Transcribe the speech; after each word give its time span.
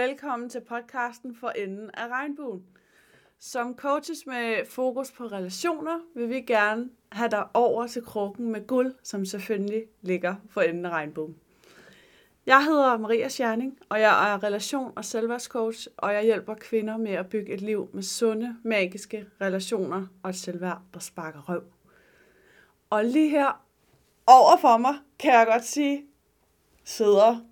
velkommen 0.00 0.48
til 0.48 0.60
podcasten 0.60 1.36
for 1.36 1.48
enden 1.48 1.90
af 1.94 2.08
regnbuen. 2.08 2.64
Som 3.38 3.76
coaches 3.76 4.26
med 4.26 4.66
fokus 4.66 5.12
på 5.12 5.24
relationer 5.24 5.98
vil 6.14 6.28
vi 6.28 6.40
gerne 6.40 6.90
have 7.12 7.30
dig 7.30 7.46
over 7.54 7.86
til 7.86 8.02
krukken 8.02 8.52
med 8.52 8.66
guld, 8.66 8.94
som 9.02 9.24
selvfølgelig 9.24 9.84
ligger 10.02 10.34
for 10.50 10.60
enden 10.60 10.86
af 10.86 10.90
regnbuen. 10.90 11.36
Jeg 12.46 12.64
hedder 12.64 12.98
Maria 12.98 13.28
Scherning, 13.28 13.78
og 13.88 14.00
jeg 14.00 14.32
er 14.32 14.42
relation- 14.42 14.92
og 14.96 15.04
selvværdscoach, 15.04 15.88
og 15.96 16.14
jeg 16.14 16.22
hjælper 16.22 16.54
kvinder 16.54 16.96
med 16.96 17.12
at 17.12 17.28
bygge 17.28 17.52
et 17.52 17.60
liv 17.60 17.88
med 17.92 18.02
sunde, 18.02 18.56
magiske 18.64 19.26
relationer 19.40 20.06
og 20.22 20.30
et 20.30 20.36
selvværd, 20.36 20.80
der 20.94 21.00
sparker 21.00 21.48
røv. 21.48 21.62
Og 22.90 23.04
lige 23.04 23.30
her 23.30 23.64
over 24.26 24.56
for 24.60 24.76
mig, 24.76 24.94
kan 25.18 25.32
jeg 25.32 25.46
godt 25.46 25.64
sige, 25.64 26.04
sidder 26.84 27.49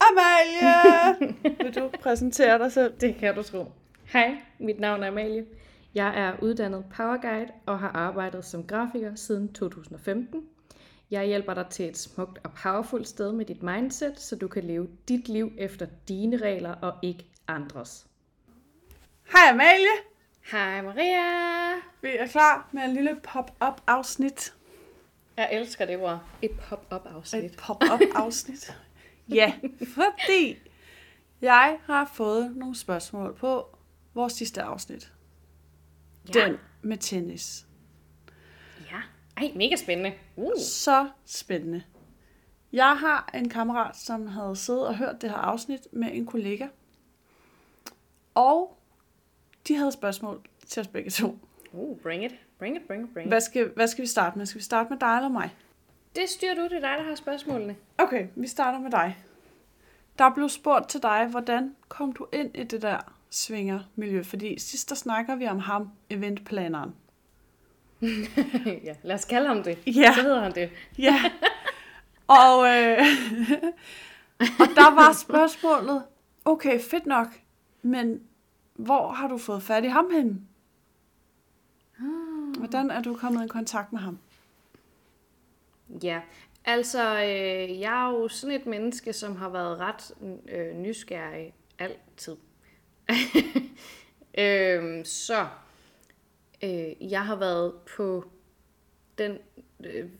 Amalie! 0.00 1.34
Vil 1.64 1.74
du 1.74 1.90
præsentere 2.00 2.58
dig 2.58 2.72
selv? 2.72 2.94
Det 3.00 3.16
kan 3.16 3.34
du 3.34 3.42
tro. 3.42 3.72
Hej, 4.04 4.36
mit 4.58 4.80
navn 4.80 5.02
er 5.02 5.08
Amalie. 5.08 5.46
Jeg 5.94 6.12
er 6.16 6.32
uddannet 6.42 6.84
powerguide 6.96 7.48
og 7.66 7.78
har 7.78 7.88
arbejdet 7.88 8.44
som 8.44 8.66
grafiker 8.66 9.14
siden 9.14 9.52
2015. 9.52 10.44
Jeg 11.10 11.26
hjælper 11.26 11.54
dig 11.54 11.66
til 11.70 11.88
et 11.88 11.98
smukt 11.98 12.38
og 12.44 12.50
powerfult 12.62 13.08
sted 13.08 13.32
med 13.32 13.44
dit 13.44 13.62
mindset, 13.62 14.20
så 14.20 14.36
du 14.36 14.48
kan 14.48 14.64
leve 14.64 14.88
dit 15.08 15.28
liv 15.28 15.52
efter 15.58 15.86
dine 16.08 16.36
regler 16.36 16.74
og 16.74 16.94
ikke 17.02 17.26
andres. 17.48 18.06
Hej 19.32 19.50
Amalie! 19.50 19.96
Hej 20.50 20.82
Maria! 20.82 21.74
Vi 22.02 22.08
er 22.08 22.26
klar 22.26 22.68
med 22.72 22.82
en 22.82 22.94
lille 22.94 23.16
pop-up 23.22 23.80
afsnit. 23.86 24.54
Jeg 25.36 25.48
elsker 25.52 25.86
det 25.86 25.98
ord. 25.98 26.20
Et 26.42 26.50
pop-up 26.68 27.06
afsnit. 27.14 27.44
Et 27.44 27.56
pop-up 27.56 28.00
afsnit. 28.14 28.76
Ja, 29.28 29.52
fordi 29.94 30.56
jeg 31.40 31.78
har 31.84 32.10
fået 32.14 32.56
nogle 32.56 32.76
spørgsmål 32.76 33.36
på 33.36 33.76
vores 34.14 34.32
sidste 34.32 34.62
afsnit. 34.62 35.12
Ja. 36.34 36.44
Den 36.46 36.56
med 36.82 36.96
tennis. 36.96 37.66
Ja. 38.90 39.00
Ej, 39.36 39.52
mega 39.56 39.76
spændende. 39.76 40.12
Uh. 40.36 40.52
Så 40.60 41.08
spændende. 41.26 41.82
Jeg 42.72 42.96
har 42.96 43.30
en 43.34 43.48
kammerat, 43.48 43.96
som 43.96 44.26
havde 44.26 44.56
siddet 44.56 44.86
og 44.86 44.96
hørt 44.96 45.22
det 45.22 45.30
her 45.30 45.36
afsnit 45.36 45.80
med 45.92 46.08
en 46.12 46.26
kollega. 46.26 46.66
Og 48.34 48.78
de 49.68 49.74
havde 49.74 49.92
spørgsmål 49.92 50.40
til 50.66 50.80
os 50.80 50.88
begge 50.88 51.10
to. 51.10 51.38
uh, 51.72 51.98
bring 52.00 52.24
it. 52.24 52.32
Bring 52.58 52.76
it, 52.76 52.82
bring 52.86 53.04
it, 53.04 53.12
bring 53.12 53.26
it. 53.26 53.30
Hvad 53.30 53.40
skal, 53.40 53.72
hvad 53.74 53.88
skal 53.88 54.02
vi 54.02 54.06
starte 54.06 54.38
med? 54.38 54.46
Skal 54.46 54.58
vi 54.58 54.64
starte 54.64 54.90
med 54.90 54.98
dig 54.98 55.16
eller 55.16 55.28
mig? 55.28 55.54
Det 56.18 56.28
styrer 56.28 56.54
du, 56.54 56.62
det 56.62 56.72
er 56.72 56.80
dig, 56.80 56.94
der 56.98 57.02
har 57.02 57.14
spørgsmålene. 57.14 57.76
Okay, 57.98 58.26
vi 58.36 58.46
starter 58.46 58.78
med 58.78 58.90
dig. 58.90 59.16
Der 60.18 60.30
blev 60.34 60.48
spurgt 60.48 60.88
til 60.88 61.02
dig, 61.02 61.26
hvordan 61.30 61.76
kom 61.88 62.12
du 62.12 62.26
ind 62.32 62.56
i 62.56 62.64
det 62.64 62.82
der 62.82 62.98
svingermiljø? 63.30 64.22
Fordi 64.22 64.58
sidst 64.58 64.88
der 64.88 64.94
snakker 64.94 65.36
vi 65.36 65.46
om 65.46 65.58
ham, 65.58 65.90
eventplaneren. 66.10 66.94
ja, 68.84 68.94
lad 69.02 69.14
os 69.14 69.24
kalde 69.24 69.48
ham 69.48 69.62
det. 69.62 69.78
Ja. 69.86 70.12
Så 70.14 70.22
hedder 70.22 70.42
han 70.42 70.54
det. 70.54 70.70
Ja. 70.98 71.22
og, 72.26 72.66
øh, 72.66 72.98
og 74.40 74.66
der 74.76 74.94
var 74.94 75.12
spørgsmålet, 75.12 76.04
okay, 76.44 76.80
fedt 76.80 77.06
nok, 77.06 77.28
men 77.82 78.20
hvor 78.74 79.10
har 79.10 79.28
du 79.28 79.38
fået 79.38 79.62
fat 79.62 79.84
i 79.84 79.88
ham 79.88 80.10
henne? 80.12 80.40
Hvordan 82.58 82.90
er 82.90 83.02
du 83.02 83.14
kommet 83.14 83.44
i 83.44 83.48
kontakt 83.48 83.92
med 83.92 84.00
ham? 84.00 84.18
Ja, 86.02 86.20
altså 86.64 87.20
øh, 87.20 87.80
jeg 87.80 88.06
er 88.06 88.12
jo 88.12 88.28
sådan 88.28 88.60
et 88.60 88.66
menneske, 88.66 89.12
som 89.12 89.36
har 89.36 89.48
været 89.48 89.78
ret 89.78 90.12
øh, 90.48 90.76
nysgerrig 90.76 91.54
altid. 91.78 92.36
øh, 94.38 95.04
så 95.04 95.46
øh, 96.64 97.10
jeg 97.12 97.26
har 97.26 97.36
været 97.36 97.72
på 97.96 98.24
den 99.18 99.38
øh, 99.84 100.10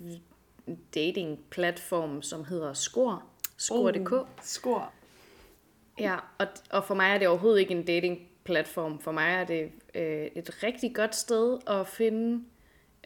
dating-platform, 0.94 2.22
som 2.22 2.44
hedder 2.44 2.72
Skor. 2.72 3.24
Skor.dk. 3.56 4.12
Oh, 4.12 4.26
skor. 4.42 4.92
Ja, 6.00 6.16
og, 6.38 6.46
og 6.70 6.84
for 6.84 6.94
mig 6.94 7.10
er 7.10 7.18
det 7.18 7.28
overhovedet 7.28 7.60
ikke 7.60 7.74
en 7.74 7.84
dating-platform. 7.84 9.00
For 9.00 9.12
mig 9.12 9.32
er 9.32 9.44
det 9.44 9.72
øh, 9.94 10.26
et 10.26 10.62
rigtig 10.62 10.94
godt 10.94 11.14
sted 11.14 11.58
at 11.66 11.88
finde 11.88 12.44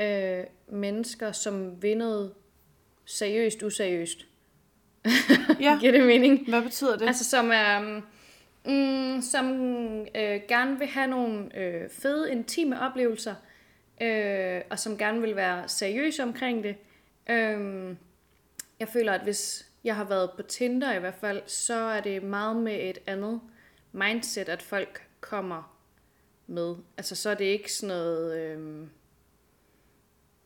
øh, 0.01 0.45
mennesker, 0.69 1.33
som 1.33 1.83
vil 1.83 1.97
noget 1.99 2.35
seriøst, 3.05 3.63
useriøst. 3.63 4.27
Ja, 5.61 5.79
Giver 5.81 5.93
det 5.93 6.07
mening? 6.07 6.49
hvad 6.49 6.63
betyder 6.63 6.97
det? 6.97 7.07
Altså 7.07 7.25
som 7.25 7.51
er... 7.53 8.01
Mm, 8.65 9.23
som 9.23 9.47
øh, 10.15 10.41
gerne 10.49 10.79
vil 10.79 10.87
have 10.87 11.07
nogle 11.07 11.59
øh, 11.59 11.91
fede, 11.91 12.33
intime 12.33 12.81
oplevelser, 12.81 13.35
øh, 14.03 14.61
og 14.71 14.79
som 14.79 14.99
gerne 14.99 15.21
vil 15.21 15.37
være 15.37 15.69
seriøse 15.69 16.23
omkring 16.23 16.65
det. 16.65 16.77
Øh, 17.31 17.97
jeg 18.81 18.89
føler, 18.89 19.13
at 19.13 19.21
hvis 19.21 19.67
jeg 19.85 19.97
har 19.97 20.05
været 20.05 20.31
på 20.37 20.43
Tinder 20.43 20.93
i 20.93 20.99
hvert 20.99 21.15
fald, 21.15 21.43
så 21.47 21.75
er 21.75 22.01
det 22.01 22.23
meget 22.23 22.57
med 22.57 22.91
et 22.91 22.99
andet 23.07 23.41
mindset, 23.93 24.49
at 24.49 24.63
folk 24.63 25.03
kommer 25.21 25.77
med. 26.47 26.75
Altså 26.97 27.17
så 27.17 27.31
er 27.31 27.35
det 27.35 27.45
ikke 27.45 27.73
sådan 27.73 27.97
noget... 27.97 28.39
Øh, 28.39 28.87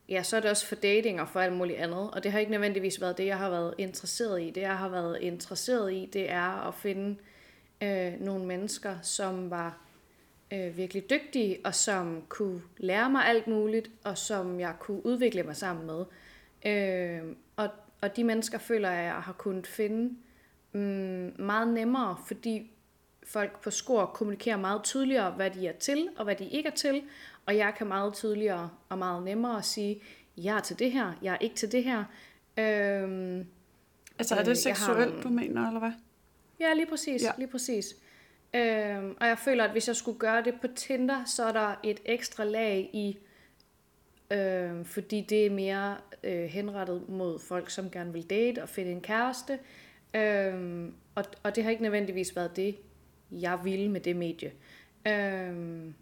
ja, 0.09 0.23
så 0.23 0.37
er 0.37 0.39
det 0.39 0.49
også 0.49 0.67
for 0.67 0.75
dating 0.75 1.21
og 1.21 1.29
for 1.29 1.39
alt 1.39 1.53
muligt 1.53 1.79
andet. 1.79 2.11
Og 2.11 2.23
det 2.23 2.31
har 2.31 2.39
ikke 2.39 2.51
nødvendigvis 2.51 3.01
været 3.01 3.17
det, 3.17 3.25
jeg 3.25 3.37
har 3.37 3.49
været 3.49 3.73
interesseret 3.77 4.41
i. 4.41 4.49
Det, 4.49 4.61
jeg 4.61 4.77
har 4.77 4.89
været 4.89 5.17
interesseret 5.21 5.93
i, 5.93 6.09
det 6.13 6.31
er 6.31 6.67
at 6.67 6.73
finde 6.73 7.15
øh, 7.81 8.13
nogle 8.19 8.45
mennesker, 8.45 8.95
som 9.01 9.49
var 9.49 9.77
øh, 10.53 10.77
virkelig 10.77 11.09
dygtige, 11.09 11.57
og 11.63 11.75
som 11.75 12.23
kunne 12.29 12.61
lære 12.77 13.09
mig 13.09 13.25
alt 13.25 13.47
muligt, 13.47 13.89
og 14.03 14.17
som 14.17 14.59
jeg 14.59 14.73
kunne 14.79 15.05
udvikle 15.05 15.43
mig 15.43 15.55
sammen 15.55 15.85
med. 15.85 16.05
Øh, 16.65 17.35
og, 17.55 17.69
og 18.01 18.15
de 18.15 18.23
mennesker 18.23 18.57
føler 18.57 18.91
jeg, 18.91 19.03
jeg 19.03 19.13
har 19.13 19.33
kunnet 19.33 19.67
finde 19.67 20.15
mm, 20.71 21.33
meget 21.39 21.67
nemmere, 21.67 22.17
fordi 22.27 22.71
folk 23.23 23.61
på 23.63 23.71
skor 23.71 24.05
kommunikerer 24.05 24.57
meget 24.57 24.83
tydeligere, 24.83 25.31
hvad 25.31 25.51
de 25.51 25.67
er 25.67 25.73
til, 25.73 26.09
og 26.17 26.23
hvad 26.23 26.35
de 26.35 26.49
ikke 26.49 26.69
er 26.69 26.75
til. 26.75 27.01
Og 27.47 27.57
jeg 27.57 27.73
kan 27.77 27.87
meget 27.87 28.13
tydeligere 28.13 28.69
og 28.89 28.97
meget 28.97 29.23
nemmere 29.23 29.63
sige, 29.63 30.01
jeg 30.37 30.57
er 30.57 30.61
til 30.61 30.79
det 30.79 30.91
her, 30.91 31.13
jeg 31.21 31.33
er 31.33 31.37
ikke 31.37 31.55
til 31.55 31.71
det 31.71 31.83
her. 31.83 31.97
Øhm, 32.57 33.45
altså 34.19 34.35
er 34.35 34.39
øh, 34.39 34.45
det 34.45 34.47
har 34.47 34.55
seksuelt, 34.55 35.09
nogle- 35.09 35.23
du 35.23 35.29
mener, 35.29 35.67
eller 35.67 35.79
hvad? 35.79 35.91
Ja, 36.59 36.73
lige 36.73 36.85
præcis. 36.85 37.23
Ja. 37.23 37.31
Lige 37.37 37.47
præcis. 37.47 37.95
Øhm, 38.53 39.15
og 39.21 39.27
jeg 39.27 39.37
føler, 39.39 39.63
at 39.63 39.71
hvis 39.71 39.87
jeg 39.87 39.95
skulle 39.95 40.19
gøre 40.19 40.43
det 40.43 40.53
på 40.61 40.67
Tinder, 40.75 41.25
så 41.25 41.43
er 41.45 41.51
der 41.51 41.75
et 41.83 41.99
ekstra 42.05 42.43
lag 42.43 42.89
i, 42.93 43.17
øhm, 44.31 44.85
fordi 44.85 45.21
det 45.29 45.45
er 45.45 45.49
mere 45.49 45.97
øh, 46.23 46.43
henrettet 46.45 47.09
mod 47.09 47.39
folk, 47.39 47.69
som 47.69 47.89
gerne 47.91 48.13
vil 48.13 48.29
date 48.29 48.63
og 48.63 48.69
finde 48.69 48.91
en 48.91 49.01
kæreste. 49.01 49.59
Øhm, 50.13 50.93
og, 51.15 51.23
og 51.43 51.55
det 51.55 51.63
har 51.63 51.71
ikke 51.71 51.83
nødvendigvis 51.83 52.35
været 52.35 52.55
det, 52.55 52.77
jeg 53.31 53.59
ville 53.63 53.89
med 53.91 54.01
det 54.01 54.15
medie. 54.15 54.51
Øhm, 55.07 55.93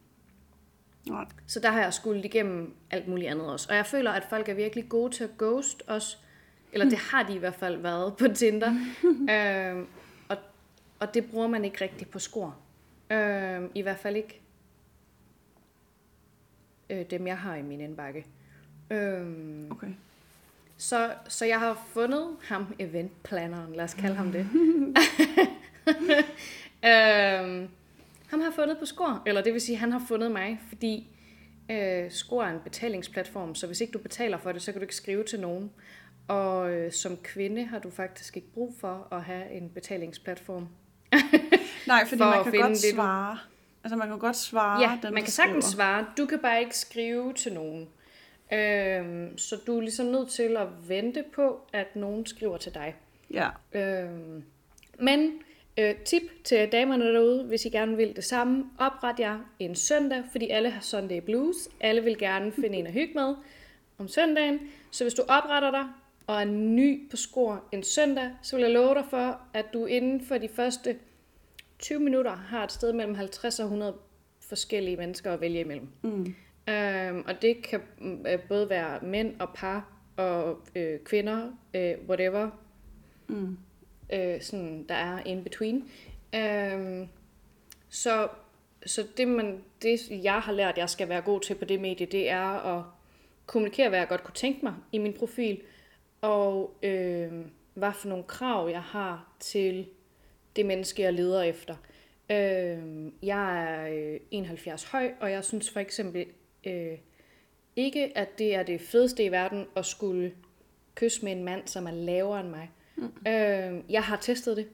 Nej. 1.09 1.25
så 1.47 1.59
der 1.59 1.69
har 1.69 1.81
jeg 1.81 1.93
skulle 1.93 2.23
igennem 2.23 2.73
alt 2.91 3.07
muligt 3.07 3.29
andet 3.29 3.47
også. 3.47 3.67
Og 3.69 3.75
jeg 3.75 3.85
føler, 3.85 4.11
at 4.11 4.23
folk 4.29 4.49
er 4.49 4.53
virkelig 4.53 4.89
gode 4.89 5.13
til 5.13 5.23
at 5.23 5.29
ghost 5.38 5.83
os. 5.88 6.19
Eller 6.73 6.89
det 6.89 6.97
har 6.97 7.23
de 7.23 7.35
i 7.35 7.38
hvert 7.38 7.55
fald 7.55 7.77
været 7.77 8.17
på 8.17 8.27
Tinder. 8.27 8.71
øhm, 9.33 9.88
og, 10.29 10.38
og 10.99 11.13
det 11.13 11.31
bruger 11.31 11.47
man 11.47 11.66
ikke 11.66 11.83
rigtig 11.83 12.09
på 12.09 12.19
skor. 12.19 12.55
Øhm, 13.11 13.71
I 13.75 13.81
hvert 13.81 13.99
fald 13.99 14.16
ikke 14.16 14.41
øh, 16.89 17.05
dem, 17.09 17.27
jeg 17.27 17.37
har 17.37 17.55
i 17.55 17.61
min 17.61 17.81
indbakke. 17.81 18.25
Øhm, 18.89 19.72
Okay. 19.72 19.87
så, 20.77 21.11
så 21.27 21.45
jeg 21.45 21.59
har 21.59 21.85
fundet 21.93 22.27
ham, 22.43 22.75
eventplanneren, 22.79 23.75
lad 23.75 23.84
os 23.84 23.93
kalde 23.93 24.16
ham 24.16 24.31
det. 24.31 24.47
øhm, 26.90 27.69
ham 28.29 28.41
har 28.41 28.51
fundet 28.51 28.77
på 28.79 28.85
Skor, 28.85 29.23
eller 29.25 29.41
det 29.41 29.53
vil 29.53 29.61
sige, 29.61 29.77
han 29.77 29.91
har 29.91 30.01
fundet 30.07 30.31
mig, 30.31 30.59
fordi 30.67 31.07
øh, 31.72 32.11
Skor 32.11 32.43
er 32.43 32.49
en 32.53 32.59
betalingsplatform, 32.63 33.55
så 33.55 33.67
hvis 33.67 33.81
ikke 33.81 33.91
du 33.91 33.99
betaler 33.99 34.37
for 34.37 34.51
det, 34.51 34.61
så 34.61 34.72
kan 34.72 34.79
du 34.81 34.83
ikke 34.83 34.95
skrive 34.95 35.23
til 35.23 35.39
nogen. 35.39 35.72
Og 36.27 36.72
øh, 36.72 36.91
som 36.91 37.17
kvinde 37.17 37.63
har 37.66 37.79
du 37.79 37.89
faktisk 37.89 38.35
ikke 38.37 38.51
brug 38.53 38.75
for 38.79 39.07
at 39.11 39.23
have 39.23 39.51
en 39.51 39.69
betalingsplatform. 39.69 40.67
Nej, 41.87 42.05
fordi 42.05 42.17
For 42.17 42.25
man 42.25 42.43
kan 42.43 42.53
godt 42.61 42.72
det, 42.72 42.83
du- 42.91 42.95
svare. 42.95 43.37
Altså 43.83 43.95
man 43.95 44.07
kan 44.07 44.19
godt 44.19 44.35
svare 44.35 44.81
Ja, 44.81 44.99
den, 45.03 45.13
man 45.13 45.23
kan 45.23 45.31
sagtens 45.31 45.66
skriver. 45.66 45.75
svare. 45.75 46.05
Du 46.17 46.25
kan 46.25 46.39
bare 46.39 46.59
ikke 46.59 46.78
skrive 46.78 47.33
til 47.33 47.53
nogen. 47.53 47.87
Øhm, 48.53 49.37
så 49.37 49.55
du 49.67 49.78
er 49.78 49.81
ligesom 49.81 50.05
nødt 50.05 50.29
til 50.29 50.57
at 50.57 50.67
vente 50.87 51.23
på, 51.35 51.59
at 51.73 51.95
nogen 51.95 52.25
skriver 52.25 52.57
til 52.57 52.73
dig. 52.73 52.95
Ja. 53.33 53.49
Øhm, 53.73 54.43
men 54.99 55.31
øh, 55.79 55.95
tip 55.95 56.22
til 56.43 56.72
damerne 56.72 57.13
derude, 57.13 57.43
hvis 57.43 57.66
I 57.66 57.69
gerne 57.69 57.97
vil 57.97 58.16
det 58.16 58.23
samme, 58.23 58.66
opret 58.79 59.19
jer 59.19 59.39
en 59.59 59.75
søndag, 59.75 60.23
fordi 60.31 60.49
alle 60.49 60.69
har 60.69 60.81
Sunday 60.81 61.19
Blues. 61.19 61.55
Alle 61.81 62.03
vil 62.03 62.17
gerne 62.17 62.51
finde 62.51 62.77
en 62.77 62.87
at 62.87 62.93
hygge 62.93 63.13
med 63.13 63.35
om 63.97 64.07
søndagen. 64.07 64.59
Så 64.91 65.03
hvis 65.03 65.13
du 65.13 65.22
opretter 65.22 65.72
dig 65.72 65.85
og 66.27 66.41
er 66.41 66.45
ny 66.45 67.09
på 67.09 67.17
skor 67.17 67.63
en 67.72 67.83
søndag, 67.83 68.31
så 68.41 68.55
vil 68.55 68.63
jeg 68.63 68.72
love 68.72 68.93
dig 68.93 69.03
for, 69.09 69.41
at 69.53 69.66
du 69.73 69.85
inden 69.85 70.22
for 70.22 70.37
de 70.37 70.47
første 70.47 70.97
20 71.79 71.99
minutter 71.99 72.35
har 72.35 72.63
et 72.63 72.71
sted 72.71 72.93
mellem 72.93 73.16
50 73.16 73.59
og 73.59 73.63
100 73.63 73.93
forskellige 74.49 74.97
mennesker 74.97 75.33
at 75.33 75.41
vælge 75.41 75.59
imellem. 75.59 75.87
Mm. 76.01 76.35
Øhm, 76.69 77.23
og 77.28 77.41
det 77.41 77.61
kan 77.63 77.79
mm, 77.97 78.25
øh, 78.29 78.39
både 78.39 78.69
være 78.69 78.99
mænd 79.01 79.39
og 79.39 79.49
par 79.55 79.89
og 80.17 80.59
øh, 80.75 80.99
kvinder, 80.99 81.51
øh, 81.73 81.93
whatever, 82.09 82.49
Mm 83.28 83.57
øh, 84.13 84.41
sådan, 84.41 84.85
der 84.90 84.96
er 84.96 85.23
in 85.23 85.43
between. 85.43 85.90
Øh, 86.35 87.07
så 87.90 88.28
så 88.85 89.07
det, 89.17 89.28
man, 89.28 89.63
det, 89.81 89.99
jeg 90.23 90.40
har 90.40 90.52
lært, 90.52 90.78
jeg 90.78 90.90
skal 90.90 91.09
være 91.09 91.22
god 91.22 91.41
til 91.41 91.55
på 91.55 91.66
det 91.66 91.79
medie, 91.79 92.05
det 92.05 92.29
er 92.29 92.78
at 92.78 92.84
kommunikere, 93.46 93.90
hvad 93.90 93.99
jeg 93.99 94.07
godt 94.07 94.23
kunne 94.23 94.35
tænke 94.35 94.59
mig 94.63 94.73
i 94.91 94.97
min 94.97 95.13
profil, 95.13 95.61
og 96.22 96.78
øh, 96.84 97.31
hvad 97.73 97.91
for 97.93 98.07
nogle 98.07 98.23
krav, 98.23 98.69
jeg 98.69 98.81
har 98.81 99.34
til 99.40 99.87
det 100.55 100.66
menneske, 100.66 101.02
jeg 101.02 101.13
leder 101.13 101.41
efter. 101.41 101.75
Øh, 102.29 103.11
jeg 103.23 103.63
er 103.63 104.13
øh, 104.13 104.19
71 104.31 104.84
høj, 104.84 105.11
og 105.19 105.31
jeg 105.31 105.43
synes 105.43 105.69
for 105.69 105.79
eksempel 105.79 106.25
øh, 106.66 106.97
ikke, 107.75 108.17
at 108.17 108.37
det 108.37 108.55
er 108.55 108.63
det 108.63 108.81
fedeste 108.81 109.23
i 109.23 109.31
verden 109.31 109.66
at 109.75 109.85
skulle 109.85 110.34
kysse 110.96 111.25
med 111.25 111.31
en 111.31 111.43
mand, 111.43 111.67
som 111.67 111.87
er 111.87 111.91
lavere 111.91 112.40
end 112.40 112.49
mig. 112.49 112.72
Mm. 112.95 113.11
Øh, 113.27 113.83
jeg 113.89 114.03
har 114.03 114.17
testet 114.17 114.57
det, 114.57 114.67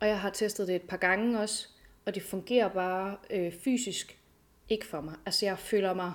og 0.00 0.08
jeg 0.08 0.20
har 0.20 0.30
testet 0.30 0.68
det 0.68 0.76
et 0.76 0.82
par 0.82 0.96
gange 0.96 1.40
også, 1.40 1.68
og 2.06 2.14
det 2.14 2.22
fungerer 2.22 2.68
bare 2.68 3.16
øh, 3.30 3.52
fysisk 3.52 4.18
ikke 4.68 4.86
for 4.86 5.00
mig. 5.00 5.14
Altså 5.26 5.46
jeg 5.46 5.58
føler 5.58 5.94
mig, 5.94 6.12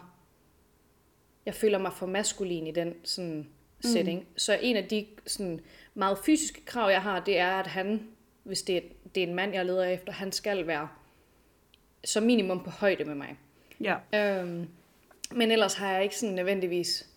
jeg 1.45 1.55
føler 1.55 1.77
mig 1.77 1.93
for 1.93 2.05
maskulin 2.05 2.67
i 2.67 2.71
den 2.71 2.93
sådan 3.03 3.49
setting. 3.79 4.19
Mm. 4.19 4.37
Så 4.37 4.59
en 4.61 4.75
af 4.75 4.85
de 4.85 5.05
sådan 5.25 5.59
meget 5.93 6.17
fysiske 6.25 6.65
krav, 6.65 6.89
jeg 6.89 7.01
har, 7.01 7.19
det 7.19 7.37
er, 7.37 7.51
at 7.51 7.67
han, 7.67 8.07
hvis 8.43 8.61
det 8.61 8.77
er, 8.77 8.81
det 9.15 9.23
er 9.23 9.27
en 9.27 9.35
mand, 9.35 9.53
jeg 9.53 9.65
leder 9.65 9.83
efter, 9.83 10.13
han 10.13 10.31
skal 10.31 10.67
være 10.67 10.87
som 12.03 12.23
minimum 12.23 12.63
på 12.63 12.69
højde 12.69 13.05
med 13.05 13.15
mig. 13.15 13.37
Ja. 13.81 13.95
Øhm, 14.13 14.67
men 15.31 15.51
ellers 15.51 15.73
har 15.73 15.91
jeg 15.91 16.03
ikke 16.03 16.17
sådan 16.17 16.35
nødvendigvis 16.35 17.09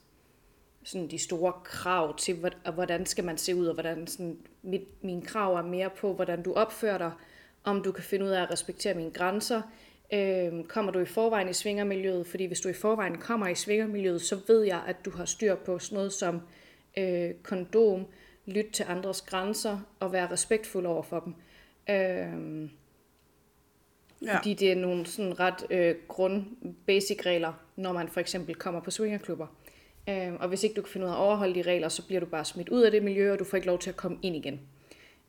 sådan 0.89 1.09
de 1.09 1.19
store 1.19 1.53
krav 1.65 2.17
til, 2.17 2.35
hvor- 2.35 2.71
hvordan 2.73 3.07
skal 3.07 3.25
man 3.25 3.39
se 3.39 3.55
ud, 3.55 3.67
og 3.67 3.75
hvordan 3.75 4.07
sådan, 4.07 4.39
mit, 4.63 5.05
mine 5.05 5.23
krav 5.23 5.55
er 5.55 5.63
mere 5.63 5.91
på, 5.91 6.13
hvordan 6.15 6.43
du 6.43 6.53
opfører 6.55 6.99
dig, 6.99 7.13
om 7.65 7.83
du 7.83 7.93
kan 7.93 8.05
finde 8.05 8.25
ud 8.25 8.31
af 8.31 8.43
at 8.43 8.51
respektere 8.51 8.95
mine 8.95 9.11
grænser, 9.11 9.63
øhm, 10.13 10.65
kommer 10.65 10.93
du 10.93 10.99
i 10.99 11.05
forvejen 11.05 11.49
i 11.49 11.53
svingermiljøet, 11.53 12.27
fordi 12.27 12.45
hvis 12.47 12.61
du 12.61 12.69
i 12.69 12.73
forvejen 12.73 13.19
kommer 13.19 13.49
i 13.49 13.55
svingermiljøet, 13.55 14.23
så 14.23 14.41
ved 14.47 14.63
jeg, 14.63 14.83
at 14.87 14.97
du 15.05 15.11
har 15.11 15.25
styr 15.25 15.55
på 15.55 15.79
sådan 15.79 15.97
noget 15.97 16.13
som 16.13 16.41
øh, 16.99 17.31
kondom, 17.43 18.07
lytte 18.47 18.71
til 18.71 18.85
andres 18.89 19.23
grænser 19.23 19.79
og 20.01 20.13
være 20.13 20.31
respektfuld 20.33 20.87
over 20.87 21.03
for 21.03 21.21
dem. 21.21 21.35
Øhm, 21.97 22.71
Ja. 24.23 24.37
fordi 24.37 24.55
det 24.55 24.73
er 24.73 24.77
nogle 24.77 25.07
sådan 25.07 25.41
ret 25.41 25.67
øh, 25.71 25.95
grund 26.09 26.45
basic 26.87 27.27
regler, 27.27 27.53
når 27.77 27.93
man 27.93 28.09
for 28.09 28.21
eksempel 28.21 28.55
kommer 28.55 28.81
på 28.81 28.91
swingerklubber. 28.91 29.47
Øh, 30.09 30.35
og 30.41 30.49
hvis 30.49 30.63
ikke 30.63 30.75
du 30.75 30.83
kan 30.83 30.91
finde 30.93 31.07
ud 31.07 31.11
af 31.11 31.15
at 31.17 31.21
overholde 31.21 31.55
de 31.55 31.63
regler, 31.63 31.89
så 31.89 32.07
bliver 32.07 32.21
du 32.21 32.27
bare 32.27 32.45
smidt 32.45 32.69
ud 32.69 32.83
af 32.83 32.91
det 32.91 33.03
miljø, 33.03 33.33
og 33.33 33.39
du 33.39 33.45
får 33.45 33.57
ikke 33.57 33.67
lov 33.67 33.79
til 33.79 33.91
at 33.91 33.97
komme 33.97 34.19
ind 34.23 34.37
igen. 34.37 34.61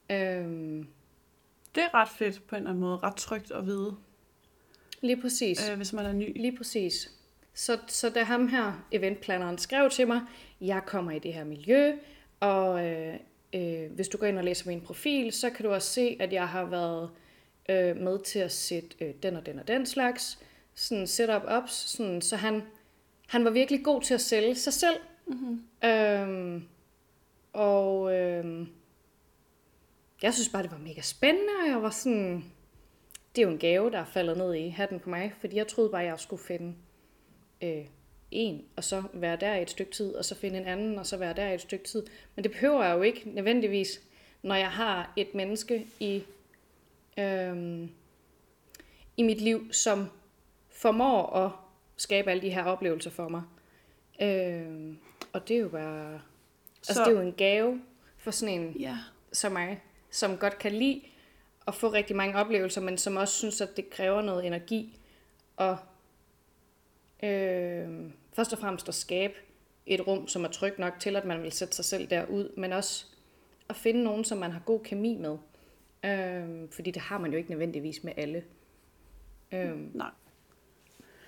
Øh, 0.09 0.85
Det 1.75 1.83
er 1.83 1.93
ret 1.93 2.09
fedt 2.09 2.47
på 2.47 2.55
en 2.55 2.57
eller 2.57 2.69
anden 2.69 2.81
måde. 2.81 2.97
Ret 2.97 3.15
trygt 3.15 3.51
at 3.51 3.65
vide, 3.65 3.95
lige 5.01 5.21
præcis. 5.21 5.69
øh, 5.69 5.77
hvis 5.77 5.93
man 5.93 6.05
er 6.05 6.11
ny. 6.13 6.41
Lige 6.41 6.57
præcis. 6.57 7.11
Så, 7.53 7.77
så 7.87 8.09
da 8.09 8.23
ham 8.23 8.47
her, 8.47 8.85
eventplaneren, 8.91 9.57
skrev 9.57 9.89
til 9.89 10.07
mig, 10.07 10.21
jeg 10.61 10.81
kommer 10.85 11.11
i 11.11 11.19
det 11.19 11.33
her 11.33 11.43
miljø, 11.43 11.93
og 12.39 12.85
øh, 12.85 13.13
øh, 13.55 13.91
hvis 13.91 14.07
du 14.07 14.17
går 14.17 14.25
ind 14.27 14.37
og 14.37 14.43
læser 14.43 14.67
min 14.67 14.81
profil, 14.81 15.31
så 15.33 15.49
kan 15.49 15.65
du 15.65 15.71
også 15.73 15.89
se, 15.89 16.17
at 16.19 16.33
jeg 16.33 16.47
har 16.47 16.65
været 16.65 17.09
øh, 17.69 17.97
med 17.97 18.19
til 18.23 18.39
at 18.39 18.51
sætte 18.51 18.89
øh, 19.01 19.13
den 19.23 19.35
og 19.35 19.45
den 19.45 19.59
og 19.59 19.67
den 19.67 19.85
slags 19.85 20.39
sådan 20.75 21.07
setup 21.07 21.41
ups, 21.57 21.73
sådan, 21.73 22.21
så 22.21 22.35
han, 22.35 22.63
han 23.29 23.45
var 23.45 23.51
virkelig 23.51 23.83
god 23.83 24.01
til 24.01 24.13
at 24.13 24.21
sælge 24.21 24.55
sig 24.55 24.73
selv. 24.73 24.95
Mm-hmm. 25.25 25.89
Øhm, 25.89 26.63
og 27.53 28.13
øhm, 28.13 28.67
jeg 30.21 30.33
synes 30.33 30.49
bare, 30.49 30.63
det 30.63 30.71
var 30.71 30.77
mega 30.77 31.01
spændende, 31.01 31.53
og 31.63 31.69
jeg 31.69 31.81
var 31.81 31.89
sådan, 31.89 32.43
det 33.35 33.41
er 33.41 33.45
jo 33.45 33.53
en 33.53 33.59
gave, 33.59 33.91
der 33.91 33.97
er 33.97 34.05
faldet 34.05 34.37
ned 34.37 34.53
i 34.53 34.69
hatten 34.69 34.99
på 34.99 35.09
mig, 35.09 35.33
fordi 35.39 35.55
jeg 35.55 35.67
troede 35.67 35.89
bare, 35.89 36.01
jeg 36.01 36.19
skulle 36.19 36.43
finde 36.43 36.75
øh, 37.61 37.85
en, 38.31 38.65
og 38.75 38.83
så 38.83 39.03
være 39.13 39.35
der 39.35 39.55
i 39.55 39.61
et 39.61 39.69
stykke 39.69 39.91
tid, 39.91 40.13
og 40.13 40.25
så 40.25 40.35
finde 40.35 40.59
en 40.59 40.67
anden, 40.67 40.99
og 40.99 41.05
så 41.05 41.17
være 41.17 41.33
der 41.33 41.47
i 41.47 41.53
et 41.53 41.61
stykke 41.61 41.85
tid. 41.85 42.05
Men 42.35 42.43
det 42.43 42.51
behøver 42.51 42.83
jeg 42.83 42.97
jo 42.97 43.01
ikke 43.01 43.29
nødvendigvis, 43.29 44.01
når 44.41 44.55
jeg 44.55 44.71
har 44.71 45.13
et 45.15 45.35
menneske 45.35 45.87
i, 45.99 46.23
øhm, 47.17 47.89
i 49.17 49.23
mit 49.23 49.41
liv, 49.41 49.73
som 49.73 50.07
formår 50.69 51.35
at 51.35 51.51
skabe 51.99 52.31
alle 52.31 52.41
de 52.41 52.49
her 52.49 52.63
oplevelser 52.63 53.09
for 53.09 53.29
mig. 53.29 53.41
Øhm, 54.21 54.97
og 55.33 55.47
det 55.47 55.55
er 55.55 55.59
jo 55.61 55.69
bare... 55.69 56.21
Altså, 56.77 56.93
Så- 56.93 56.99
det 56.99 57.07
er 57.07 57.21
jo 57.21 57.27
en 57.27 57.33
gave 57.33 57.81
for 58.17 58.31
sådan 58.31 58.61
en 58.61 58.71
Ja. 58.79 58.97
som 59.33 59.51
mig, 59.51 59.83
som 60.09 60.37
godt 60.37 60.57
kan 60.59 60.71
lide 60.71 61.01
at 61.67 61.75
få 61.75 61.91
rigtig 61.91 62.15
mange 62.15 62.35
oplevelser, 62.37 62.81
men 62.81 62.97
som 62.97 63.15
også 63.17 63.33
synes, 63.37 63.61
at 63.61 63.77
det 63.77 63.89
kræver 63.89 64.21
noget 64.21 64.45
energi. 64.45 64.99
Og 65.57 65.77
øh, 67.23 68.11
først 68.33 68.53
og 68.53 68.59
fremmest 68.59 68.87
at 68.87 68.95
skabe 68.95 69.33
et 69.85 70.07
rum, 70.07 70.27
som 70.27 70.43
er 70.43 70.47
trygt 70.49 70.79
nok 70.79 70.93
til, 70.99 71.15
at 71.15 71.25
man 71.25 71.43
vil 71.43 71.51
sætte 71.51 71.75
sig 71.75 71.85
selv 71.85 72.07
derud, 72.09 72.49
men 72.57 72.73
også 72.73 73.05
at 73.69 73.75
finde 73.75 74.03
nogen, 74.03 74.23
som 74.23 74.37
man 74.37 74.51
har 74.51 74.59
god 74.65 74.79
kemi 74.79 75.15
med. 75.17 75.37
Øh, 76.05 76.69
fordi 76.71 76.91
det 76.91 77.01
har 77.01 77.17
man 77.17 77.31
jo 77.31 77.37
ikke 77.37 77.49
nødvendigvis 77.49 78.03
med 78.03 78.13
alle. 78.17 78.43
Øh, 79.51 79.95
Nej. 79.95 80.09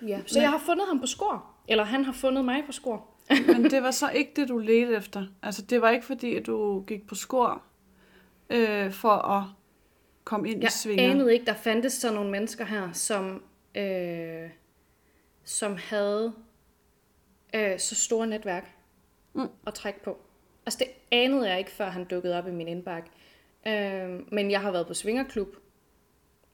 Ja. 0.06 0.20
Så 0.26 0.40
jeg 0.40 0.50
har 0.50 0.58
fundet 0.58 0.86
ham 0.88 1.00
på 1.00 1.06
skor. 1.06 1.46
Eller 1.68 1.84
han 1.84 2.04
har 2.04 2.12
fundet 2.12 2.44
mig 2.44 2.62
på 2.66 2.72
skor. 2.72 3.08
Men 3.46 3.64
det 3.64 3.82
var 3.82 3.90
så 3.90 4.10
ikke 4.10 4.32
det, 4.36 4.48
du 4.48 4.58
ledte 4.58 4.94
efter. 4.96 5.26
Altså, 5.42 5.62
det 5.62 5.82
var 5.82 5.90
ikke 5.90 6.06
fordi, 6.06 6.36
at 6.36 6.46
du 6.46 6.84
gik 6.86 7.06
på 7.06 7.14
skor 7.14 7.62
øh, 8.50 8.92
for 8.92 9.08
at 9.10 9.44
komme 10.24 10.50
ind 10.50 10.60
i 10.60 10.64
Jeg 10.64 10.72
svinger. 10.72 11.10
anede 11.10 11.32
ikke, 11.32 11.46
der 11.46 11.54
fandtes 11.54 11.92
sådan 11.92 12.14
nogle 12.14 12.30
mennesker 12.30 12.64
her, 12.64 12.92
som, 12.92 13.42
øh, 13.74 14.50
som 15.44 15.76
havde 15.76 16.32
øh, 17.54 17.78
så 17.78 17.94
store 17.94 18.26
netværk 18.26 18.76
Mm. 19.34 19.48
at 19.66 19.74
trække 19.74 20.02
på. 20.02 20.18
Altså 20.66 20.78
det 20.78 20.88
anede 21.10 21.48
jeg 21.50 21.58
ikke, 21.58 21.70
før 21.70 21.90
han 21.90 22.04
dukkede 22.04 22.38
op 22.38 22.48
i 22.48 22.50
min 22.50 22.68
indbakke. 22.68 23.08
Øh, 23.66 24.32
men 24.32 24.50
jeg 24.50 24.60
har 24.60 24.70
været 24.70 24.86
på 24.86 24.94
svingerklub, 24.94 25.56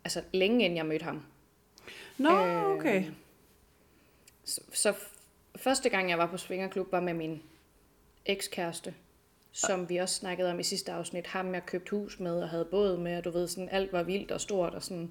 altså 0.05 0.23
længe 0.33 0.65
inden 0.65 0.77
jeg 0.77 0.87
mødte 0.87 1.05
ham. 1.05 1.23
Nå, 2.19 2.31
Øh, 2.47 2.65
okay. 2.65 3.05
Så, 4.49 4.61
så 4.73 4.95
første 5.57 5.89
gang, 5.89 6.11
jeg 6.11 6.19
var 6.19 6.27
på 6.27 6.37
svingerklub, 6.37 6.93
var 6.93 7.01
med 7.01 7.15
min 7.15 7.43
ekskæreste, 8.27 8.95
som 9.53 9.89
vi 9.89 9.97
også 9.97 10.15
snakkede 10.15 10.51
om 10.51 10.61
i 10.61 10.63
sidste 10.63 10.93
afsnit. 10.93 11.27
Ham, 11.27 11.55
jeg 11.55 11.67
købte 11.67 11.91
hus 11.91 12.21
med 12.21 12.43
og 12.43 12.49
havde 12.49 12.65
båd 12.65 12.97
med, 12.97 13.17
og 13.19 13.25
du 13.25 13.31
ved, 13.31 13.49
sådan, 13.49 13.69
alt 13.69 13.93
var 13.93 14.03
vildt 14.03 14.31
og 14.31 14.41
stort. 14.41 14.75
Og, 14.75 14.83
sådan, 14.83 15.11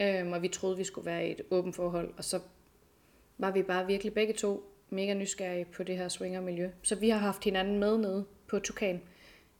øhm, 0.00 0.32
og 0.32 0.42
vi 0.42 0.48
troede, 0.48 0.76
vi 0.76 0.84
skulle 0.84 1.06
være 1.06 1.28
i 1.28 1.30
et 1.30 1.40
åbent 1.50 1.76
forhold. 1.76 2.14
Og 2.16 2.24
så 2.24 2.40
var 3.38 3.50
vi 3.50 3.62
bare 3.62 3.86
virkelig 3.86 4.14
begge 4.14 4.32
to 4.32 4.70
mega 4.90 5.14
nysgerrige 5.14 5.64
på 5.64 5.82
det 5.82 5.96
her 5.96 6.08
swingermiljø. 6.08 6.70
Så 6.82 6.94
vi 6.94 7.08
har 7.08 7.18
haft 7.18 7.44
hinanden 7.44 7.78
med 7.78 7.98
nede 7.98 8.24
på 8.46 8.58
Tukan. 8.58 9.02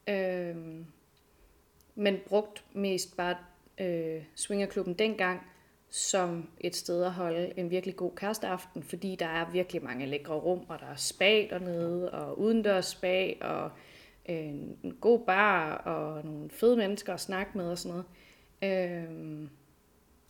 Øhm, 0.07 0.85
men 1.95 2.19
brugt 2.27 2.63
mest 2.73 3.17
bare 3.17 3.37
øh, 3.77 4.23
swingerklubben 4.35 4.93
dengang 4.93 5.41
som 5.89 6.49
et 6.59 6.75
sted 6.75 7.03
at 7.03 7.11
holde 7.11 7.53
en 7.57 7.69
virkelig 7.69 7.95
god 7.95 8.11
kæresteaften, 8.15 8.83
fordi 8.83 9.15
der 9.15 9.25
er 9.25 9.51
virkelig 9.51 9.83
mange 9.83 10.05
lækre 10.05 10.33
rum, 10.33 10.65
og 10.67 10.79
der 10.79 10.85
er 10.85 10.95
spa 10.95 11.47
dernede, 11.49 12.11
og 12.11 12.39
udendørs 12.39 12.85
spa, 12.85 13.33
og 13.41 13.71
øh, 14.29 14.35
en 14.37 14.97
god 15.01 15.19
bar, 15.19 15.73
og 15.75 16.25
nogle 16.25 16.49
fede 16.49 16.77
mennesker 16.77 17.13
at 17.13 17.19
snakke 17.19 17.57
med 17.57 17.71
og 17.71 17.77
sådan 17.77 17.91
noget. 17.91 18.05
Øhm, 18.63 19.49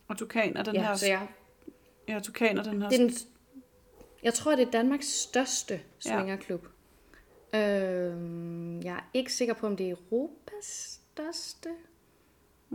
Og 0.08 0.18
du 0.18 0.26
kan 0.26 0.56
den 0.64 0.74
ja, 0.74 0.82
her... 0.82 0.94
så 0.94 1.06
jeg, 1.06 1.28
Ja, 2.08 2.18
du 2.18 2.32
kan 2.32 2.56
den 2.56 2.82
her... 2.82 2.88
det 2.88 3.00
er 3.00 3.04
den, 3.06 3.14
jeg 4.22 4.34
tror, 4.34 4.56
det 4.56 4.66
er 4.66 4.70
Danmarks 4.70 5.06
største 5.06 5.80
swingerklub. 5.98 6.66
Øhm, 7.54 8.82
jeg 8.82 8.96
er 8.96 9.10
ikke 9.14 9.32
sikker 9.32 9.54
på, 9.54 9.66
om 9.66 9.76
det 9.76 9.86
er 9.86 9.90
Europas 9.90 11.00
største. 11.14 11.68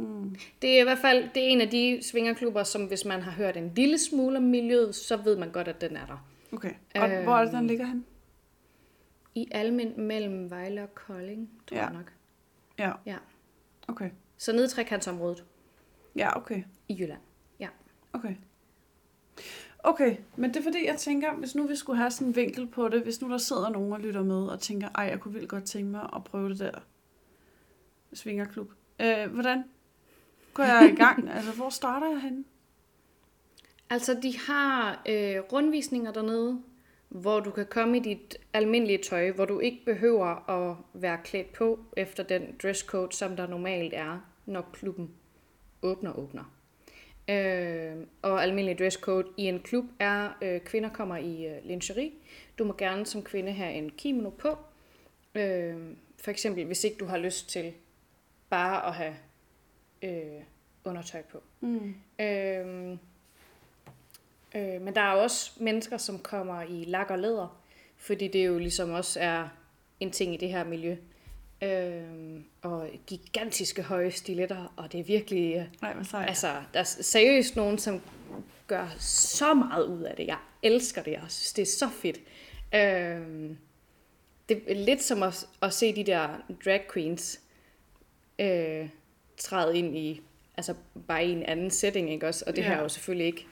Mm. 0.01 0.35
Det 0.61 0.75
er 0.77 0.81
i 0.81 0.83
hvert 0.83 0.97
fald 0.99 1.29
det 1.35 1.43
er 1.43 1.47
en 1.47 1.61
af 1.61 1.69
de 1.69 1.99
svingerklubber, 2.11 2.63
som 2.63 2.85
hvis 2.85 3.05
man 3.05 3.21
har 3.21 3.31
hørt 3.31 3.57
en 3.57 3.71
lille 3.75 3.97
smule 3.97 4.37
om 4.37 4.43
miljøet, 4.43 4.95
så 4.95 5.17
ved 5.17 5.37
man 5.37 5.51
godt, 5.51 5.67
at 5.67 5.81
den 5.81 5.95
er 5.97 6.05
der. 6.05 6.27
Okay. 6.53 6.73
Og 6.95 7.11
Øhm. 7.11 7.23
hvor 7.23 7.33
er 7.35 7.43
det, 7.43 7.53
den 7.53 7.67
ligger 7.67 7.85
hen? 7.85 8.05
I 9.35 9.47
Almen 9.51 9.93
mellem 10.01 10.49
Vejle 10.49 10.83
og 10.83 10.95
Kolding, 10.95 11.49
tror 11.67 11.77
Ja. 11.77 11.83
jeg 11.83 11.93
nok. 11.93 12.13
Ja. 12.79 12.91
Ja. 13.05 13.17
Okay. 13.87 14.09
Så 14.37 14.53
nede 14.53 14.65
i 14.65 14.69
trekantsområdet 14.69 15.43
Ja, 16.15 16.37
okay. 16.37 16.63
i 16.87 16.93
Jylland. 17.01 17.19
Ja. 17.59 17.67
Okay. 18.13 18.35
Okay, 19.83 20.17
men 20.35 20.49
det 20.53 20.57
er 20.59 20.63
fordi, 20.63 20.85
jeg 20.87 20.97
tænker, 20.97 21.33
hvis 21.33 21.55
nu 21.55 21.67
vi 21.67 21.75
skulle 21.75 21.97
have 21.97 22.11
sådan 22.11 22.27
en 22.27 22.35
vinkel 22.35 22.67
på 22.67 22.89
det, 22.89 23.01
hvis 23.03 23.21
nu 23.21 23.29
der 23.31 23.37
sidder 23.37 23.69
nogen 23.69 23.93
og 23.93 23.99
lytter 23.99 24.23
med 24.23 24.47
og 24.47 24.59
tænker, 24.59 24.89
ej, 24.95 25.03
jeg 25.03 25.19
kunne 25.19 25.33
vildt 25.33 25.49
godt 25.49 25.63
tænke 25.63 25.91
mig 25.91 26.09
at 26.15 26.23
prøve 26.23 26.49
det 26.49 26.59
der 26.59 26.79
svingerklub. 28.13 28.71
Øh, 29.01 29.31
hvordan, 29.33 29.63
går 30.53 30.63
jeg 30.63 30.91
i 30.93 30.95
gang? 30.95 31.29
altså, 31.29 31.51
hvor 31.51 31.69
starter 31.69 32.09
jeg 32.09 32.21
henne? 32.21 32.43
Altså, 33.89 34.19
de 34.23 34.39
har 34.39 35.01
øh, 35.09 35.39
rundvisninger 35.39 36.11
dernede, 36.11 36.61
hvor 37.09 37.39
du 37.39 37.51
kan 37.51 37.65
komme 37.65 37.97
i 37.97 37.99
dit 37.99 38.37
almindelige 38.53 38.97
tøj, 38.97 39.31
hvor 39.31 39.45
du 39.45 39.59
ikke 39.59 39.85
behøver 39.85 40.49
at 40.49 40.75
være 40.93 41.17
klædt 41.23 41.53
på 41.53 41.79
efter 41.97 42.23
den 42.23 42.55
dresscode, 42.63 43.15
som 43.15 43.35
der 43.35 43.47
normalt 43.47 43.93
er, 43.93 44.19
når 44.45 44.69
klubben 44.73 45.11
åbner 45.81 46.13
åbner. 46.13 46.43
Øh, 47.29 47.95
og 48.21 48.43
almindelig 48.43 48.79
dresscode 48.79 49.27
i 49.37 49.43
en 49.43 49.59
klub 49.59 49.85
er, 49.99 50.29
øh, 50.41 50.61
kvinder 50.61 50.89
kommer 50.89 51.17
i 51.17 51.45
øh, 51.45 51.57
lingerie. 51.63 52.11
Du 52.57 52.63
må 52.63 52.73
gerne 52.77 53.05
som 53.05 53.23
kvinde 53.23 53.51
have 53.51 53.73
en 53.73 53.89
kimono 53.89 54.29
på. 54.29 54.57
Øh, 55.35 55.75
for 56.17 56.31
eksempel, 56.31 56.65
hvis 56.65 56.83
ikke 56.83 56.97
du 56.97 57.05
har 57.05 57.17
lyst 57.17 57.49
til 57.49 57.73
bare 58.49 58.87
at 58.87 58.93
have 58.93 59.15
øh, 60.01 60.43
undertøj 60.83 61.21
på. 61.21 61.43
Mm. 61.59 61.95
Øh, 62.19 62.91
øh, 64.55 64.81
men 64.81 64.95
der 64.95 65.01
er 65.01 65.11
også 65.11 65.51
mennesker, 65.57 65.97
som 65.97 66.19
kommer 66.19 66.61
i 66.61 66.83
lak 66.83 67.09
og 67.09 67.19
læder, 67.19 67.61
fordi 67.97 68.27
det 68.27 68.45
jo 68.45 68.57
ligesom 68.57 68.91
også 68.91 69.19
er 69.19 69.47
en 69.99 70.11
ting 70.11 70.33
i 70.33 70.37
det 70.37 70.49
her 70.49 70.63
miljø. 70.63 70.95
Øh, 71.63 72.41
og 72.61 72.89
gigantiske 73.07 73.83
høje 73.83 74.11
stiletter, 74.11 74.73
og 74.77 74.91
det 74.91 74.99
er 74.99 75.03
virkelig... 75.03 75.55
øh, 75.55 75.65
Nej, 75.81 75.93
hvad 75.93 76.05
sejt. 76.05 76.29
Altså, 76.29 76.63
der 76.73 76.79
er 76.79 76.83
seriøst 76.83 77.55
nogen, 77.55 77.77
som 77.77 78.01
gør 78.67 78.87
så 78.99 79.53
meget 79.53 79.85
ud 79.85 80.01
af 80.01 80.15
det. 80.15 80.27
Jeg 80.27 80.37
elsker 80.63 81.03
det, 81.03 81.11
jeg 81.11 81.21
synes, 81.29 81.53
det 81.53 81.61
er 81.61 81.65
så 81.65 81.89
fedt. 81.89 82.17
Øhm, 82.75 83.57
det 84.49 84.63
er 84.67 84.85
lidt 84.85 85.03
som 85.03 85.23
at, 85.23 85.47
at 85.61 85.73
se 85.73 85.95
de 85.95 86.03
der 86.03 86.27
drag 86.65 86.87
queens 86.93 87.41
øh, 88.39 88.89
træde 89.41 89.77
ind 89.77 89.97
i, 89.97 90.21
altså 90.57 90.73
bare 91.07 91.25
i 91.25 91.31
en 91.31 91.43
anden 91.43 91.71
setting, 91.71 92.11
ikke 92.11 92.27
også? 92.27 92.43
Og 92.47 92.55
det 92.55 92.61
Ja. 92.61 92.67
her 92.67 92.77
er 92.77 92.81
jo 92.81 92.89
selvfølgelig 92.89 93.27
ikke 93.27 93.47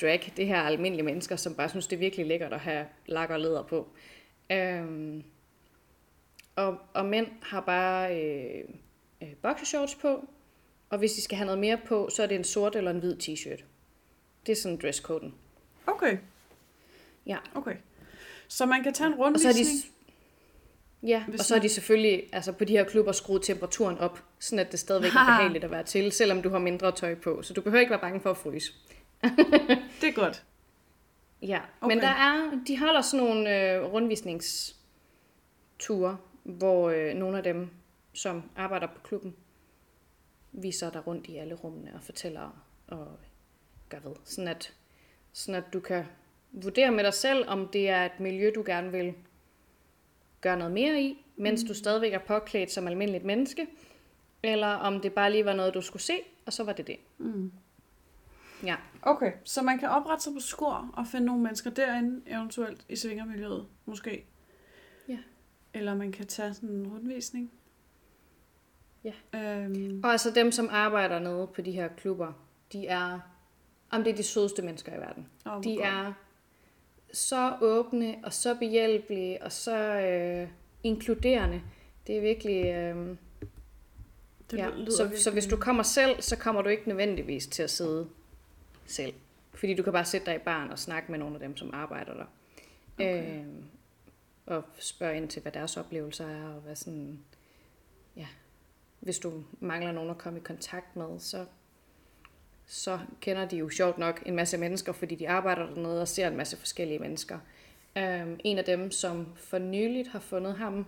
drag, 0.00 0.32
det 0.36 0.46
her 0.46 0.56
er 0.56 0.62
almindelige 0.66 1.04
mennesker, 1.04 1.36
som 1.36 1.54
bare 1.54 1.68
synes, 1.68 1.86
det 1.86 1.96
er 1.96 2.00
virkelig 2.00 2.26
lækkert 2.26 2.52
at 2.52 2.60
have 2.60 2.86
lak 3.06 3.30
og 3.30 3.40
læder 3.40 3.62
på. 3.62 3.88
Øhm, 4.52 5.22
og, 6.56 6.78
og 6.94 7.06
mænd 7.06 7.26
har 7.42 7.60
bare 7.60 8.22
øh, 8.22 8.64
øh, 9.22 9.28
boxershorts 9.42 9.94
på, 9.94 10.28
og 10.90 10.98
hvis 10.98 11.12
de 11.12 11.22
skal 11.22 11.36
have 11.36 11.46
noget 11.46 11.58
mere 11.60 11.78
på, 11.86 12.08
så 12.12 12.22
er 12.22 12.26
det 12.26 12.34
en 12.34 12.44
sort 12.44 12.76
eller 12.76 12.90
en 12.90 12.98
hvid 12.98 13.16
t-shirt. 13.22 13.62
Det 14.46 14.52
er 14.52 14.56
sådan 14.56 14.78
dresskoden. 14.82 15.34
Okay, 15.86 16.18
Ja. 17.26 17.36
okay. 17.54 17.76
Så 18.48 18.66
man 18.66 18.82
kan 18.82 18.94
tage 18.94 19.06
en 19.06 19.12
Og 19.12 19.18
så 19.40 19.48
er 19.48 19.52
de, 19.52 19.58
rundvisning? 19.58 19.93
Ja, 21.04 21.24
Hvis 21.28 21.40
og 21.40 21.44
så 21.44 21.54
er 21.54 21.58
de 21.58 21.68
selvfølgelig 21.68 22.28
altså 22.32 22.52
på 22.52 22.64
de 22.64 22.72
her 22.72 22.84
klubber 22.84 23.12
skruet 23.12 23.42
temperaturen 23.42 23.98
op, 23.98 24.22
sådan 24.38 24.58
at 24.58 24.72
det 24.72 24.80
stadigvæk 24.80 25.10
er 25.10 25.26
behageligt 25.26 25.64
at 25.64 25.70
være 25.70 25.82
til, 25.82 26.12
selvom 26.12 26.42
du 26.42 26.48
har 26.48 26.58
mindre 26.58 26.92
tøj 26.92 27.14
på. 27.14 27.42
Så 27.42 27.54
du 27.54 27.60
behøver 27.60 27.80
ikke 27.80 27.90
være 27.90 28.00
bange 28.00 28.20
for 28.20 28.30
at 28.30 28.36
fryse. 28.36 28.72
Det 30.00 30.08
er 30.08 30.12
godt. 30.12 30.44
Ja, 31.42 31.60
Okay. 31.80 31.94
men 31.94 32.02
der 32.02 32.08
er, 32.08 32.50
de 32.66 32.78
holder 32.78 33.00
sådan 33.00 33.26
nogle 33.26 33.72
øh, 33.74 33.92
rundvisningsture, 33.92 36.16
hvor 36.42 36.90
øh, 36.90 37.14
nogle 37.14 37.36
af 37.36 37.42
dem, 37.42 37.68
som 38.12 38.50
arbejder 38.56 38.86
på 38.86 39.00
klubben, 39.04 39.34
viser 40.52 40.90
dig 40.90 41.06
rundt 41.06 41.26
i 41.26 41.36
alle 41.36 41.54
rummene 41.54 41.92
og 41.94 42.02
fortæller 42.02 42.64
og 42.88 43.06
gør 43.88 43.98
ved. 44.04 44.14
Sådan 44.24 44.48
at, 44.48 44.72
sådan 45.32 45.54
at 45.54 45.64
du 45.72 45.80
kan 45.80 46.04
vurdere 46.52 46.90
med 46.90 47.04
dig 47.04 47.14
selv, 47.14 47.48
om 47.48 47.68
det 47.68 47.88
er 47.88 48.04
et 48.04 48.20
miljø, 48.20 48.50
du 48.54 48.62
gerne 48.66 48.92
vil 48.92 49.14
gøre 50.44 50.56
noget 50.58 50.72
mere 50.72 51.02
i, 51.02 51.26
mens 51.36 51.62
Mm. 51.62 51.68
du 51.68 51.74
stadigvæk 51.74 52.12
er 52.12 52.18
påklædt 52.18 52.72
som 52.72 52.86
almindeligt 52.86 53.24
menneske, 53.24 53.66
eller 54.42 54.66
om 54.68 55.00
det 55.00 55.12
bare 55.12 55.32
lige 55.32 55.44
var 55.44 55.52
noget, 55.54 55.74
du 55.74 55.80
skulle 55.80 56.02
se, 56.02 56.14
og 56.46 56.52
så 56.52 56.64
var 56.64 56.72
det 56.72 56.86
det. 56.86 56.96
Mm. 57.18 57.52
Ja. 58.64 58.76
Okay, 59.02 59.32
så 59.44 59.62
man 59.62 59.78
kan 59.78 59.88
oprette 59.88 60.24
sig 60.24 60.32
på 60.32 60.40
skur 60.40 60.90
og 60.92 61.06
finde 61.06 61.26
nogle 61.26 61.42
mennesker 61.42 61.70
derinde, 61.70 62.22
eventuelt 62.30 62.84
i 62.88 62.96
svingermiljøet, 62.96 63.66
måske. 63.86 64.24
Ja. 65.08 65.18
Eller 65.74 65.94
man 65.94 66.12
kan 66.12 66.26
tage 66.26 66.54
sådan 66.54 66.68
en 66.68 66.86
rundvisning. 66.86 67.52
Ja. 69.04 69.12
Øhm, 69.34 70.00
Og 70.04 70.10
altså 70.10 70.30
dem, 70.30 70.52
som 70.52 70.68
arbejder 70.70 71.18
nede 71.18 71.46
på 71.54 71.62
de 71.62 71.72
her 71.72 71.88
klubber, 71.88 72.32
de 72.72 72.86
er, 72.86 73.18
om 73.90 74.04
det 74.04 74.12
er 74.12 74.16
de 74.16 74.22
sødeste 74.22 74.62
mennesker 74.62 74.94
i 74.96 74.98
verden. 75.00 75.26
hvor 75.42 75.52
De 75.60 75.76
godt. 75.76 75.86
er 75.88 76.12
så 77.14 77.56
åbne 77.60 78.16
og 78.24 78.32
så 78.32 78.54
behjælpelige 78.54 79.42
og 79.42 79.52
så 79.52 79.76
øh, 80.00 80.48
inkluderende. 80.82 81.62
Det 82.06 82.16
er 82.16 82.20
virkelig... 82.20 82.66
Øh, 82.66 83.16
Det 84.50 84.58
ja. 84.58 84.68
lyder 84.70 84.90
så, 84.90 85.02
virkelig- 85.04 85.22
så 85.22 85.30
hvis 85.30 85.46
du 85.46 85.56
kommer 85.56 85.82
selv, 85.82 86.22
så 86.22 86.36
kommer 86.36 86.62
du 86.62 86.68
ikke 86.68 86.88
nødvendigvis 86.88 87.46
til 87.46 87.62
at 87.62 87.70
sidde 87.70 88.08
selv. 88.86 89.14
Fordi 89.54 89.74
du 89.74 89.82
kan 89.82 89.92
bare 89.92 90.04
sætte 90.04 90.26
dig 90.26 90.34
i 90.34 90.38
baren 90.38 90.70
og 90.70 90.78
snakke 90.78 91.10
med 91.10 91.18
nogle 91.18 91.34
af 91.34 91.40
dem, 91.40 91.56
som 91.56 91.70
arbejder 91.74 92.14
der. 92.14 92.24
Okay. 92.94 93.38
Øh, 93.38 93.44
og 94.46 94.62
spørge 94.78 95.16
ind 95.16 95.28
til, 95.28 95.42
hvad 95.42 95.52
deres 95.52 95.76
oplevelser 95.76 96.28
er, 96.28 96.48
og 96.54 96.60
hvad 96.60 96.76
sådan... 96.76 97.18
Ja, 98.16 98.26
hvis 99.00 99.18
du 99.18 99.44
mangler 99.60 99.92
nogen 99.92 100.10
at 100.10 100.18
komme 100.18 100.38
i 100.38 100.42
kontakt 100.42 100.96
med, 100.96 101.20
så, 101.20 101.46
så 102.66 102.98
kender 103.20 103.44
de 103.48 103.56
jo 103.56 103.68
sjovt 103.68 103.98
nok 103.98 104.22
en 104.26 104.34
masse 104.34 104.58
mennesker, 104.58 104.92
fordi 104.92 105.14
de 105.14 105.28
arbejder 105.28 105.66
dernede 105.66 106.00
og 106.00 106.08
ser 106.08 106.28
en 106.28 106.36
masse 106.36 106.56
forskellige 106.56 106.98
mennesker. 106.98 107.38
Um, 107.96 108.40
en 108.44 108.58
af 108.58 108.64
dem, 108.64 108.90
som 108.90 109.26
for 109.36 109.58
nyligt 109.58 110.08
har 110.08 110.18
fundet 110.18 110.54
ham, 110.54 110.86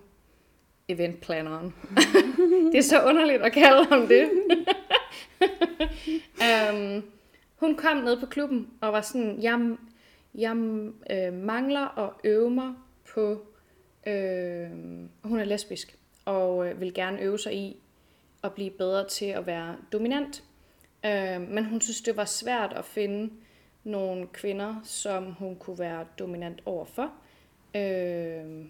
eventplaneren. 0.87 1.73
det 2.71 2.77
er 2.77 2.81
så 2.81 3.03
underligt 3.03 3.41
at 3.41 3.51
kalde 3.51 3.85
ham 3.85 4.07
det. 4.07 4.29
um, 6.41 7.03
hun 7.61 7.75
kom 7.75 7.97
ned 7.97 8.19
på 8.19 8.25
klubben 8.25 8.67
og 8.81 8.93
var 8.93 9.01
sådan, 9.01 9.41
jeg, 9.41 9.77
jeg 10.35 10.55
øh, 11.11 11.33
mangler 11.33 11.99
at 11.99 12.09
øve 12.23 12.49
mig 12.49 12.73
på, 13.13 13.45
øh, 14.07 14.69
hun 15.23 15.39
er 15.39 15.43
lesbisk, 15.45 15.97
og 16.25 16.69
øh, 16.69 16.81
vil 16.81 16.93
gerne 16.93 17.21
øve 17.21 17.39
sig 17.39 17.55
i 17.55 17.77
at 18.43 18.53
blive 18.53 18.71
bedre 18.71 19.07
til 19.07 19.25
at 19.25 19.45
være 19.45 19.75
dominant. 19.91 20.43
Øh, 21.05 21.41
men 21.41 21.65
hun 21.65 21.81
synes, 21.81 22.01
det 22.01 22.17
var 22.17 22.25
svært 22.25 22.73
at 22.73 22.85
finde 22.85 23.33
nogle 23.83 24.27
kvinder, 24.27 24.75
som 24.83 25.31
hun 25.31 25.55
kunne 25.55 25.79
være 25.79 26.05
dominant 26.19 26.61
overfor. 26.65 27.11
Øh, 27.75 28.65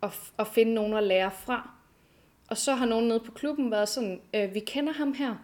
og, 0.00 0.12
og 0.36 0.46
finde 0.46 0.74
nogen 0.74 0.94
at 0.94 1.02
lære 1.02 1.30
fra. 1.30 1.70
Og 2.48 2.56
så 2.56 2.74
har 2.74 2.86
nogen 2.86 3.08
nede 3.08 3.20
på 3.20 3.32
klubben 3.32 3.70
været 3.70 3.88
sådan, 3.88 4.20
øh, 4.34 4.54
vi 4.54 4.60
kender 4.60 4.92
ham 4.92 5.12
her, 5.14 5.34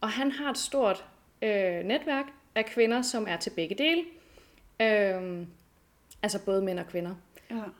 og 0.00 0.10
han 0.10 0.30
har 0.30 0.50
et 0.50 0.58
stort 0.58 1.04
øh, 1.42 1.84
netværk 1.84 2.26
af 2.54 2.66
kvinder, 2.66 3.02
som 3.02 3.26
er 3.28 3.36
til 3.36 3.50
begge 3.50 3.74
dele. 3.74 4.04
Øh, 4.80 5.46
altså 6.22 6.44
både 6.44 6.62
mænd 6.62 6.78
og 6.78 6.86
kvinder. 6.86 7.14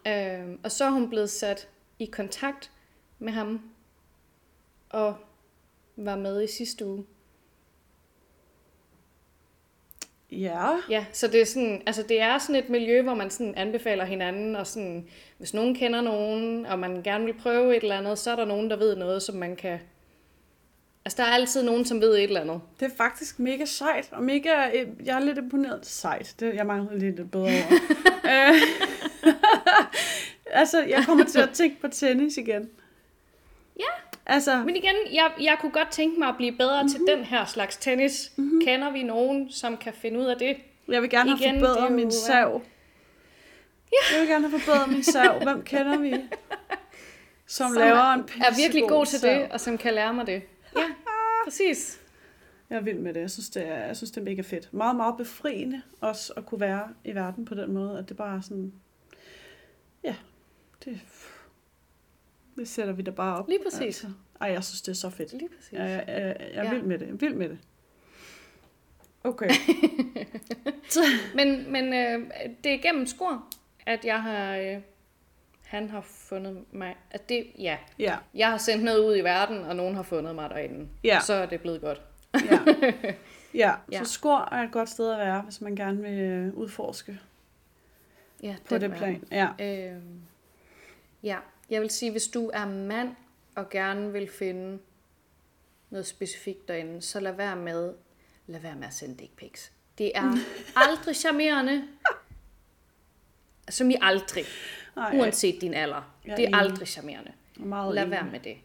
Ja. 0.05 0.41
Øh, 0.43 0.59
og 0.65 0.71
så 0.71 0.85
er 0.85 0.91
hun 0.91 1.09
blevet 1.09 1.31
sat 1.31 1.69
i 1.99 2.05
kontakt 2.05 2.71
med 3.19 3.33
ham, 3.33 3.71
og 4.91 5.17
var 5.97 6.17
med 6.17 6.43
i 6.43 6.47
sidste 6.47 6.87
uge. 6.87 7.05
ja. 10.41 10.69
Ja, 10.91 11.07
så 11.13 11.29
det 11.29 11.41
er 11.41 11.45
sådan, 11.45 11.83
altså 11.87 12.03
det 12.03 12.21
er 12.21 12.39
sådan 12.39 12.57
et 12.57 12.69
miljø, 12.69 13.03
hvor 13.03 13.15
man 13.15 13.31
sådan 13.31 13.55
anbefaler 13.57 14.05
hinanden, 14.05 14.57
og 14.57 14.67
sådan, 14.67 15.09
hvis 15.39 15.55
nogen 15.55 15.75
kender 15.75 16.01
nogen, 16.01 16.67
og 16.67 16.79
man 16.79 17.03
gerne 17.03 17.25
vil 17.25 17.35
prøve 17.35 17.77
et 17.77 17.83
eller 17.83 17.99
andet, 17.99 18.19
så 18.19 18.31
er 18.31 18.37
der 18.37 18.45
nogen, 18.45 18.71
der 18.71 18.77
ved 18.77 18.97
noget, 18.97 19.23
som 19.23 19.35
man 19.35 19.57
kan... 19.57 19.79
Altså, 21.05 21.23
der 21.23 21.29
er 21.29 21.33
altid 21.33 21.63
nogen, 21.63 21.85
som 21.85 22.01
ved 22.01 22.15
et 22.17 22.23
eller 22.23 22.41
andet. 22.41 22.61
Det 22.81 22.87
er 22.93 22.97
faktisk 22.97 23.39
mega 23.39 23.65
sejt, 23.65 24.09
og 24.13 24.23
mega, 24.23 24.71
øh, 24.75 24.89
jeg 25.05 25.17
er 25.17 25.21
lidt 25.21 25.39
imponeret. 25.39 25.87
Sejt, 25.87 26.35
det, 26.41 26.55
jeg 26.55 26.67
mangler 26.67 26.97
lidt 26.97 27.21
et 27.21 27.31
bedre 27.31 27.45
ord. 27.45 27.73
Øh, 28.25 28.55
altså, 30.61 30.83
jeg 30.83 31.05
kommer 31.07 31.25
til 31.25 31.41
at 31.41 31.51
tænke 31.51 31.81
på 31.81 31.89
tennis 31.89 32.37
igen. 32.37 32.71
Ja. 34.29 34.33
Altså, 34.33 34.57
Men 34.57 34.77
igen, 34.77 34.95
jeg, 35.13 35.31
jeg 35.41 35.57
kunne 35.61 35.73
godt 35.73 35.91
tænke 35.91 36.19
mig 36.19 36.29
at 36.29 36.37
blive 36.37 36.53
bedre 36.53 36.83
mm-hmm. 36.83 37.07
til 37.07 37.17
den 37.17 37.25
her 37.25 37.45
slags 37.45 37.77
tennis. 37.77 38.33
Mm-hmm. 38.37 38.61
Kender 38.65 38.91
vi 38.91 39.03
nogen, 39.03 39.51
som 39.51 39.77
kan 39.77 39.93
finde 39.93 40.21
ud 40.21 40.25
af 40.25 40.37
det? 40.39 40.57
jeg 40.89 41.03
vil 41.03 41.11
gerne 41.11 41.31
have 41.31 41.41
Igen, 41.41 41.55
det 41.55 41.69
forbedret 41.69 41.93
min 41.93 42.07
øh, 42.07 42.13
sav. 42.13 42.63
Jeg 44.13 44.21
vil 44.21 44.29
gerne 44.29 44.49
have 44.49 44.61
forbedret 44.61 44.89
min 44.89 45.03
sav. 45.03 45.43
Hvem 45.43 45.63
kender 45.63 45.99
vi? 45.99 46.15
Som, 47.47 47.73
Som 47.73 47.79
laver 47.79 48.13
en 48.13 48.21
Er 48.21 48.57
virkelig 48.57 48.89
god 48.89 49.07
til 49.07 49.19
sav. 49.19 49.35
det, 49.35 49.53
og 49.53 49.61
som 49.61 49.79
kan 49.79 49.95
lære 49.95 50.15
mig 50.15 50.27
det. 50.27 50.43
Ja, 50.77 50.85
præcis. 51.45 52.01
Jeg 52.71 52.77
er 52.77 52.81
vild 52.81 52.99
med 52.99 53.15
det. 53.15 53.21
Jeg 53.21 53.31
synes, 53.31 53.51
det 53.51 53.69
er, 53.69 53.87
jeg 53.87 53.97
synes, 53.97 54.11
det 54.11 54.21
er 54.21 54.25
mega 54.25 54.43
fedt. 54.43 54.75
Meget, 54.75 54.97
meget 54.97 55.17
befriende 55.17 55.83
også 56.01 56.33
at 56.37 56.47
kunne 56.47 56.61
være 56.61 56.89
i 57.05 57.15
verden 57.15 57.45
på 57.45 57.55
den 57.55 57.73
måde, 57.73 57.99
at 57.99 58.09
det 58.09 58.17
bare 58.17 58.37
er 58.37 58.41
sådan... 58.41 58.73
Ja, 60.05 60.15
det, 60.85 61.01
det 62.57 62.69
sætter 62.69 62.93
vi 62.93 63.03
da 63.03 63.11
bare 63.11 63.39
op. 63.39 63.49
Lige 63.49 63.61
præcis. 63.65 63.83
Altså. 63.83 64.07
Ej, 64.41 64.49
jeg 64.49 64.65
synes, 64.65 64.83
det 64.83 64.93
er 64.93 64.97
så 64.97 65.11
fedt. 65.11 65.33
Lige 65.33 65.49
præcis. 65.57 65.73
Jeg, 65.73 65.81
jeg, 65.81 66.05
jeg, 66.09 66.37
jeg 66.55 66.61
er 66.61 66.65
Ja. 66.65 66.71
vild 66.71 66.83
med 66.83 66.99
det. 66.99 67.21
Vild 67.21 67.35
med 67.35 67.49
det. 67.49 67.59
Okay. 69.25 69.51
Men, 71.35 71.73
men 71.73 71.85
øh, 71.95 72.31
det 72.65 72.75
er 72.75 72.79
gennem 72.83 73.07
skor, 73.07 73.47
at 73.87 74.05
jeg 74.05 74.23
har, 74.23 74.57
øh, 74.57 74.77
han 75.63 75.91
har 75.91 76.01
fundet 76.01 76.65
mig. 76.73 76.97
At 77.11 77.29
det, 77.29 77.47
ja. 77.59 77.77
Ja, 77.99 78.17
Jeg 78.35 78.51
har 78.51 78.59
sendt 78.59 78.85
noget 78.85 78.99
ud 79.07 79.17
i 79.17 79.21
verden, 79.21 79.59
og 79.59 79.77
nogen 79.77 79.95
har 79.95 80.03
fundet 80.03 80.35
mig 80.35 80.51
derinde. 80.51 80.89
Ja. 81.05 81.21
Så 81.21 81.33
er 81.35 81.47
det 81.47 81.61
blevet 81.61 81.81
godt. 81.81 82.03
ja. 82.35 82.59
ja. 83.55 83.75
Ja. 83.93 84.05
så 84.05 84.13
skor 84.13 84.49
er 84.53 84.63
et 84.63 84.73
godt 84.73 84.89
sted 84.89 85.13
at 85.13 85.19
være, 85.19 85.41
hvis 85.41 85.61
man 85.61 85.77
gerne 85.77 86.03
vil 86.03 86.19
øh, 86.21 86.55
udforske 86.55 87.19
Ja, 88.43 88.57
på 88.69 88.79
det 88.79 88.91
verden. 88.91 89.21
plan. 89.31 89.49
Ja. 89.59 89.91
Øhm, 89.93 90.21
ja, 91.23 91.37
jeg 91.71 91.81
vil 91.81 91.91
sige, 91.91 92.11
hvis 92.11 92.27
du 92.29 92.51
er 92.55 92.67
mand 92.67 93.17
og 93.55 93.71
gerne 93.71 94.13
vil 94.13 94.29
finde 94.29 94.79
noget 95.91 96.07
specifikt 96.07 96.69
derinde, 96.69 97.03
så 97.03 97.21
lad 97.21 97.33
være 97.33 97.57
med, 97.57 97.95
lad 98.47 98.61
være 98.61 98.77
med 98.77 98.87
at 98.87 98.95
sende 98.95 99.17
dick 99.19 99.37
pics. 99.37 99.73
Det 99.99 100.13
er 100.15 100.37
aldrig 100.91 101.17
charmerende, 101.17 101.85
som 103.69 103.91
i 103.91 103.97
aldrig, 104.01 104.45
Ej, 104.97 105.17
uanset 105.19 105.61
din 105.61 105.75
alder. 105.75 106.15
Er 106.27 106.37
Det 106.37 106.45
er 106.45 106.57
aldrig 106.57 106.89
charmerende. 106.89 107.33
meget 107.57 107.95
Lad 107.95 108.07
være 108.07 108.29
med 108.33 108.41
det. 108.41 108.57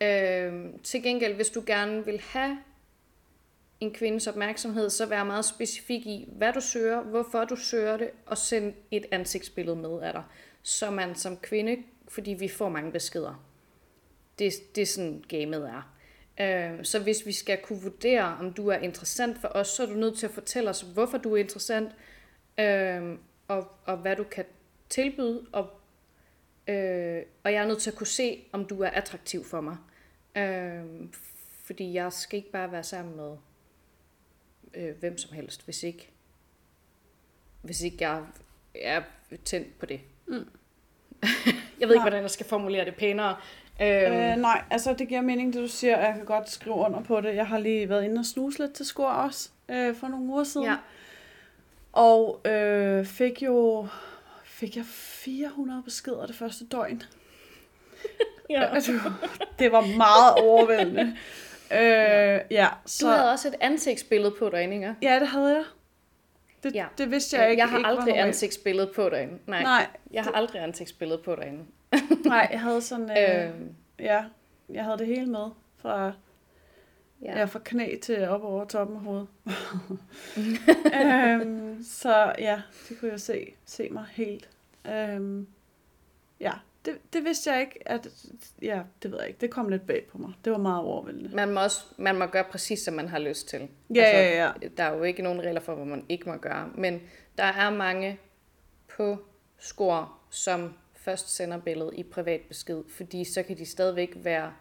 Øhm, 0.00 0.78
til 0.78 1.02
gengæld, 1.02 1.34
hvis 1.34 1.48
du 1.48 1.62
gerne 1.66 2.04
vil 2.04 2.20
have 2.20 2.58
en 3.80 3.94
kvindes 3.94 4.26
opmærksomhed, 4.26 4.90
så 4.90 5.06
vær 5.06 5.24
meget 5.24 5.44
specifik 5.44 6.06
i, 6.06 6.28
hvad 6.32 6.52
du 6.52 6.60
søger, 6.60 7.02
hvorfor 7.02 7.44
du 7.44 7.56
søger 7.56 7.96
det, 7.96 8.10
og 8.26 8.38
send 8.38 8.74
et 8.90 9.06
ansigtsbillede 9.10 9.76
med 9.76 10.00
af 10.00 10.12
dig. 10.12 10.22
Så 10.62 10.90
man 10.90 11.14
som 11.14 11.36
kvinde, 11.36 11.76
fordi 12.08 12.30
vi 12.30 12.48
får 12.48 12.68
mange 12.68 12.92
beskeder. 12.92 13.44
Det, 14.38 14.52
det 14.74 14.82
er 14.82 14.86
sådan 14.86 15.24
gamet 15.28 15.68
er. 15.68 15.94
Øh, 16.40 16.84
så 16.84 16.98
hvis 17.02 17.26
vi 17.26 17.32
skal 17.32 17.58
kunne 17.62 17.82
vurdere, 17.82 18.36
om 18.40 18.52
du 18.52 18.68
er 18.68 18.76
interessant 18.76 19.38
for 19.40 19.48
os, 19.48 19.68
så 19.68 19.82
er 19.82 19.86
du 19.86 19.94
nødt 19.94 20.18
til 20.18 20.26
at 20.26 20.32
fortælle 20.32 20.70
os, 20.70 20.80
hvorfor 20.80 21.18
du 21.18 21.34
er 21.34 21.40
interessant, 21.40 21.90
øh, 22.58 23.18
og, 23.48 23.68
og 23.84 23.96
hvad 23.96 24.16
du 24.16 24.24
kan 24.24 24.44
tilbyde, 24.88 25.46
og 25.52 25.70
Øh, 26.68 27.22
og 27.42 27.52
jeg 27.52 27.62
er 27.62 27.66
nødt 27.66 27.82
til 27.82 27.90
at 27.90 27.96
kunne 27.96 28.06
se, 28.06 28.44
om 28.52 28.64
du 28.64 28.80
er 28.80 28.88
attraktiv 28.88 29.44
for 29.44 29.60
mig. 29.60 29.76
Øh, 30.36 30.84
fordi 31.64 31.92
jeg 31.92 32.12
skal 32.12 32.36
ikke 32.36 32.50
bare 32.50 32.72
være 32.72 32.84
sammen 32.84 33.16
med 33.16 33.36
øh, 34.74 34.96
hvem 34.96 35.18
som 35.18 35.32
helst, 35.32 35.64
hvis 35.64 35.82
ikke, 35.82 36.10
hvis 37.62 37.82
ikke 37.82 37.96
jeg 38.00 38.26
er 38.74 39.02
tændt 39.44 39.78
på 39.78 39.86
det. 39.86 40.00
Mm. 40.26 40.48
jeg 41.84 41.88
ved 41.88 41.94
ikke, 41.96 42.02
hvordan 42.02 42.22
jeg 42.22 42.30
skal 42.30 42.46
formulere 42.46 42.84
det 42.84 42.94
pænere. 42.94 43.36
Øh, 43.80 44.30
Øh, 44.30 44.36
nej, 44.36 44.62
altså 44.70 44.94
det 44.98 45.08
giver 45.08 45.20
mening, 45.20 45.52
det 45.52 45.62
du 45.62 45.68
siger, 45.68 45.96
og 45.96 46.02
jeg 46.02 46.14
kan 46.14 46.24
godt 46.24 46.50
skrive 46.50 46.76
under 46.76 47.00
på 47.00 47.20
det. 47.20 47.34
Jeg 47.34 47.46
har 47.46 47.58
lige 47.58 47.88
været 47.88 48.04
inde 48.04 48.18
og 48.18 48.24
snuse 48.26 48.58
lidt 48.58 48.72
til 48.72 48.86
skor 48.86 49.08
også, 49.08 49.48
øh, 49.68 49.94
for 49.96 50.08
nogle 50.08 50.26
uger 50.26 50.44
siden. 50.44 50.66
ja. 50.66 50.76
Og 51.92 52.40
øh, 52.44 53.04
fik 53.06 53.42
jo 53.42 53.86
fik 54.44 54.76
jeg 54.76 54.84
400 54.86 55.82
beskeder 55.82 56.26
det 56.26 56.36
første 56.36 56.66
døgn. 56.66 57.02
ja. 58.50 58.74
Altså, 58.74 58.92
det 59.58 59.72
var 59.72 59.96
meget 59.96 60.34
overvældende. 60.34 61.16
øh, 61.72 62.40
ja, 62.50 62.68
Du 62.84 62.88
så, 62.88 63.08
havde 63.10 63.30
også 63.32 63.48
et 63.48 63.54
ansigtsbillede 63.60 64.34
på 64.38 64.50
ikke? 64.56 64.94
ja, 65.02 65.20
det 65.20 65.28
havde 65.28 65.54
jeg. 65.54 65.64
Det, 66.64 66.74
Ja. 66.74 66.86
det 66.98 67.10
vidste 67.10 67.36
jeg 67.36 67.50
ikke. 67.50 67.60
Jeg 67.60 67.68
har 67.70 67.78
ikke 67.78 67.88
aldrig 67.88 68.18
ansigtsbillede 68.18 68.92
på 68.94 69.08
derinde. 69.08 69.38
Nej, 69.46 69.62
Nej, 69.62 69.86
jeg 70.10 70.24
har 70.24 70.32
aldrig 70.32 70.62
ansigtsbillede 70.62 71.18
på 71.18 71.34
derinde. 71.34 71.64
nej, 72.24 72.48
jeg 72.52 72.60
havde 72.60 72.80
sådan, 72.80 73.10
øh, 73.10 73.48
Øh, 73.48 73.50
ja, 73.98 74.24
jeg 74.68 74.84
havde 74.84 74.98
det 74.98 75.06
hele 75.06 75.26
med. 75.26 75.46
Fra, 75.78 76.04
ja. 76.04 76.12
ja. 77.22 77.38
ja, 77.38 77.44
fra 77.44 77.60
knæ 77.64 77.96
til 78.02 78.28
op 78.28 78.44
over 78.44 78.64
toppen 78.64 78.96
af 78.96 79.02
hovedet. 79.02 79.26
øhm, 81.04 81.84
så 81.84 82.32
ja, 82.38 82.62
det 82.88 82.98
kunne 83.00 83.10
jeg 83.10 83.20
se, 83.20 83.52
se 83.64 83.88
mig 83.90 84.04
helt. 84.12 84.48
Øhm, 84.86 85.46
ja, 86.40 86.52
det, 86.84 86.98
det 87.12 87.24
vidste 87.24 87.50
jeg 87.50 87.60
ikke, 87.60 87.88
at, 87.88 88.08
ja, 88.62 88.82
det 89.02 89.10
ved 89.10 89.18
jeg 89.18 89.28
ikke, 89.28 89.40
det 89.40 89.50
kom 89.50 89.68
lidt 89.68 89.86
bag 89.86 90.06
på 90.12 90.18
mig. 90.18 90.32
Det 90.44 90.52
var 90.52 90.58
meget 90.58 90.82
overvældende. 90.82 91.36
Man 91.36 91.52
må, 91.52 91.60
også, 91.60 91.84
man 91.96 92.18
må 92.18 92.26
gøre 92.26 92.44
præcis, 92.44 92.80
som 92.80 92.94
man 92.94 93.08
har 93.08 93.18
lyst 93.18 93.48
til. 93.48 93.68
Ja, 93.94 94.20
ja, 94.20 94.44
ja. 94.44 94.68
Der 94.76 94.84
er 94.84 94.96
jo 94.96 95.02
ikke 95.02 95.22
nogen 95.22 95.42
regler 95.42 95.60
for, 95.60 95.74
hvad 95.74 95.86
man 95.86 96.04
ikke 96.08 96.28
må 96.28 96.36
gøre. 96.36 96.70
Men 96.74 97.02
der 97.38 97.44
er 97.44 97.70
mange 97.70 98.18
på 98.96 99.18
skor, 99.58 100.18
som 100.30 100.74
først 100.94 101.36
sender 101.36 101.58
billedet 101.58 101.94
i 101.94 102.02
privat 102.02 102.40
besked, 102.40 102.82
fordi 102.88 103.24
så 103.24 103.42
kan 103.42 103.58
de 103.58 103.66
stadigvæk 103.66 104.12
være 104.16 104.52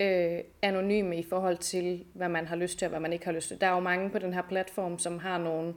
øh, 0.00 0.38
anonyme 0.62 1.18
i 1.18 1.22
forhold 1.22 1.56
til, 1.56 2.04
hvad 2.14 2.28
man 2.28 2.46
har 2.46 2.56
lyst 2.56 2.78
til 2.78 2.86
og 2.86 2.90
hvad 2.90 3.00
man 3.00 3.12
ikke 3.12 3.24
har 3.24 3.32
lyst 3.32 3.48
til. 3.48 3.60
Der 3.60 3.66
er 3.66 3.74
jo 3.74 3.80
mange 3.80 4.10
på 4.10 4.18
den 4.18 4.34
her 4.34 4.42
platform, 4.42 4.98
som 4.98 5.18
har 5.18 5.38
nogle 5.38 5.74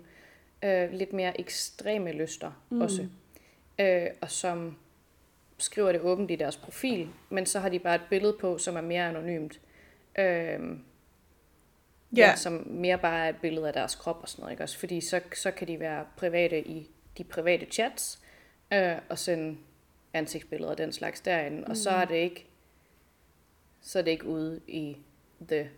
øh, 0.63 0.91
lidt 0.91 1.13
mere 1.13 1.39
ekstreme 1.39 2.11
lyster 2.11 2.51
mm. 2.69 2.81
også, 2.81 3.07
øh, 3.79 4.07
og 4.21 4.31
som 4.31 4.77
skriver 5.65 5.91
det 5.91 6.01
åbent 6.01 6.31
i 6.31 6.35
deres 6.35 6.57
profil, 6.57 7.09
men 7.29 7.45
så 7.45 7.59
har 7.59 7.69
de 7.69 7.79
bare 7.79 7.95
et 7.95 8.01
billede 8.09 8.37
på, 8.41 8.57
som 8.57 8.75
er 8.75 8.81
mere 8.81 9.09
anonymt. 9.09 9.59
Øh, 10.19 10.59
Ja. 12.15 12.27
Ja. 12.27 12.35
som 12.35 12.67
mere 12.67 12.97
bare 12.97 13.25
er 13.25 13.29
et 13.29 13.35
billede 13.41 13.67
af 13.67 13.73
deres 13.73 13.95
krop 13.95 14.19
og 14.21 14.29
sådan 14.29 14.41
noget, 14.41 14.51
ikke 14.53 14.63
også? 14.63 14.77
Fordi 14.79 15.01
så, 15.01 15.21
så 15.35 15.51
kan 15.51 15.67
de 15.67 15.79
være 15.79 16.05
private 16.17 16.67
i 16.67 16.89
de 17.17 17.23
private 17.23 17.65
chats, 17.65 18.19
øh, 18.73 18.95
og 19.09 19.19
sende 19.19 19.57
ansigtsbilleder 20.13 20.71
og 20.71 20.77
den 20.77 20.91
slags 20.91 21.21
derinde, 21.21 21.57
mm. 21.57 21.63
og 21.67 21.77
så 21.77 21.89
er 21.89 22.05
det 22.05 22.15
ikke 22.15 22.45
så 23.81 23.99
er 23.99 24.03
det 24.03 24.11
ikke 24.11 24.25
ude 24.25 24.61
i 24.67 24.97
the 25.47 25.69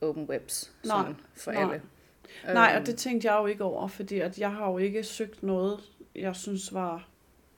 open 0.00 0.24
webs 0.24 0.72
Nej, 0.84 0.96
sådan 0.98 1.16
for 1.36 1.52
nej. 1.52 1.62
alle. 1.62 1.82
Nej, 2.54 2.70
Øhm, 2.72 2.80
og 2.80 2.86
det 2.86 2.96
tænkte 2.98 3.28
jeg 3.32 3.40
jo 3.40 3.46
ikke 3.46 3.64
over, 3.64 3.88
fordi 3.88 4.18
at 4.20 4.38
jeg 4.38 4.52
har 4.52 4.70
jo 4.70 4.78
ikke 4.78 5.02
søgt 5.02 5.42
noget, 5.42 5.80
jeg 6.14 6.36
synes 6.36 6.74
var 6.74 7.08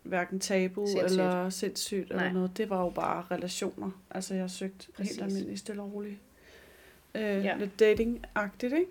hverken 0.02 0.40
tabu 0.40 0.86
Sindssygt. 0.86 1.10
eller 1.10 1.50
sindssygt 1.50 2.10
eller 2.10 2.22
Nej. 2.22 2.32
noget. 2.32 2.56
Det 2.56 2.70
var 2.70 2.80
jo 2.82 2.90
bare 2.90 3.24
relationer. 3.30 3.90
Altså 4.10 4.34
jeg 4.34 4.50
søgte 4.50 4.86
Præcis. 4.96 5.10
Helt 5.16 5.22
almindeligt, 5.22 5.58
stille 5.60 5.82
og 5.82 5.92
roligt. 5.94 6.16
Øh, 7.14 7.22
Ja. 7.44 7.56
Lidt 7.56 7.78
dating-agtigt, 7.82 8.74
ikke? 8.74 8.90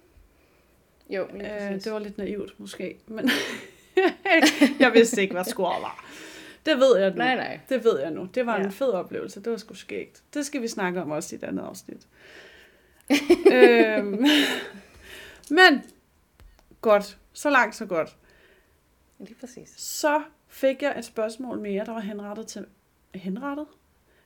Jo, 1.09 1.27
lige 1.33 1.69
Øh, 1.73 1.83
det 1.83 1.91
var 1.91 1.99
lidt 1.99 2.17
naivt 2.17 2.59
måske, 2.59 2.97
men 3.07 3.29
jeg 4.79 4.93
vidste 4.93 5.21
ikke, 5.21 5.33
hvad 5.33 5.43
score 5.43 5.81
var. 5.81 6.05
Det 6.65 6.77
ved 6.77 6.97
jeg 6.97 7.09
nu. 7.09 7.15
Nej, 7.15 7.35
nej. 7.35 7.59
Det 7.69 7.83
ved 7.83 7.99
jeg 7.99 8.11
nu. 8.11 8.25
Det 8.35 8.45
var. 8.45 8.57
Ja. 8.59 8.63
en 8.65 8.71
fed 8.71 8.89
oplevelse. 8.89 9.39
Det 9.43 9.51
var 9.51 9.57
sgu 9.57 9.73
skægt. 9.73 10.23
Det 10.33 10.45
skal 10.45 10.61
vi 10.61 10.67
snakke 10.67 11.01
om 11.01 11.11
også 11.11 11.35
i 11.35 11.37
et 11.37 11.43
andet 11.43 11.63
afsnit. 11.63 12.07
øhm, 13.53 14.25
men, 15.49 15.83
godt. 16.81 17.17
Så 17.33 17.49
langt, 17.49 17.75
så 17.75 17.85
godt. 17.85 18.15
Lige 19.19 19.35
præcis. 19.39 19.69
Så 19.77 20.21
fik 20.47 20.81
jeg 20.81 20.99
et 20.99 21.05
spørgsmål 21.05 21.59
mere, 21.59 21.85
der 21.85 21.91
var 21.91 21.99
henrettet 21.99 22.47
til... 22.47 22.65
Henrettet? 23.15 23.65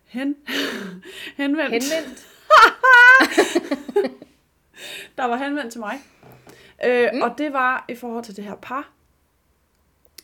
Hen? 0.06 0.36
henvendt. 1.38 1.72
Henvendt. 1.84 2.28
der 5.18 5.26
var 5.26 5.38
henvendt 5.38 5.72
til 5.72 5.80
mig. 5.80 6.00
Øh, 6.86 7.10
mm. 7.14 7.22
Og 7.22 7.38
det 7.38 7.54
var 7.54 7.86
i 7.90 7.96
forhold 7.96 8.24
til 8.24 8.36
det 8.36 8.44
her 8.44 8.56
par, 8.56 8.90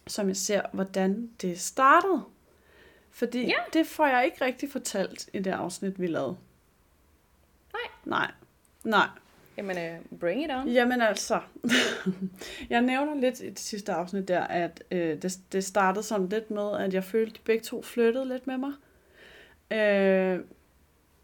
som 0.07 0.27
jeg 0.27 0.38
ser, 0.38 0.62
hvordan 0.73 1.31
det 1.41 1.60
startede. 1.60 2.23
Fordi 3.12 3.41
Ja. 3.45 3.57
det 3.73 3.88
får 3.88 4.05
jeg 4.05 4.25
ikke 4.25 4.45
rigtig 4.45 4.71
fortalt 4.71 5.29
i 5.33 5.39
det 5.39 5.51
afsnit, 5.51 5.99
vi 6.01 6.07
lavede. 6.07 6.38
Nej. 7.73 7.81
Nej. 8.05 8.31
Nej. 8.83 9.07
Jamen, 9.57 9.77
uh, 9.77 10.19
bring 10.19 10.43
it 10.43 10.51
on. 10.51 10.67
Jamen 10.67 11.01
altså, 11.01 11.39
jeg 12.69 12.81
nævner 12.81 13.15
lidt 13.15 13.39
i 13.39 13.49
det 13.49 13.59
sidste 13.59 13.91
afsnit 13.93 14.27
der, 14.27 14.41
at 14.41 14.83
øh, 14.91 15.21
det, 15.21 15.39
det 15.51 15.63
startede 15.63 16.03
sådan 16.03 16.29
lidt 16.29 16.51
med, 16.51 16.77
at 16.79 16.93
jeg 16.93 17.03
følte, 17.03 17.29
at 17.31 17.35
de 17.35 17.41
begge 17.45 17.63
to 17.63 17.81
flyttede 17.81 18.27
lidt 18.27 18.47
med 18.47 18.57
mig. 18.57 18.71
Øh, 19.71 20.39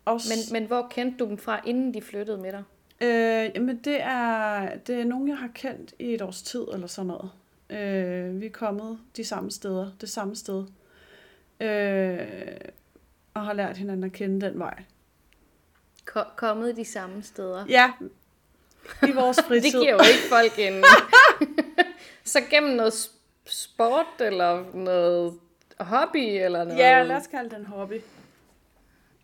og 0.05 0.19
Men, 0.29 0.59
men 0.59 0.67
hvor 0.67 0.87
kendte 0.91 1.17
du 1.17 1.29
dem 1.29 1.37
fra, 1.37 1.61
inden 1.65 1.93
de 1.93 2.01
flyttede 2.01 2.37
med 2.37 2.51
dig? 2.51 2.63
Øh, 3.01 3.51
jamen 3.55 3.77
det 3.77 4.01
er, 4.01 4.75
det 4.77 4.99
er 4.99 5.03
nogen, 5.05 5.27
jeg 5.27 5.37
har 5.37 5.49
kendt 5.55 5.93
i 5.99 6.13
et 6.13 6.21
års 6.21 6.41
tid 6.41 6.65
eller 6.73 6.87
sådan 6.87 7.07
noget. 7.07 7.31
Øh, 7.69 8.41
vi 8.41 8.45
er 8.45 8.51
kommet 8.51 8.99
de 9.17 9.23
samme 9.23 9.51
steder, 9.51 9.91
det 10.01 10.09
samme 10.09 10.35
sted. 10.35 10.65
Øh, 11.59 12.27
og 13.33 13.41
har 13.45 13.53
lært 13.53 13.77
hinanden 13.77 14.03
at 14.03 14.11
kende 14.11 14.47
den 14.47 14.59
vej. 14.59 14.83
Ko- 16.05 16.29
kommet 16.35 16.77
de 16.77 16.85
samme 16.85 17.23
steder. 17.23 17.65
Ja, 17.69 17.91
i 19.07 19.11
vores 19.11 19.39
fritid. 19.47 19.71
Det 19.71 19.81
giver 19.81 19.91
jo 19.93 19.99
ikke 19.99 20.29
folk 20.29 20.59
en... 20.59 20.83
så 22.33 22.39
gennem 22.49 22.71
noget 22.75 22.93
sport, 23.45 24.05
eller 24.19 24.65
noget 24.75 25.39
hobby, 25.79 26.17
eller 26.43 26.63
noget... 26.63 26.79
Ja, 26.79 27.03
lad 27.03 27.15
os 27.15 27.27
kalde 27.27 27.55
den 27.55 27.65
hobby. 27.65 28.01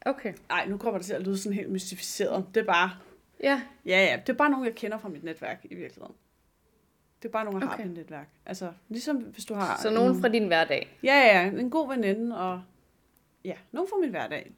Okay. 0.06 0.34
Nej, 0.50 0.66
nu 0.66 0.78
kommer 0.78 0.98
det 0.98 1.06
til 1.06 1.14
at 1.14 1.22
lyde 1.22 1.38
sådan 1.38 1.54
helt 1.54 1.70
mystificeret. 1.72 2.46
Det 2.56 2.62
er 2.62 2.66
bare, 2.66 2.92
Ja, 3.44 3.62
ja 3.86 4.06
ja, 4.06 4.20
det 4.28 4.30
er 4.30 4.38
bare 4.38 4.50
nogen, 4.50 4.66
jeg 4.66 4.76
kender 4.76 4.98
fra 4.98 5.10
mit 5.10 5.24
netværk 5.24 5.60
i 5.64 5.76
virkeligheden. 5.76 6.16
Det 7.22 7.28
er 7.28 7.32
bare 7.32 7.46
nogen, 7.46 7.60
jeg 7.62 7.68
har 7.68 7.74
Okay. 7.74 7.84
på 7.84 7.88
mit 7.88 7.98
netværk. 7.98 8.28
Altså, 8.46 8.72
ligesom 8.90 9.16
hvis 9.16 9.46
du 9.46 9.54
har... 9.54 9.80
så 9.82 9.90
nogen 9.90 10.16
en- 10.16 10.22
fra 10.22 10.28
din 10.28 10.48
hverdag. 10.48 10.98
Ja, 11.04 11.16
ja, 11.16 11.60
en 11.60 11.70
god 11.70 11.88
veninde, 11.90 12.38
og 12.40 12.62
ja, 13.46 13.54
nogen 13.72 13.90
fra 13.90 13.98
min 13.98 14.10
hverdag. 14.10 14.52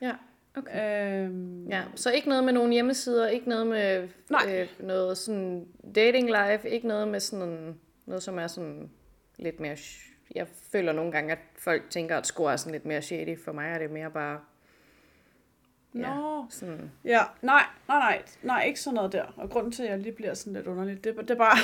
Ja, 0.00 0.12
okay. 0.58 1.24
Øhm, 1.24 1.66
Ja, 1.68 1.82
så 1.94 2.10
ikke 2.10 2.28
noget 2.28 2.44
med 2.44 2.52
nogle 2.52 2.72
hjemmesider, 2.72 3.28
ikke 3.28 3.48
noget 3.48 3.66
med 3.66 4.08
Nej. 4.30 4.60
øh, 4.60 4.86
noget 4.86 5.18
sådan 5.18 5.68
dating 5.94 6.26
life, 6.26 6.68
ikke 6.70 6.88
noget 6.88 7.08
med 7.08 7.20
sådan 7.20 7.78
noget, 8.06 8.22
som 8.22 8.38
er 8.38 8.46
sådan 8.46 8.90
lidt 9.38 9.60
mere 9.60 9.76
jeg 10.34 10.48
føler 10.48 10.92
nogle 10.92 11.12
gange, 11.12 11.32
at 11.32 11.38
folk 11.58 11.90
tænker, 11.90 12.16
at 12.16 12.26
score 12.26 12.52
er 12.52 12.56
sådan 12.56 12.72
lidt 12.72 12.84
mere 12.84 13.02
shady. 13.02 13.38
For 13.44 13.52
mig 13.52 13.70
er 13.70 13.78
det 13.78 13.90
mere 13.90 14.10
bare... 14.10 14.40
Ja, 15.94 16.14
Nå. 16.14 16.46
sådan, 16.50 16.92
Ja, 17.04 17.20
nej, 17.42 17.62
nej, 17.88 17.98
nej, 17.98 18.22
nej, 18.42 18.64
ikke 18.64 18.80
sådan 18.80 18.94
noget 18.94 19.12
der. 19.12 19.34
Og 19.36 19.50
grunden 19.50 19.72
til, 19.72 19.82
at 19.82 19.90
jeg 19.90 19.98
lige 19.98 20.12
bliver 20.12 20.34
sådan 20.34 20.52
lidt 20.52 20.66
underligt, 20.66 21.04
det, 21.04 21.16
det 21.16 21.30
er 21.30 21.34
bare... 21.34 21.58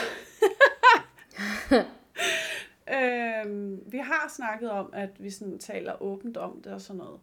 øhm, 3.44 3.92
vi 3.92 3.98
har 3.98 4.33
snakket 4.37 4.70
om, 4.70 4.90
at 4.92 5.11
vi 5.18 5.30
sådan 5.30 5.59
taler 5.59 6.02
åbent 6.02 6.37
om 6.37 6.62
det 6.62 6.72
og 6.72 6.80
sådan 6.80 6.98
noget. 6.98 7.20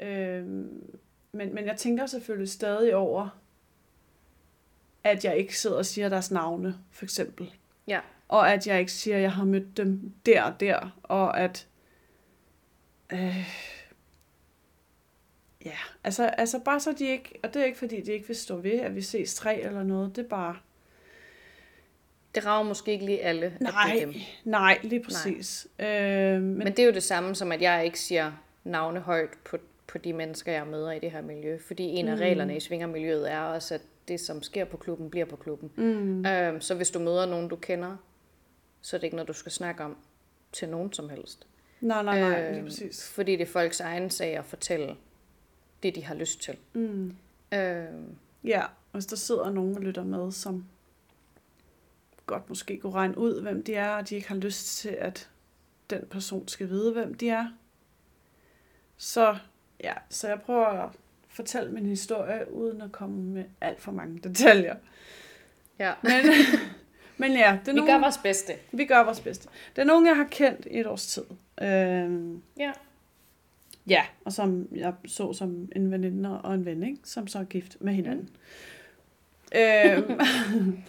Øhm, 0.00 0.98
men, 1.32 1.54
men 1.54 1.66
jeg 1.66 1.76
tænker 1.76 2.06
selvfølgelig 2.06 2.48
stadig 2.48 2.96
over, 2.96 3.38
at 5.04 5.24
jeg 5.24 5.36
ikke 5.36 5.58
sidder 5.58 5.76
og 5.76 5.86
siger 5.86 6.08
deres 6.08 6.30
navne, 6.30 6.74
for 6.90 7.04
eksempel. 7.04 7.52
ja. 7.86 8.00
Og 8.28 8.52
at 8.52 8.66
jeg 8.66 8.80
ikke 8.80 8.92
siger, 8.92 9.16
at 9.16 9.22
jeg 9.22 9.32
har 9.32 9.44
mødt 9.44 9.76
dem 9.76 10.12
der 10.26 10.42
og 10.42 10.60
der. 10.60 10.98
Og 11.02 11.40
at... 11.40 11.66
Øh, 13.12 13.48
ja, 15.64 15.76
altså, 16.04 16.26
altså 16.26 16.58
bare 16.58 16.80
så 16.80 16.92
de 16.98 17.06
ikke... 17.08 17.38
Og 17.42 17.54
det 17.54 17.62
er 17.62 17.66
ikke, 17.66 17.78
fordi 17.78 18.00
de 18.00 18.12
ikke 18.12 18.26
vil 18.26 18.36
stå 18.36 18.56
ved, 18.56 18.72
at 18.80 18.94
vi 18.94 19.02
ses 19.02 19.34
tre 19.34 19.60
eller 19.60 19.82
noget. 19.82 20.16
Det 20.16 20.24
er 20.24 20.28
bare... 20.28 20.56
Det 22.34 22.46
rager 22.46 22.62
måske 22.62 22.92
ikke 22.92 23.04
lige 23.04 23.22
alle, 23.22 23.46
at 23.46 23.60
Nej, 23.60 23.96
dem. 24.00 24.14
nej, 24.44 24.78
lige 24.82 25.02
præcis. 25.02 25.66
Nej. 25.78 25.88
Øh, 25.88 26.42
men, 26.42 26.58
Men 26.58 26.66
det 26.66 26.78
er 26.78 26.86
jo 26.86 26.92
det 26.92 27.02
samme 27.02 27.34
som, 27.34 27.52
at 27.52 27.62
jeg 27.62 27.84
ikke 27.84 28.00
siger 28.00 28.32
navne 28.64 29.00
højt 29.00 29.30
på, 29.44 29.56
på 29.88 29.98
de 29.98 30.12
mennesker, 30.12 30.52
jeg 30.52 30.66
møder 30.66 30.90
i 30.92 30.98
det 30.98 31.10
her 31.10 31.20
miljø. 31.22 31.58
Fordi 31.58 31.82
en 31.84 32.08
af 32.08 32.14
Mm. 32.16 32.20
reglerne 32.20 32.56
i 32.56 32.60
svingermiljøet 32.60 33.32
er 33.32 33.40
også, 33.40 33.74
at 33.74 33.80
det, 34.08 34.20
som 34.20 34.42
sker 34.42 34.64
på 34.64 34.76
klubben, 34.76 35.10
bliver 35.10 35.26
på 35.26 35.36
klubben. 35.36 35.70
mm, 35.76 36.26
Øhm, 36.26 36.60
så 36.60 36.74
hvis 36.74 36.90
du 36.90 36.98
møder 36.98 37.26
nogen, 37.26 37.48
du 37.48 37.56
kender, 37.56 37.96
så 38.80 38.96
er 38.96 38.98
det 38.98 39.04
ikke 39.04 39.16
noget, 39.16 39.28
du 39.28 39.32
skal 39.32 39.52
snakke 39.52 39.84
om 39.84 39.96
til 40.52 40.68
nogen 40.68 40.92
som 40.92 41.08
helst. 41.08 41.46
nej, 41.80 42.02
nej, 42.02 42.20
nej, 42.20 42.42
Øh, 42.46 42.52
lige 42.52 42.62
præcis. 42.64 43.08
Fordi 43.10 43.32
det 43.32 43.42
er 43.42 43.46
folks 43.46 43.80
egen 43.80 44.10
sag 44.10 44.36
at 44.36 44.44
fortælle 44.44 44.96
det, 45.82 45.94
de 45.94 46.04
har 46.04 46.14
lyst 46.14 46.40
til. 46.42 46.56
Mm. 46.72 47.16
Øhm, 47.54 48.14
Ja, 48.44 48.62
hvis 48.92 49.06
der 49.06 49.16
sidder 49.16 49.50
nogen 49.50 49.76
og 49.76 49.82
lytter 49.82 50.04
med, 50.04 50.32
som 50.32 50.64
godt 52.26 52.48
måske 52.48 52.78
kunne 52.78 52.92
regne 52.92 53.18
ud, 53.18 53.42
hvem 53.42 53.62
de 53.62 53.74
er, 53.74 53.90
og 53.90 54.08
de 54.08 54.14
ikke 54.14 54.28
har 54.28 54.36
lyst 54.36 54.76
til, 54.78 54.88
at 54.88 55.28
den 55.90 56.04
person 56.10 56.48
skal 56.48 56.68
vide, 56.68 56.92
hvem 56.92 57.14
de 57.14 57.28
er. 57.28 57.46
Så, 58.96 59.36
ja, 59.84 59.92
så 60.10 60.28
jeg 60.28 60.40
prøver 60.40 60.66
at 60.66 60.90
fortælle 61.28 61.72
min 61.72 61.86
historie, 61.86 62.52
uden 62.52 62.80
at 62.80 62.92
komme 62.92 63.16
med 63.22 63.44
alt 63.60 63.80
for 63.80 63.92
mange 63.92 64.18
detaljer. 64.18 64.76
ja. 65.78 65.92
Men, 66.02 66.12
men 67.18 67.32
ja, 67.32 67.58
det 67.64 67.68
er 67.68 67.72
Vi 67.72 67.78
nogen, 67.78 67.92
gør 67.94 67.98
vores 68.00 68.18
bedste. 68.18 68.52
vi 68.72 68.84
gør 68.84 69.04
vores 69.04 69.20
bedste. 69.20 69.48
Det 69.76 69.82
er 69.82 69.86
nogen, 69.86 70.06
jeg 70.06 70.16
har 70.16 70.24
kendt 70.30 70.66
i 70.70 70.78
et 70.80 70.86
års 70.86 71.06
tid. 71.06 71.24
Øhm, 71.62 72.42
Ja. 72.58 72.72
Ja, 73.86 74.02
og 74.24 74.32
som 74.32 74.68
jeg 74.74 74.92
så 75.06 75.32
som 75.32 75.68
en 75.76 75.90
veninde 75.90 76.40
og 76.42 76.54
en 76.54 76.64
ven, 76.64 76.82
ikke? 76.82 76.98
som 77.04 77.26
så 77.26 77.38
er 77.38 77.44
gift 77.44 77.76
med 77.80 77.92
hinanden. 77.94 78.28
Mm. 79.54 79.58
Øhm, 79.60 80.78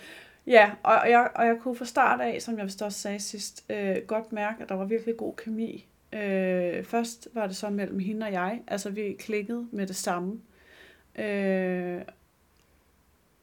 ja, 0.47 0.71
og 0.83 0.95
og 0.95 1.09
jeg, 1.09 1.29
og 1.35 1.45
jeg 1.45 1.55
kunne 1.61 1.75
fra 1.75 1.85
start 1.85 2.21
af, 2.21 2.41
som 2.41 2.57
jeg 2.57 2.65
vist 2.65 2.81
også 2.81 2.99
sagde 2.99 3.19
sidst, 3.19 3.65
øh, 3.69 3.95
godt 4.07 4.31
mærke, 4.31 4.63
at 4.63 4.69
der 4.69 4.75
var 4.75 4.85
virkelig 4.85 5.17
god 5.17 5.33
kemi. 5.35 5.85
Øh, 6.13 6.83
først 6.83 7.27
var 7.33 7.47
det 7.47 7.55
så 7.55 7.69
mellem 7.69 7.99
hende 7.99 8.25
og 8.25 8.31
jeg, 8.31 8.61
altså 8.67 8.89
vi 8.89 9.15
klikkede 9.19 9.67
med 9.71 9.87
det 9.87 9.95
samme. 9.95 10.41
Øh, 11.15 12.01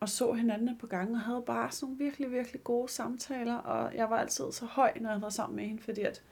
og 0.01 0.09
så 0.09 0.33
hinanden 0.33 0.79
på 0.79 0.87
gangen 0.87 1.15
og 1.15 1.21
havde 1.21 1.43
bare 1.47 1.71
sådan 1.71 1.87
nogle 1.87 2.05
virkelig, 2.05 2.33
virkelig 2.33 2.65
gode 2.65 2.93
samtaler, 2.93 3.55
og 3.55 3.95
jeg 3.95 4.11
var 4.11 4.17
altid 4.17 4.45
så 4.53 4.65
høj, 4.65 4.93
når 5.01 5.11
jeg 5.11 5.23
var 5.23 5.29
sammen 5.29 5.57
med 5.57 5.65
hende, 5.65 5.83
fordi 5.83 6.01
at 6.01 6.23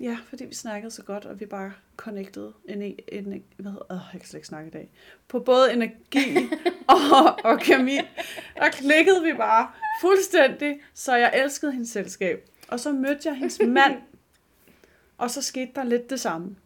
Ja, 0.00 0.18
fordi 0.28 0.44
vi 0.44 0.54
snakkede 0.54 0.90
så 0.90 1.02
godt, 1.02 1.24
og 1.24 1.40
vi 1.40 1.46
bare 1.46 1.72
connectede 1.96 2.52
en, 2.64 2.82
en, 3.08 3.44
hvad 3.56 3.72
hedder, 3.72 3.92
øh, 3.92 3.98
jeg 4.12 4.20
kan 4.20 4.28
slet 4.28 4.38
ikke 4.38 4.48
snakke 4.48 4.68
i 4.68 4.70
dag, 4.70 4.90
på 5.28 5.40
både 5.40 5.72
energi 5.72 6.36
og, 6.88 7.44
og 7.44 7.60
kemi. 7.60 7.98
Der 8.56 8.70
klikkede 8.70 9.22
vi 9.22 9.32
bare 9.32 9.70
fuldstændig, 10.00 10.80
så 10.94 11.16
jeg 11.16 11.32
elskede 11.34 11.72
hendes 11.72 11.90
selskab. 11.90 12.48
Og 12.68 12.80
så 12.80 12.92
mødte 12.92 13.28
jeg 13.28 13.34
hendes 13.36 13.60
mand, 13.66 13.96
og 15.22 15.30
så 15.30 15.42
skete 15.42 15.72
der 15.74 15.84
lidt 15.84 16.10
det 16.10 16.20
samme. 16.20 16.56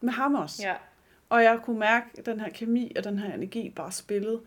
Med 0.00 0.12
ham 0.12 0.34
også. 0.34 0.62
Ja. 0.62 0.74
Og 1.28 1.42
jeg 1.42 1.60
kunne 1.62 1.78
mærke, 1.78 2.06
at 2.18 2.26
den 2.26 2.40
her 2.40 2.48
kemi 2.48 2.92
og 2.96 3.04
den 3.04 3.18
her 3.18 3.34
energi 3.34 3.70
bare 3.70 3.92
spillede. 3.92 4.40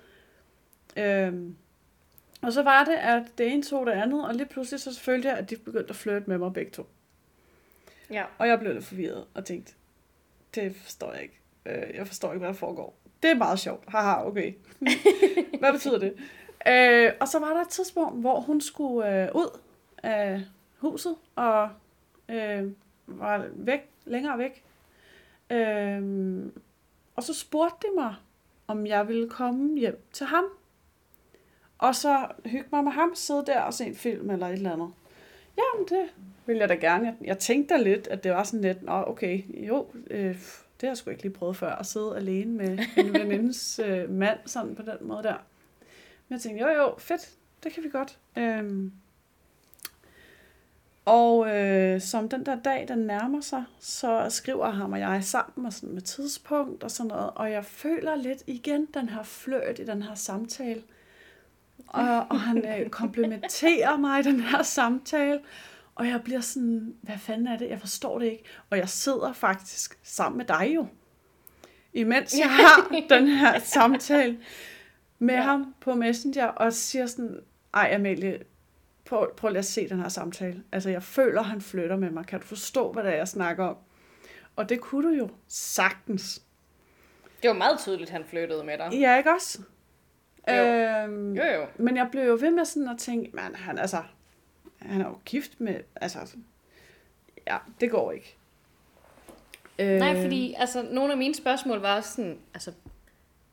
Øhm, 0.97 1.55
og 2.41 2.53
så 2.53 2.63
var 2.63 2.83
det, 2.85 2.93
at 2.93 3.23
det 3.37 3.47
ene 3.53 3.63
tog 3.63 3.85
det 3.85 3.91
andet, 3.91 4.27
og 4.27 4.35
lige 4.35 4.45
pludselig 4.45 4.79
så 4.79 4.99
følte 4.99 5.27
jeg, 5.29 5.37
at 5.37 5.49
de 5.49 5.55
begyndte 5.57 5.89
at 5.89 5.95
flirte 5.95 6.25
med 6.27 6.37
mig 6.37 6.53
begge 6.53 6.71
to. 6.71 6.87
Ja. 8.11 8.23
Og 8.37 8.47
jeg 8.47 8.59
blev 8.59 8.73
lidt 8.73 8.85
forvirret 8.85 9.25
og 9.33 9.45
tænkte, 9.45 9.73
det 10.55 10.75
forstår 10.75 11.13
jeg 11.13 11.21
ikke. 11.21 11.39
Øh, 11.65 11.95
Jeg 11.95 12.07
forstår 12.07 12.31
ikke, 12.31 12.39
hvad 12.39 12.47
der 12.49 12.53
foregår. 12.53 12.97
Det 13.23 13.31
er 13.31 13.35
meget 13.35 13.59
sjovt. 13.59 13.83
Haha, 13.87 14.27
okay. 14.27 14.53
hvad 15.59 15.73
betyder 15.73 15.99
det? 15.99 16.13
Øh, 16.67 17.13
og 17.19 17.27
så 17.27 17.39
var 17.39 17.53
der 17.53 17.61
et 17.61 17.69
tidspunkt, 17.69 18.19
hvor 18.21 18.39
hun 18.39 18.61
skulle 18.61 19.23
øh, 19.23 19.29
ud 19.35 19.59
af 20.03 20.41
huset 20.77 21.15
og 21.35 21.69
øh, 22.29 22.71
var 23.19 23.47
væk, 23.53 23.89
længere 24.05 24.37
væk. 24.37 24.63
Øh, 25.49 26.01
og 27.15 27.23
så 27.23 27.33
spurgte 27.33 27.87
de 27.87 27.95
mig, 27.95 28.15
om 28.67 28.87
jeg 28.87 29.07
ville 29.07 29.29
komme 29.29 29.79
hjem 29.79 30.05
til 30.11 30.25
ham. 30.25 30.43
Og 31.77 31.95
så 31.95 32.27
hygge 32.45 32.67
mig 32.71 32.83
med 32.83 32.91
ham, 32.91 33.15
sidde 33.15 33.45
der 33.45 33.59
og 33.59 33.73
se 33.73 33.85
en 33.85 33.95
film 33.95 34.29
eller 34.29 34.47
et 34.47 34.53
eller 34.53 34.73
andet. 34.73 34.93
Jamen, 35.57 35.87
det 35.89 36.05
vil 36.45 36.57
jeg 36.57 36.69
da 36.69 36.75
gerne. 36.75 37.05
Jeg, 37.05 37.15
jeg 37.21 37.39
tænkte 37.39 37.73
da 37.73 37.81
lidt, 37.81 38.07
at 38.07 38.23
det 38.23 38.31
var 38.31 38.43
sådan 38.43 38.61
lidt, 38.61 38.83
Nå, 38.83 39.03
okay, 39.07 39.67
jo, 39.67 39.87
øh, 40.09 40.35
det 40.35 40.81
har 40.81 40.87
jeg 40.87 40.97
sgu 40.97 41.09
ikke 41.09 41.23
lige 41.23 41.33
prøvet 41.33 41.55
før, 41.55 41.75
at 41.75 41.85
sidde 41.85 42.15
alene 42.15 42.53
med 42.53 42.79
en 42.97 43.13
venindes 43.19 43.79
øh, 43.85 44.09
mand, 44.09 44.39
sådan 44.45 44.75
på 44.75 44.81
den 44.81 44.97
måde 45.01 45.23
der. 45.23 45.37
Men 46.27 46.33
jeg 46.33 46.41
tænkte, 46.41 46.63
jo, 46.63 46.69
jo, 46.69 46.95
fedt, 46.97 47.31
det 47.63 47.73
kan 47.73 47.83
vi 47.83 47.89
godt. 47.89 48.19
Øhm, 48.37 48.91
og 51.05 51.49
øh, 51.55 52.01
som 52.01 52.29
den 52.29 52.45
der 52.45 52.55
dag, 52.55 52.85
den 52.87 52.97
nærmer 52.99 53.41
sig, 53.41 53.63
så 53.79 54.25
skriver 54.29 54.69
ham 54.71 54.91
og 54.93 54.99
jeg 54.99 55.23
sammen 55.23 55.65
og 55.65 55.73
sådan 55.73 55.93
med 55.93 56.01
tidspunkt 56.01 56.83
og 56.83 56.91
sådan 56.91 57.07
noget. 57.07 57.29
Og 57.35 57.51
jeg 57.51 57.65
føler 57.65 58.15
lidt 58.15 58.43
igen 58.47 58.85
den 58.85 59.09
her 59.09 59.23
fløjt 59.23 59.79
i 59.79 59.85
den 59.85 60.03
her 60.03 60.15
samtale. 60.15 60.81
Og, 61.87 62.25
og 62.29 62.39
han 62.41 62.81
øh, 62.81 62.89
komplementerer 62.99 63.97
mig 63.97 64.19
i 64.19 64.23
den 64.23 64.39
her 64.39 64.63
samtale. 64.63 65.39
Og 65.95 66.07
jeg 66.07 66.21
bliver 66.23 66.41
sådan, 66.41 66.95
hvad 67.01 67.17
fanden 67.17 67.47
er 67.47 67.57
det? 67.57 67.69
Jeg 67.69 67.79
forstår 67.79 68.19
det 68.19 68.25
ikke. 68.25 68.43
Og 68.69 68.77
jeg 68.77 68.89
sidder 68.89 69.33
faktisk 69.33 69.99
sammen 70.03 70.37
med 70.37 70.45
dig 70.45 70.71
jo. 70.75 70.87
Imens 71.93 72.39
jeg 72.39 72.49
har 72.49 72.87
den 73.17 73.27
her 73.27 73.59
samtale 73.59 74.37
med 75.19 75.35
Ja. 75.35 75.41
ham 75.41 75.75
på 75.79 75.95
Messenger, 75.95 76.45
og 76.47 76.73
siger 76.73 77.05
sådan, 77.05 77.39
ej 77.73 77.91
Amalie, 77.95 78.39
prøv, 79.11 79.35
prøv 79.35 79.49
lige 79.49 79.59
at 79.59 79.65
se 79.65 79.89
den 79.89 79.99
her 79.99 80.09
samtale. 80.09 80.63
Altså, 80.71 80.89
jeg 80.89 81.03
føler, 81.03 81.41
han 81.41 81.61
flytter 81.61 81.95
med 81.95 82.09
mig. 82.09 82.25
Kan 82.25 82.39
du 82.39 82.45
forstå, 82.45 82.91
hvad 82.91 83.03
det 83.03 83.11
er, 83.11 83.15
jeg 83.15 83.27
snakker 83.27 83.65
om? 83.65 83.77
Og 84.55 84.69
det 84.69 84.81
kunne 84.81 85.09
du 85.09 85.13
jo 85.15 85.29
sagtens. 85.47 86.41
Det 87.41 87.47
var 87.47 87.53
meget 87.53 87.79
tydeligt, 87.79 88.09
han 88.09 88.25
flyttede 88.25 88.63
med 88.63 88.77
dig. 88.77 88.89
Ja, 88.93 89.17
ikke 89.17 89.31
også? 89.31 89.61
Jo. 90.47 90.53
Øhm, 90.53 91.33
Jo, 91.33 91.43
jo. 91.43 91.65
Men 91.77 91.97
jeg 91.97 92.07
blev 92.11 92.23
jo 92.23 92.37
ved 92.41 92.51
med 92.51 92.65
sådan 92.65 92.89
at 92.89 92.97
tænke, 92.97 93.31
man, 93.33 93.55
han, 93.55 93.77
altså, 93.77 94.03
han 94.81 95.01
er 95.01 95.05
jo 95.07 95.17
gift 95.25 95.59
med, 95.59 95.75
altså, 95.95 96.35
ja, 97.47 97.57
det 97.81 97.91
går 97.91 98.11
ikke. 98.11 98.37
Øh, 99.79 99.99
Nej, 99.99 100.21
fordi 100.21 100.55
altså, 100.57 100.81
nogle 100.91 101.11
af 101.11 101.17
mine 101.17 101.35
spørgsmål 101.35 101.79
var 101.79 101.95
også 101.95 102.11
sådan, 102.11 102.39
altså, 102.53 102.71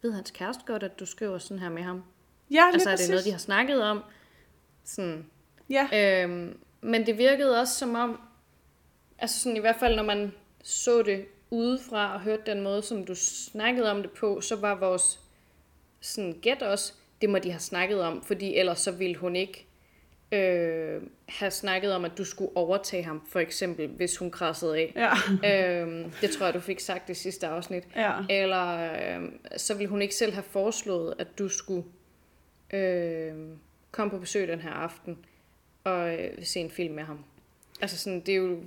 ved 0.02 0.12
hans 0.12 0.30
kæreste 0.30 0.62
godt, 0.66 0.82
at 0.82 1.00
du 1.00 1.06
skriver 1.06 1.38
sådan 1.38 1.58
her 1.58 1.68
med 1.68 1.82
ham? 1.82 2.04
Ja, 2.50 2.54
lige 2.54 2.72
Altså, 2.72 2.88
er 2.90 2.92
præcis. 2.92 3.06
det 3.06 3.12
noget, 3.12 3.24
de 3.24 3.30
har 3.30 3.38
snakket 3.38 3.82
om? 3.82 4.02
Sådan, 4.84 5.26
Ja, 5.70 5.88
øhm, 6.22 6.58
men 6.80 7.06
det 7.06 7.18
virkede 7.18 7.60
også 7.60 7.74
som 7.74 7.94
om, 7.94 8.20
altså 9.18 9.40
sådan 9.40 9.56
i 9.56 9.60
hvert 9.60 9.76
fald, 9.80 9.96
når 9.96 10.02
man 10.02 10.32
så 10.62 11.02
det 11.02 11.26
udefra 11.50 12.14
og 12.14 12.20
hørte 12.20 12.42
den 12.46 12.62
måde, 12.62 12.82
som 12.82 13.04
du 13.04 13.14
snakkede 13.52 13.90
om 13.90 14.02
det 14.02 14.10
på, 14.10 14.40
så 14.40 14.56
var 14.56 14.74
vores 14.74 15.20
sådan 16.00 16.38
gæt 16.42 16.62
også, 16.62 16.92
det 17.20 17.30
må 17.30 17.38
de 17.38 17.50
have 17.50 17.60
snakket 17.60 18.02
om, 18.02 18.22
fordi 18.22 18.56
ellers 18.56 18.80
så 18.80 18.90
ville 18.92 19.16
hun 19.16 19.36
ikke 19.36 19.66
øh, 20.32 21.02
have 21.28 21.50
snakket 21.50 21.94
om, 21.94 22.04
at 22.04 22.18
du 22.18 22.24
skulle 22.24 22.56
overtage 22.56 23.04
ham, 23.04 23.22
for 23.28 23.40
eksempel, 23.40 23.86
hvis 23.88 24.16
hun 24.16 24.30
krassede 24.30 24.76
af. 24.76 24.92
ja, 24.96 25.80
øhm, 25.82 26.12
det 26.20 26.30
tror 26.30 26.46
jeg, 26.46 26.54
du 26.54 26.60
fik 26.60 26.80
sagt 26.80 27.08
det 27.08 27.16
sidste 27.16 27.46
afsnit. 27.46 27.84
ja. 27.96 28.12
Eller 28.30 28.92
øh, 28.92 29.28
så 29.56 29.74
ville 29.74 29.88
hun 29.88 30.02
ikke 30.02 30.14
selv 30.14 30.32
have 30.32 30.42
foreslået, 30.42 31.14
at 31.18 31.38
du 31.38 31.48
skulle 31.48 31.84
øh, 32.72 33.32
komme 33.90 34.10
på 34.10 34.18
besøg 34.18 34.48
den 34.48 34.60
her 34.60 34.70
aften 34.70 35.18
og 35.84 36.14
øh, 36.14 36.30
se 36.44 36.60
en 36.60 36.70
film 36.70 36.94
med 36.94 37.04
ham. 37.04 37.18
Altså 37.80 37.98
sådan, 37.98 38.20
det 38.20 38.28
er 38.34 38.36
jo... 38.36 38.58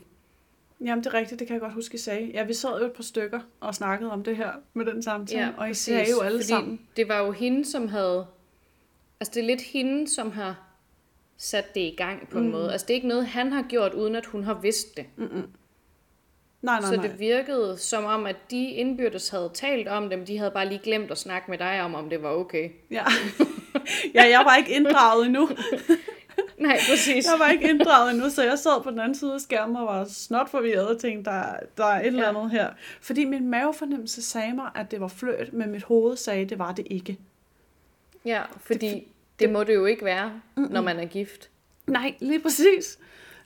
Jamen, 0.81 1.03
det 1.03 1.13
er 1.13 1.13
rigtigt, 1.13 1.39
det 1.39 1.47
kan 1.47 1.53
jeg 1.53 1.61
godt 1.61 1.73
huske, 1.73 1.95
I 1.95 1.97
sagde. 1.97 2.31
Ja, 2.33 2.43
vi 2.43 2.53
sad 2.53 2.79
jo 2.79 2.85
et 2.85 2.93
par 2.93 3.03
stykker 3.03 3.39
og 3.59 3.75
snakkede 3.75 4.11
om 4.11 4.23
det 4.23 4.37
her 4.37 4.51
med 4.73 4.85
den 4.85 5.03
samtale, 5.03 5.41
ja, 5.41 5.51
og 5.57 5.69
I 5.69 5.73
sagde 5.73 6.11
jo 6.11 6.19
alle 6.19 6.37
fordi 6.37 6.47
sammen. 6.47 6.81
det 6.95 7.07
var 7.07 7.19
jo 7.19 7.31
hende, 7.31 7.65
som 7.65 7.87
havde... 7.87 8.27
Altså 9.19 9.33
det 9.33 9.43
er 9.43 9.47
lidt 9.47 9.61
hende, 9.61 10.09
som 10.09 10.31
har 10.31 10.71
sat 11.37 11.75
det 11.75 11.81
i 11.81 11.95
gang 11.97 12.29
på 12.29 12.37
en 12.37 12.45
mm. 12.45 12.51
måde. 12.51 12.71
Altså 12.71 12.87
det 12.87 12.93
er 12.93 12.95
ikke 12.95 13.07
noget, 13.07 13.25
han 13.25 13.51
har 13.51 13.65
gjort, 13.69 13.93
uden 13.93 14.15
at 14.15 14.25
hun 14.25 14.43
har 14.43 14.53
vidst 14.53 14.97
det. 14.97 15.05
Mm-mm. 15.15 15.47
Nej, 16.61 16.79
nej, 16.79 16.89
Så 16.89 16.95
nej. 16.95 17.07
det 17.07 17.19
virkede 17.19 17.77
som 17.77 18.05
om, 18.05 18.25
at 18.25 18.35
de 18.51 18.71
indbyrdes 18.71 19.29
havde 19.29 19.51
talt 19.53 19.87
om 19.87 20.09
dem. 20.09 20.25
De 20.25 20.37
havde 20.37 20.51
bare 20.51 20.67
lige 20.67 20.79
glemt 20.83 21.11
at 21.11 21.17
snakke 21.17 21.51
med 21.51 21.57
dig 21.57 21.81
om, 21.81 21.95
om 21.95 22.09
det 22.09 22.23
var 22.23 22.29
okay. 22.29 22.69
Ja. 22.91 23.03
ja, 24.15 24.23
jeg 24.29 24.41
var 24.45 24.55
ikke 24.55 24.75
inddraget 24.75 25.25
endnu. 25.25 25.49
Nej, 26.61 26.77
præcis. 26.89 27.25
Jeg 27.25 27.39
var 27.39 27.49
ikke 27.49 27.69
inddraget 27.69 28.11
endnu, 28.13 28.29
så 28.29 28.43
jeg 28.43 28.59
sad 28.59 28.83
på 28.83 28.91
den 28.91 28.99
anden 28.99 29.15
side 29.15 29.33
af 29.33 29.41
skærmen 29.41 29.75
og 29.75 29.85
var 29.85 30.05
snot 30.05 30.49
forvirret 30.49 30.87
og 30.87 30.99
tænkte, 30.99 31.31
der, 31.31 31.43
der 31.77 31.85
er 31.85 31.99
et 32.01 32.05
eller 32.07 32.21
Ja. 32.23 32.29
andet 32.29 32.51
her. 32.51 32.69
Fordi 33.01 33.25
min 33.25 33.47
mavefornemmelse 33.49 34.21
sagde 34.21 34.53
mig, 34.53 34.71
at 34.75 34.91
det 34.91 35.01
var 35.01 35.07
fløt, 35.07 35.53
men 35.53 35.71
mit 35.71 35.83
hoved 35.83 36.17
sagde, 36.17 36.41
at 36.41 36.49
det 36.49 36.59
var 36.59 36.71
det 36.71 36.87
ikke. 36.89 37.17
Ja, 38.25 38.41
fordi 38.63 38.89
det, 38.89 39.03
det 39.39 39.49
må 39.49 39.63
det 39.63 39.73
jo 39.75 39.85
ikke 39.85 40.05
være, 40.05 40.41
Mm-mm. 40.55 40.71
når 40.71 40.81
man 40.81 40.99
er 40.99 41.05
gift. 41.05 41.49
Nej, 41.87 42.15
lige 42.19 42.39
præcis. 42.39 42.99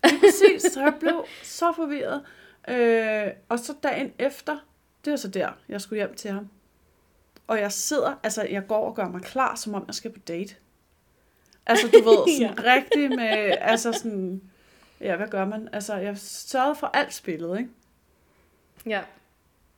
Lige 0.03 0.19
præcis. 0.19 0.71
Så 0.73 0.81
jeg 0.81 0.93
blev 0.99 1.25
så 1.43 1.73
forvirret. 1.75 2.21
Øh, 2.67 3.31
og 3.49 3.59
så 3.59 3.73
dagen 3.83 4.11
efter, 4.19 4.57
det 5.05 5.11
var 5.11 5.17
så 5.17 5.27
der, 5.27 5.49
jeg 5.69 5.81
skulle 5.81 5.99
hjem 5.99 6.13
til 6.15 6.31
ham. 6.31 6.47
Og 7.47 7.59
jeg 7.59 7.71
sidder, 7.71 8.19
altså 8.23 8.43
jeg 8.43 8.67
går 8.67 8.87
og 8.89 8.95
gør 8.95 9.07
mig 9.07 9.21
klar, 9.21 9.55
som 9.55 9.73
om 9.73 9.83
jeg 9.87 9.95
skal 9.95 10.11
på 10.11 10.19
date. 10.19 10.55
Altså 11.65 11.87
du 11.87 12.09
ved, 12.09 12.17
sådan 12.37 12.65
ja. 12.65 12.73
rigtig 12.75 13.09
med, 13.09 13.55
altså 13.61 13.91
sådan, 13.93 14.41
ja 15.01 15.15
hvad 15.15 15.27
gør 15.27 15.45
man? 15.45 15.69
Altså 15.73 15.95
jeg 15.95 16.17
sørgede 16.17 16.75
for 16.75 16.87
alt 16.87 17.13
spillet, 17.13 17.57
ikke? 17.59 17.69
Ja. 18.85 19.01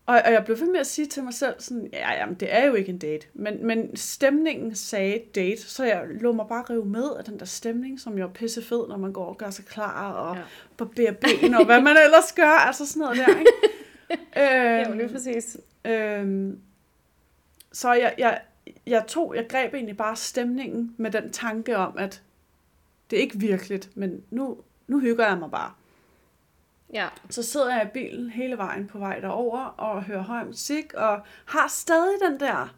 Og, 0.05 0.21
og 0.25 0.31
jeg 0.33 0.45
blev 0.45 0.59
ved 0.59 0.71
med 0.71 0.79
at 0.79 0.87
sige 0.87 1.05
til 1.07 1.23
mig 1.23 1.33
selv 1.33 1.55
sådan, 1.59 1.89
ja, 1.93 2.13
jamen, 2.13 2.35
det 2.35 2.53
er 2.55 2.65
jo 2.65 2.73
ikke 2.73 2.89
en 2.89 2.97
date. 2.97 3.27
Men, 3.33 3.65
men 3.67 3.95
stemningen 3.97 4.75
sagde 4.75 5.21
date, 5.35 5.61
så 5.61 5.83
jeg 5.83 6.03
lå 6.07 6.31
mig 6.31 6.45
bare 6.49 6.63
rive 6.69 6.85
med 6.85 7.15
af 7.17 7.23
den 7.23 7.39
der 7.39 7.45
stemning, 7.45 7.99
som 7.99 8.17
jo 8.17 8.23
er 8.27 8.29
pisse 8.33 8.61
fed, 8.63 8.87
når 8.87 8.97
man 8.97 9.13
går 9.13 9.25
og 9.25 9.37
gør 9.37 9.49
sig 9.49 9.65
klar 9.65 10.11
og 10.13 10.35
Ja. 10.35 10.41
ja. 10.41 10.45
barberer 10.77 11.11
ben 11.11 11.53
og 11.53 11.65
hvad 11.65 11.81
man 11.81 11.97
ellers 12.05 12.31
gør, 12.33 12.65
altså 12.67 12.85
sådan 12.85 12.99
noget 12.99 13.17
der, 13.17 13.39
ikke? 13.39 13.51
Ja, 14.35 14.81
øhm, 14.89 14.97
lige 14.97 15.09
præcis. 15.09 15.57
øhm, 15.85 16.59
så 17.71 17.93
jeg, 17.93 18.15
jeg, 18.17 18.41
jeg 18.85 19.07
tog, 19.07 19.35
jeg 19.35 19.45
greb 19.49 19.73
egentlig 19.73 19.97
bare 19.97 20.15
stemningen 20.15 20.95
med 20.97 21.11
den 21.11 21.31
tanke 21.31 21.77
om, 21.77 21.97
at 21.97 22.23
det 23.09 23.17
er 23.17 23.21
ikke 23.21 23.39
virkeligt, 23.39 23.97
men 23.97 24.23
nu, 24.29 24.57
nu 24.87 24.99
hygger 24.99 25.27
jeg 25.27 25.37
mig 25.37 25.51
bare. 25.51 25.73
Ja. 26.93 27.07
Så 27.29 27.43
sidder 27.43 27.75
jeg 27.75 27.85
i 27.85 27.89
bilen 27.93 28.29
hele 28.29 28.57
vejen 28.57 28.87
på 28.87 28.99
vej 28.99 29.19
derover 29.19 29.59
og 29.59 30.03
hører 30.03 30.21
høj 30.21 30.45
musik, 30.45 30.93
og 30.93 31.21
har 31.45 31.67
stadig 31.67 32.19
den 32.29 32.39
der 32.39 32.75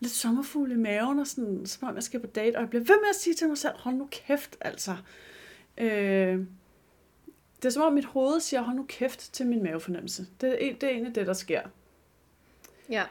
lidt 0.00 0.12
sommerfugl 0.12 0.72
i 0.72 0.76
maven, 0.76 1.18
og 1.18 1.26
sådan, 1.26 1.66
som 1.66 1.88
om 1.88 1.94
jeg 1.94 2.02
skal 2.02 2.20
på 2.20 2.26
date, 2.26 2.56
og 2.56 2.60
jeg 2.60 2.70
bliver 2.70 2.84
ved 2.84 3.00
med 3.00 3.08
at 3.10 3.16
sige 3.16 3.34
til 3.34 3.48
mig 3.48 3.58
selv, 3.58 3.74
hold 3.76 3.94
nu 3.94 4.08
kæft, 4.10 4.56
altså. 4.60 4.96
Øh, 5.78 6.46
det 7.56 7.64
er 7.64 7.70
som 7.70 7.82
om 7.82 7.92
mit 7.92 8.04
hoved 8.04 8.40
siger, 8.40 8.60
hold 8.62 8.76
nu 8.76 8.84
kæft 8.88 9.32
til 9.32 9.46
min 9.46 9.62
mavefornemmelse. 9.62 10.26
Det 10.40 10.68
er, 10.68 10.74
det 10.74 10.82
er 10.82 10.88
egentlig 10.88 11.14
det, 11.14 11.26
der 11.26 11.32
sker. 11.32 11.62
Ja. 12.88 13.04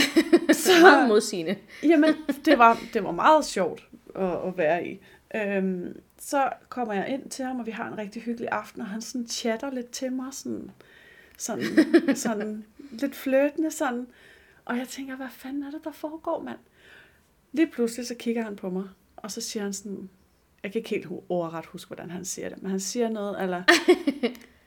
Så, 0.52 0.70
Meget 0.82 1.08
modsigende. 1.08 1.56
Jamen, 1.90 2.14
det 2.44 2.58
var, 2.58 2.78
det 2.94 3.04
var 3.04 3.10
meget 3.10 3.44
sjovt 3.44 3.88
at, 4.14 4.46
at 4.46 4.56
være 4.58 4.86
i. 4.86 5.00
Øhm, 5.34 6.00
så 6.18 6.50
kommer 6.68 6.94
jeg 6.94 7.08
ind 7.08 7.30
til 7.30 7.44
ham, 7.44 7.60
og 7.60 7.66
vi 7.66 7.70
har 7.70 7.88
en 7.88 7.98
rigtig 7.98 8.22
hyggelig 8.22 8.48
aften, 8.52 8.80
og 8.80 8.86
han 8.86 9.00
sådan 9.00 9.28
chatter 9.28 9.70
lidt 9.70 9.90
til 9.90 10.12
mig, 10.12 10.34
sådan, 10.34 10.70
sådan, 11.38 11.64
sådan 12.16 12.64
lidt 12.90 13.14
fløtende, 13.14 13.70
sådan. 13.70 14.06
Og 14.64 14.76
jeg 14.78 14.88
tænker, 14.88 15.16
hvad 15.16 15.28
fanden 15.30 15.62
er 15.62 15.70
det, 15.70 15.84
der 15.84 15.92
foregår, 15.92 16.42
mand? 16.42 16.58
Lige 17.52 17.66
pludselig 17.66 18.06
så 18.06 18.14
kigger 18.14 18.42
han 18.42 18.56
på 18.56 18.70
mig, 18.70 18.84
og 19.16 19.30
så 19.30 19.40
siger 19.40 19.62
han 19.62 19.72
sådan, 19.72 20.08
jeg 20.62 20.72
kan 20.72 20.78
ikke 20.78 20.90
helt 20.90 21.06
ordret 21.28 21.66
huske, 21.66 21.88
hvordan 21.88 22.10
han 22.10 22.24
siger 22.24 22.48
det, 22.48 22.62
men 22.62 22.70
han 22.70 22.80
siger 22.80 23.08
noget, 23.08 23.42
eller, 23.42 23.62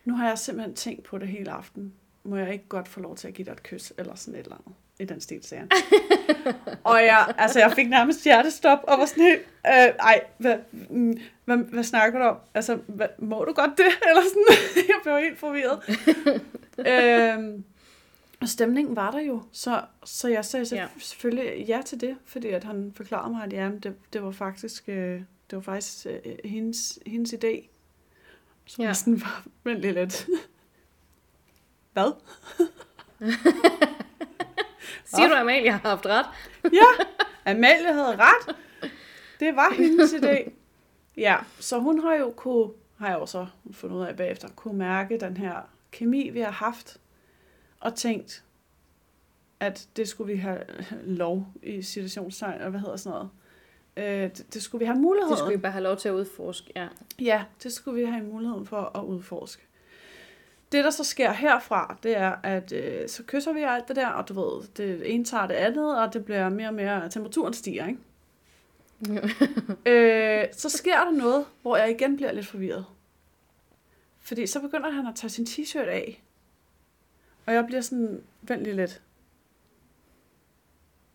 nu 0.05 0.15
har 0.15 0.27
jeg 0.27 0.37
simpelthen 0.37 0.75
tænkt 0.75 1.03
på 1.03 1.17
det 1.17 1.27
hele 1.27 1.51
aften. 1.51 1.93
Må 2.23 2.35
jeg 2.35 2.53
ikke 2.53 2.67
godt 2.69 2.87
få 2.87 2.99
lov 2.99 3.15
til 3.15 3.27
at 3.27 3.33
give 3.33 3.45
dig 3.45 3.51
et 3.51 3.63
kys, 3.63 3.93
eller 3.97 4.15
sådan 4.15 4.39
et 4.39 4.43
eller 4.43 4.55
andet. 4.55 4.75
I 4.99 5.05
den 5.05 5.21
stil, 5.21 5.43
sagde 5.43 5.67
han. 5.71 5.71
og 6.83 7.03
jeg, 7.03 7.33
altså, 7.37 7.59
jeg 7.59 7.71
fik 7.71 7.89
nærmest 7.89 8.23
hjertestop, 8.23 8.79
og 8.83 8.99
var 8.99 9.05
sådan 9.05 9.23
helt, 9.23 9.39
øh, 9.67 9.95
ej, 9.99 10.21
hvad, 10.37 10.57
mm, 10.89 11.19
hvad, 11.45 11.57
hvad 11.57 11.83
snakker 11.83 12.19
du 12.19 12.25
om? 12.25 12.37
Altså, 12.53 12.75
hvad, 12.87 13.07
må 13.19 13.43
du 13.43 13.53
godt 13.53 13.71
det? 13.77 13.85
Eller 14.09 14.21
sådan, 14.21 14.45
jeg 14.87 14.95
blev 15.03 15.17
helt 15.17 15.39
forvirret. 15.39 15.79
øhm, 16.87 17.63
og 18.41 18.49
stemningen 18.49 18.95
var 18.95 19.11
der 19.11 19.19
jo, 19.19 19.41
så, 19.51 19.81
så 20.05 20.27
jeg 20.27 20.45
sagde 20.45 20.65
Ja. 20.75 20.81
ja. 20.81 20.87
selvfølgelig 20.99 21.65
ja 21.67 21.81
til 21.85 22.01
det, 22.01 22.17
fordi 22.25 22.47
at 22.47 22.63
han 22.63 22.91
forklarede 22.95 23.31
mig, 23.31 23.43
at 23.43 23.53
ja, 23.53 23.69
det, 23.83 23.95
det 24.13 24.23
var 24.23 24.31
faktisk, 24.31 24.83
øh, 24.89 25.21
det 25.49 25.55
var 25.55 25.61
faktisk 25.61 26.05
øh, 26.05 26.35
hendes, 26.45 26.99
hendes 27.05 27.33
idé. 27.33 27.67
Så 28.65 28.81
Ja. 28.81 28.93
sådan 28.93 29.21
var 29.21 29.45
vent 29.63 29.79
lidt. 29.81 30.27
Hvad? 31.93 32.11
Siger 35.15 35.27
du, 35.27 35.35
Amalie 35.35 35.71
har 35.71 35.89
haft 35.89 36.05
ret? 36.05 36.25
Ja, 36.63 37.03
Amalie 37.51 37.93
havde 37.93 38.17
ret. 38.17 38.55
Det 39.39 39.55
var 39.55 39.73
hendes 39.73 40.13
idé. 40.13 40.51
Ja, 41.17 41.37
så 41.59 41.79
hun 41.79 41.99
har 41.99 42.13
jo 42.13 42.33
kunne, 42.35 42.69
har 42.97 43.07
jeg 43.09 43.19
jo 43.19 43.25
så 43.25 43.47
fundet 43.71 43.97
ud 43.97 44.03
af 44.05 44.15
bagefter, 44.15 44.47
kunne 44.55 44.77
mærke 44.77 45.17
den 45.19 45.37
her 45.37 45.55
kemi, 45.91 46.29
vi 46.29 46.39
har 46.39 46.51
haft, 46.51 46.97
og 47.79 47.95
tænkt, 47.95 48.43
at 49.59 49.87
det 49.95 50.07
skulle 50.07 50.33
vi 50.33 50.39
have 50.39 50.59
lov 51.03 51.47
i 51.63 51.81
situationstegn, 51.81 52.61
og 52.61 52.69
hvad 52.69 52.79
hedder 52.79 52.95
sådan 52.95 53.11
noget. 53.11 53.29
Øh, 53.97 54.29
det, 54.37 54.53
det 54.53 54.61
skulle 54.63 54.79
vi 54.79 54.85
have 54.85 54.99
mulighed. 54.99 55.29
Det 55.29 55.37
skulle 55.37 55.55
vi 55.55 55.61
bare 55.61 55.71
have 55.71 55.83
lov 55.83 55.97
til 55.97 56.09
at 56.09 56.13
udforske, 56.13 56.71
ja. 56.75 56.87
Ja, 57.19 57.43
det 57.63 57.73
skulle 57.73 58.01
vi 58.01 58.05
have 58.11 58.23
muligheden 58.23 58.65
for 58.65 58.97
at 58.97 59.03
udforske. 59.03 59.63
Det, 60.71 60.83
der 60.83 60.89
så 60.89 61.03
sker 61.03 61.31
herfra, 61.31 61.97
det 62.03 62.17
er, 62.17 62.35
at 62.43 62.71
øh, 62.71 63.09
så 63.09 63.23
kysser 63.23 63.53
vi 63.53 63.61
alt 63.61 63.87
det 63.87 63.95
der, 63.95 64.07
og 64.07 64.29
du 64.29 64.33
ved, 64.33 64.67
det 64.77 65.13
ene 65.13 65.25
tager 65.25 65.47
det 65.47 65.55
andet, 65.55 66.01
og 66.01 66.13
det 66.13 66.25
bliver 66.25 66.49
mere 66.49 66.67
og 66.67 66.73
mere, 66.73 67.09
temperaturen 67.09 67.53
stiger, 67.53 67.87
ikke? 67.87 67.99
øh, 69.85 70.47
så 70.51 70.69
sker 70.69 71.03
der 71.03 71.11
noget, 71.11 71.45
hvor 71.61 71.77
jeg 71.77 71.91
igen 71.91 72.15
bliver 72.15 72.31
lidt 72.31 72.47
forvirret. 72.47 72.85
Fordi 74.19 74.47
så 74.47 74.59
begynder 74.59 74.89
han 74.89 75.07
at 75.07 75.15
tage 75.15 75.29
sin 75.29 75.45
t-shirt 75.45 75.87
af. 75.87 76.23
Og 77.45 77.53
jeg 77.53 77.65
bliver 77.65 77.81
sådan, 77.81 78.23
vent 78.41 78.63
lige 78.63 78.75
lidt. 78.75 79.01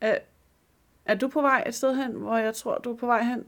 Er, 0.01 0.19
er 1.05 1.15
du 1.15 1.29
på 1.29 1.41
vej 1.41 1.65
et 1.67 1.75
sted 1.75 1.97
hen, 1.97 2.13
hvor 2.13 2.37
jeg 2.37 2.55
tror, 2.55 2.79
du 2.79 2.93
er 2.93 2.97
på 2.97 3.07
vej 3.07 3.23
hen? 3.23 3.47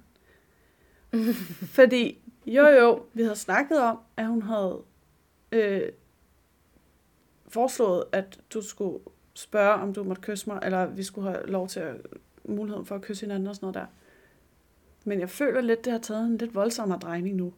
Fordi, 1.77 2.19
jo 2.47 2.67
jo, 2.69 3.03
vi 3.13 3.23
havde 3.23 3.37
snakket 3.37 3.81
om, 3.81 3.99
at 4.17 4.27
hun 4.27 4.43
havde 4.43 4.83
øh, 5.53 5.83
foreslået, 7.49 8.05
at 8.13 8.39
du 8.55 8.63
skulle 8.63 8.99
spørge, 9.35 9.73
om 9.75 9.95
du 9.95 10.05
måtte 10.05 10.23
kysse 10.23 10.49
mig, 10.51 10.61
eller 10.63 10.87
vi 10.87 11.03
skulle 11.03 11.31
have 11.31 11.47
lov 11.47 11.69
til 11.69 11.81
at, 11.81 11.97
muligheden 12.45 12.87
for 12.87 12.95
at 12.95 13.03
kysse 13.03 13.27
hinanden 13.27 13.47
og 13.49 13.55
sådan 13.55 13.65
noget 13.67 13.75
der. 13.75 13.87
Men 15.05 15.21
jeg 15.21 15.31
føler 15.31 15.61
lidt, 15.61 15.85
det 15.85 15.93
har 15.93 16.01
taget 16.01 16.27
en 16.27 16.37
lidt 16.37 16.55
voldsommere 16.55 16.99
drejning 16.99 17.37
nu. 17.37 17.53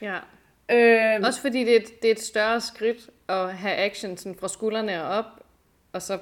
ja. 0.00 0.18
Øh, 0.70 1.20
Også 1.26 1.40
fordi 1.40 1.58
det 1.64 1.72
er, 1.76 1.80
et, 1.80 2.02
det 2.02 2.08
er 2.08 2.12
et 2.12 2.20
større 2.20 2.60
skridt 2.60 3.10
at 3.28 3.54
have 3.54 3.74
action 3.76 4.16
sådan 4.16 4.38
fra 4.38 4.48
skuldrene 4.48 5.02
og 5.04 5.08
op, 5.08 5.24
og 5.92 6.02
så 6.02 6.18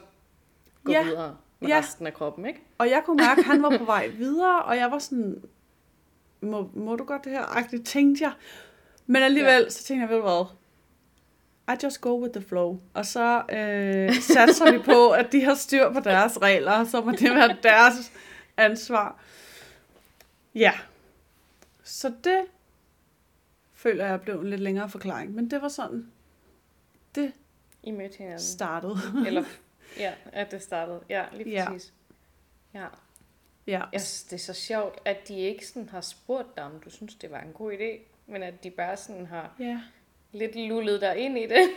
gå 0.85 0.92
Ja. 0.92 1.03
videre 1.05 1.37
med 1.61 1.69
Ja. 1.69 1.79
resten 1.79 2.07
af 2.07 2.14
kroppen, 2.14 2.47
ikke? 2.47 2.61
Og 2.79 2.90
jeg 2.90 3.03
kunne 3.07 3.16
mærke, 3.16 3.38
at 3.38 3.45
han 3.45 3.62
var 3.62 3.79
på 3.79 3.85
vej 3.85 4.07
videre, 4.09 4.62
og 4.62 4.77
jeg 4.77 4.90
var 4.90 4.99
sådan, 4.99 5.42
må, 6.40 6.71
må 6.75 6.97
du 6.97 7.05
godt 7.05 7.25
det 7.25 7.33
her? 7.33 7.57
Agtigt 7.57 7.87
tænkte 7.87 8.25
jeg. 8.25 8.33
Men 9.07 9.23
alligevel, 9.23 9.62
ja. 9.62 9.69
så 9.71 9.85
tænkte 9.85 10.03
jeg, 10.03 10.09
ved 10.09 10.16
du 10.16 10.23
hvad? 10.23 10.47
I 11.75 11.79
just 11.85 12.01
go 12.01 12.23
with 12.23 12.33
the 12.33 12.42
flow. 12.49 12.81
Og 12.95 13.07
så 13.07 13.42
øh, 13.51 14.14
satser 14.14 14.73
vi 14.73 14.79
på, 14.79 15.11
at 15.11 15.33
de 15.33 15.45
har 15.45 15.55
styr 15.55 15.92
på 15.92 16.01
deres 16.01 16.42
regler, 16.42 16.85
så 16.85 17.01
må 17.01 17.11
det 17.11 17.35
være 17.35 17.57
deres 17.62 18.12
ansvar. 18.57 19.21
Ja. 20.55 20.73
Så 21.83 22.12
det 22.25 22.45
føler 23.75 24.07
jeg 24.07 24.21
blev 24.21 24.40
en 24.40 24.51
lidt 24.51 24.61
længere 24.61 24.88
forklaring. 24.88 25.35
Men 25.35 25.51
det 25.51 25.62
var 25.62 25.69
sådan, 25.69 26.12
det 27.14 27.33
I 27.83 27.90
mødte 27.90 28.16
hinanden. 28.19 28.40
startede. 28.40 28.97
Eller, 29.27 29.45
ja, 29.99 30.12
at 30.33 30.51
det 30.51 30.62
startede. 30.62 31.01
Ja, 31.09 31.25
lige 31.33 31.51
Ja. 31.51 31.71
præcis. 31.71 31.92
Ja. 32.75 32.87
Ja. 33.66 33.83
Jeg 33.92 34.01
synes, 34.01 34.23
det 34.25 34.33
er 34.33 34.38
så 34.38 34.53
sjovt, 34.53 34.99
at 35.05 35.29
de 35.29 35.38
ikke 35.38 35.66
sådan 35.66 35.88
har 35.88 36.01
spurgt 36.01 36.57
dig, 36.57 36.64
om 36.64 36.81
du 36.85 36.90
synes, 36.90 37.14
det 37.14 37.31
var 37.31 37.40
en 37.40 37.53
god 37.53 37.73
idé, 37.73 38.01
men 38.27 38.43
at 38.43 38.65
de 38.65 38.71
bare 38.71 38.97
sådan 38.97 39.27
har 39.27 39.55
Ja. 39.59 39.81
lidt 40.33 40.57
lullet 40.57 41.01
dig 41.01 41.17
ind 41.17 41.39
i 41.39 41.43
det. 41.47 41.69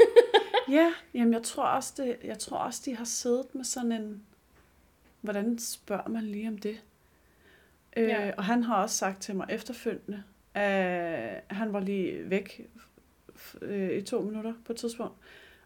Ja, 0.70 0.94
jamen 1.14 1.34
jeg 1.34 1.44
tror 1.44 1.64
også, 1.64 1.94
det, 1.98 2.18
jeg 2.24 2.40
tror 2.40 2.58
også, 2.58 2.82
de 2.86 2.96
har 2.96 3.06
siddet 3.06 3.56
med 3.56 3.64
sådan 3.64 3.92
en, 3.92 4.24
hvordan 5.22 5.60
spørger 5.60 6.10
man 6.10 6.24
lige 6.24 6.48
om 6.48 6.58
det? 6.58 6.82
Øh, 7.98 8.08
Ja. 8.10 8.32
Og 8.38 8.44
han 8.46 8.64
har 8.64 8.82
også 8.82 8.96
sagt 8.98 9.22
til 9.22 9.36
mig 9.36 9.48
efterfølgende, 9.50 10.24
at 10.54 11.44
han 11.50 11.74
var 11.74 11.80
lige 11.80 12.30
væk 12.30 12.70
øh, 13.62 13.92
i 13.98 14.02
to 14.02 14.22
minutter 14.22 14.54
på 14.66 14.74
et 14.74 14.78
tidspunkt. 14.78 15.14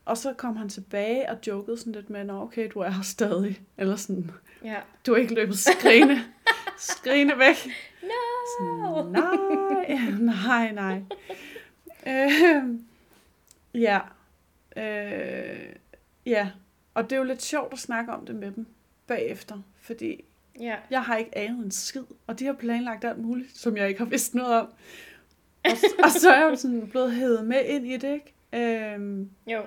Og 0.05 0.17
så 0.17 0.33
kom 0.33 0.55
han 0.55 0.69
tilbage 0.69 1.29
og 1.29 1.37
jokede 1.47 1.77
sådan 1.77 1.93
lidt 1.93 2.09
med, 2.09 2.23
Nå, 2.23 2.41
okay, 2.41 2.69
du 2.73 2.79
er 2.79 2.89
her 2.89 3.03
stadig. 3.03 3.61
Eller 3.77 3.95
sådan, 3.95 4.31
ja. 4.63 4.77
du 5.05 5.13
er 5.13 5.17
ikke 5.17 5.33
løbet 5.33 5.57
skrigende, 5.59 6.19
skrigende 6.77 7.39
væk. 7.39 7.67
No. 8.03 8.07
Sådan, 8.59 9.11
nej, 9.11 10.09
nej, 10.71 10.71
nej. 10.71 11.01
Øh, 12.07 12.79
ja. 13.73 13.99
Øh, 14.77 15.75
ja. 16.25 16.49
Og 16.93 17.03
det 17.03 17.11
er 17.11 17.17
jo 17.17 17.23
lidt 17.23 17.41
sjovt 17.41 17.73
at 17.73 17.79
snakke 17.79 18.11
om 18.13 18.25
det 18.25 18.35
med 18.35 18.51
dem 18.51 18.65
bagefter, 19.07 19.61
fordi 19.81 20.23
Ja. 20.59 20.75
jeg 20.89 21.01
har 21.03 21.15
ikke 21.17 21.37
anet 21.37 21.65
en 21.65 21.71
skid, 21.71 22.03
og 22.27 22.39
de 22.39 22.45
har 22.45 22.53
planlagt 22.53 23.05
alt 23.05 23.17
muligt, 23.19 23.57
som 23.57 23.77
jeg 23.77 23.87
ikke 23.87 23.97
har 23.99 24.05
vidst 24.05 24.35
noget 24.35 24.53
om. 24.61 24.67
Og, 25.65 25.71
og 26.03 26.11
så 26.11 26.31
er 26.31 26.39
jeg 26.41 26.49
jo 26.51 26.55
sådan 26.55 26.87
blevet 26.89 27.11
hævet 27.11 27.45
med 27.45 27.65
ind 27.65 27.87
i 27.87 27.97
det, 27.97 28.13
ikke? 28.53 28.93
Øhm, 28.93 29.29
Jo. 29.47 29.61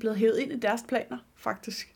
blevet 0.00 0.16
hævet 0.16 0.38
ind 0.38 0.52
i 0.52 0.58
deres 0.58 0.82
planer, 0.88 1.18
faktisk. 1.36 1.94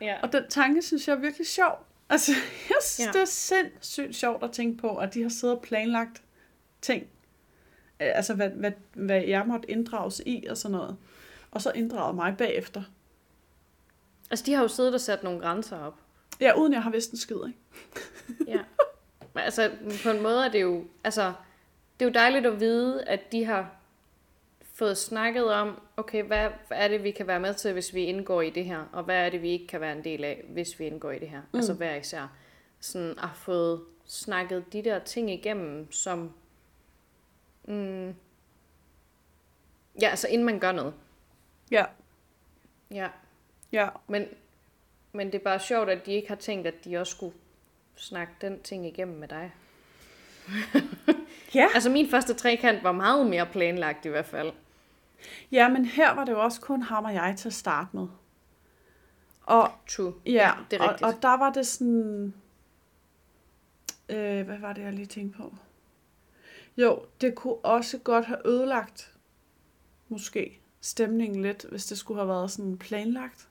Ja. 0.00 0.16
Og 0.22 0.32
den 0.32 0.42
tanke 0.48 0.82
synes 0.82 1.08
jeg 1.08 1.14
er 1.14 1.20
virkelig 1.20 1.46
sjov. 1.46 1.86
Altså, 2.08 2.32
jeg 2.68 2.76
synes, 2.82 3.06
Ja. 3.06 3.12
det 3.12 3.20
er 3.20 3.24
sindssygt 3.24 4.14
sjovt 4.16 4.44
at 4.44 4.52
tænke 4.52 4.78
på, 4.78 4.96
at 4.96 5.14
de 5.14 5.22
har 5.22 5.28
siddet 5.28 5.56
og 5.56 5.62
planlagt 5.62 6.22
ting. 6.80 7.06
Altså, 7.98 8.34
hvad, 8.34 8.48
hvad, 8.48 8.72
hvad 8.94 9.22
jeg 9.22 9.46
måtte 9.46 9.70
inddrages 9.70 10.22
i 10.26 10.46
og 10.50 10.56
sådan 10.56 10.72
noget. 10.76 10.96
Og 11.50 11.62
så 11.62 11.72
inddraget 11.74 12.14
mig 12.14 12.34
bagefter. 12.38 12.82
Altså, 14.30 14.44
de 14.46 14.52
har 14.54 14.62
jo 14.62 14.68
siddet 14.68 14.94
og 14.94 15.00
sat 15.00 15.22
nogle 15.22 15.40
grænser 15.40 15.78
op. 15.78 15.94
Ja, 16.40 16.52
uden 16.58 16.72
jeg 16.72 16.82
har 16.82 16.90
vidst 16.90 17.10
en 17.10 17.18
skid, 17.18 17.36
ikke? 17.46 17.58
Ja. 18.46 18.60
Men 19.34 19.44
altså, 19.44 19.70
på 20.02 20.10
en 20.10 20.22
måde 20.22 20.44
er 20.44 20.48
det 20.48 20.62
jo, 20.62 20.84
altså, 21.04 21.32
det 22.00 22.06
er 22.06 22.08
jo 22.10 22.12
dejligt 22.14 22.46
at 22.46 22.60
vide, 22.60 23.04
at 23.04 23.32
de 23.32 23.44
har 23.44 23.74
fået 24.82 24.98
snakket 24.98 25.52
om, 25.52 25.80
okay, 25.96 26.22
hvad, 26.22 26.50
er 26.70 26.88
det, 26.88 27.04
vi 27.04 27.10
kan 27.10 27.26
være 27.26 27.40
med 27.40 27.54
til, 27.54 27.72
hvis 27.72 27.94
vi 27.94 28.04
indgår 28.04 28.42
i 28.42 28.50
det 28.50 28.64
her, 28.64 28.84
og 28.92 29.02
hvad 29.04 29.26
er 29.26 29.30
det, 29.30 29.42
vi 29.42 29.48
ikke 29.48 29.66
kan 29.66 29.80
være 29.80 29.92
en 29.96 30.04
del 30.04 30.24
af, 30.24 30.44
hvis 30.48 30.78
vi 30.78 30.86
indgår 30.86 31.10
i 31.10 31.18
det 31.18 31.28
her. 31.28 31.40
Mm. 31.52 31.58
Altså 31.58 31.74
hver 31.74 31.94
især. 31.94 32.32
Sådan 32.80 33.14
har 33.18 33.34
fået 33.34 33.80
snakket 34.04 34.72
de 34.72 34.84
der 34.84 34.98
ting 34.98 35.30
igennem, 35.30 35.92
som, 35.92 36.32
mm, 37.64 38.08
ja, 40.00 40.08
altså 40.08 40.28
inden 40.28 40.46
man 40.46 40.58
gør 40.58 40.72
noget. 40.72 40.94
Ja. 41.70 41.84
Ja, 42.90 43.08
Ja. 43.72 43.88
men, 44.08 44.26
men 45.12 45.26
det 45.26 45.34
er 45.34 45.44
bare 45.44 45.60
sjovt, 45.60 45.90
at 45.90 46.06
de 46.06 46.12
ikke 46.12 46.28
har 46.28 46.36
tænkt, 46.36 46.66
at 46.66 46.84
de 46.84 46.96
også 46.96 47.10
skulle 47.10 47.34
snakke 47.96 48.32
den 48.40 48.62
ting 48.62 48.86
igennem 48.86 49.18
med 49.18 49.28
dig. 49.28 49.52
Ja. 51.54 51.66
Altså 51.74 51.90
min 51.90 52.10
første 52.10 52.34
trekant 52.34 52.84
var 52.84 52.92
meget 52.92 53.26
mere 53.26 53.46
planlagt 53.46 54.06
i 54.06 54.08
hvert 54.08 54.26
fald. 54.26 54.52
Ja, 55.52 55.68
men 55.68 55.84
her 55.84 56.14
var 56.14 56.24
det 56.24 56.32
jo 56.32 56.42
også 56.42 56.60
kun 56.60 56.82
ham 56.82 57.04
og 57.04 57.14
jeg 57.14 57.34
til 57.38 57.48
at 57.48 57.54
starte 57.54 57.88
med. 57.92 58.06
Og 59.42 59.70
True. 59.88 60.14
ja, 60.26 60.50
det 60.70 60.76
er 60.76 60.82
og, 60.82 60.90
rigtigt. 60.90 61.02
og 61.06 61.22
der 61.22 61.36
var 61.36 61.52
det 61.52 61.66
sådan... 61.66 62.34
Øh, 64.08 64.46
hvad 64.46 64.58
var 64.58 64.72
det, 64.72 64.82
jeg 64.82 64.92
lige 64.92 65.06
tænkte 65.06 65.38
på? 65.38 65.54
Jo, 66.76 67.02
det 67.20 67.34
kunne 67.34 67.54
også 67.54 67.98
godt 67.98 68.24
have 68.24 68.46
ødelagt, 68.46 69.14
måske, 70.08 70.60
stemningen 70.80 71.42
lidt, 71.42 71.66
hvis 71.70 71.86
det 71.86 71.98
skulle 71.98 72.20
have 72.20 72.28
været 72.28 72.50
sådan 72.50 72.78
planlagt. 72.78 73.48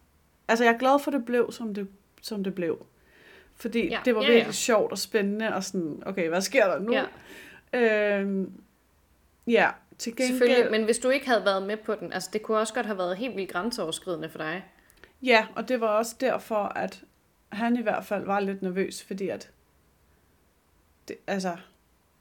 Altså, 0.47 0.63
jeg 0.65 0.73
er 0.73 0.77
glad 0.77 0.99
for, 0.99 1.11
at 1.11 1.13
det 1.13 1.25
blev, 1.25 1.51
som 1.51 1.73
det, 1.73 1.87
som 2.21 2.43
det 2.43 2.55
blev. 2.55 2.85
Fordi 3.55 3.87
Ja, 3.87 3.93
ja, 3.93 3.99
det 4.05 4.15
var 4.15 4.21
ja, 4.21 4.27
ja, 4.27 4.31
ja. 4.31 4.37
virkelig 4.37 4.55
sjovt 4.55 4.91
og 4.91 4.97
spændende, 4.97 5.55
og 5.55 5.63
sådan, 5.63 6.03
okay, 6.05 6.29
hvad 6.29 6.41
sker 6.41 6.67
der 6.67 6.79
nu? 6.79 6.93
Ja. 6.93 7.05
Øhm, 8.19 8.53
ja, 9.47 9.71
til 10.01 10.15
gengæld... 10.15 10.27
Selvfølgelig, 10.39 10.71
men 10.71 10.83
hvis 10.83 10.99
du 10.99 11.09
ikke 11.09 11.27
havde 11.27 11.45
været 11.45 11.63
med 11.63 11.77
på 11.77 11.95
den, 11.95 12.13
altså 12.13 12.29
det 12.33 12.41
kunne 12.41 12.57
også 12.57 12.73
godt 12.73 12.85
have 12.85 12.97
været 12.97 13.17
helt 13.17 13.35
vildt 13.35 13.51
grænseoverskridende 13.51 14.29
for 14.29 14.37
dig. 14.37 14.65
Ja, 15.23 15.47
og 15.55 15.67
det 15.67 15.81
var 15.81 15.87
også 15.87 16.15
derfor, 16.19 16.55
at 16.55 17.03
han 17.51 17.75
i 17.77 17.81
hvert 17.81 18.05
fald 18.05 18.25
var 18.25 18.39
lidt 18.39 18.61
nervøs, 18.61 19.03
fordi 19.03 19.29
at, 19.29 19.51
det, 21.07 21.15
altså, 21.27 21.57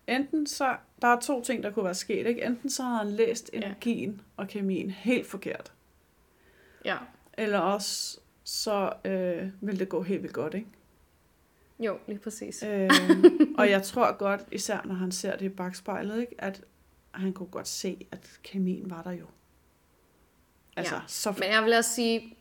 enten 0.06 0.46
så, 0.46 0.76
der 1.02 1.08
er 1.08 1.20
to 1.20 1.42
ting, 1.42 1.62
der 1.62 1.70
kunne 1.70 1.84
være 1.84 1.94
sket, 1.94 2.26
ikke? 2.26 2.44
Enten 2.46 2.70
så 2.70 2.82
har 2.82 2.96
han 2.96 3.10
læst 3.10 3.50
Ja. 3.52 3.58
energien 3.58 4.20
og 4.36 4.48
kemien 4.48 4.90
helt 4.90 5.26
forkert, 5.26 5.72
Ja. 6.84 6.96
eller 7.32 7.58
også 7.58 8.20
så 8.44 8.92
øh, 9.04 9.48
vil 9.60 9.78
det 9.78 9.88
gå 9.88 10.02
helt 10.02 10.22
vildt 10.22 10.34
godt, 10.34 10.54
ikke? 10.54 10.66
Jo, 11.78 11.98
lige 12.06 12.18
præcis. 12.18 12.62
Øh, 12.62 12.90
og 13.58 13.70
jeg 13.70 13.82
tror 13.92 14.12
godt, 14.16 14.40
især 14.52 14.80
når 14.84 14.94
han 14.94 15.12
ser 15.12 15.36
det 15.36 15.44
i 15.46 15.48
bagspejlet, 15.48 16.20
ikke? 16.20 16.34
At 16.38 16.62
han 17.14 17.32
kunne 17.32 17.48
godt 17.48 17.68
se, 17.68 18.06
at 18.12 18.30
kemien 18.42 18.90
var 18.90 19.02
der 19.02 19.12
jo. 19.12 19.26
Altså, 20.76 20.94
Ja. 20.94 21.00
så 21.06 21.34
Men 21.38 21.48
jeg 21.50 21.64
vil 21.64 21.72
også 21.74 21.94
sige, 21.94 22.36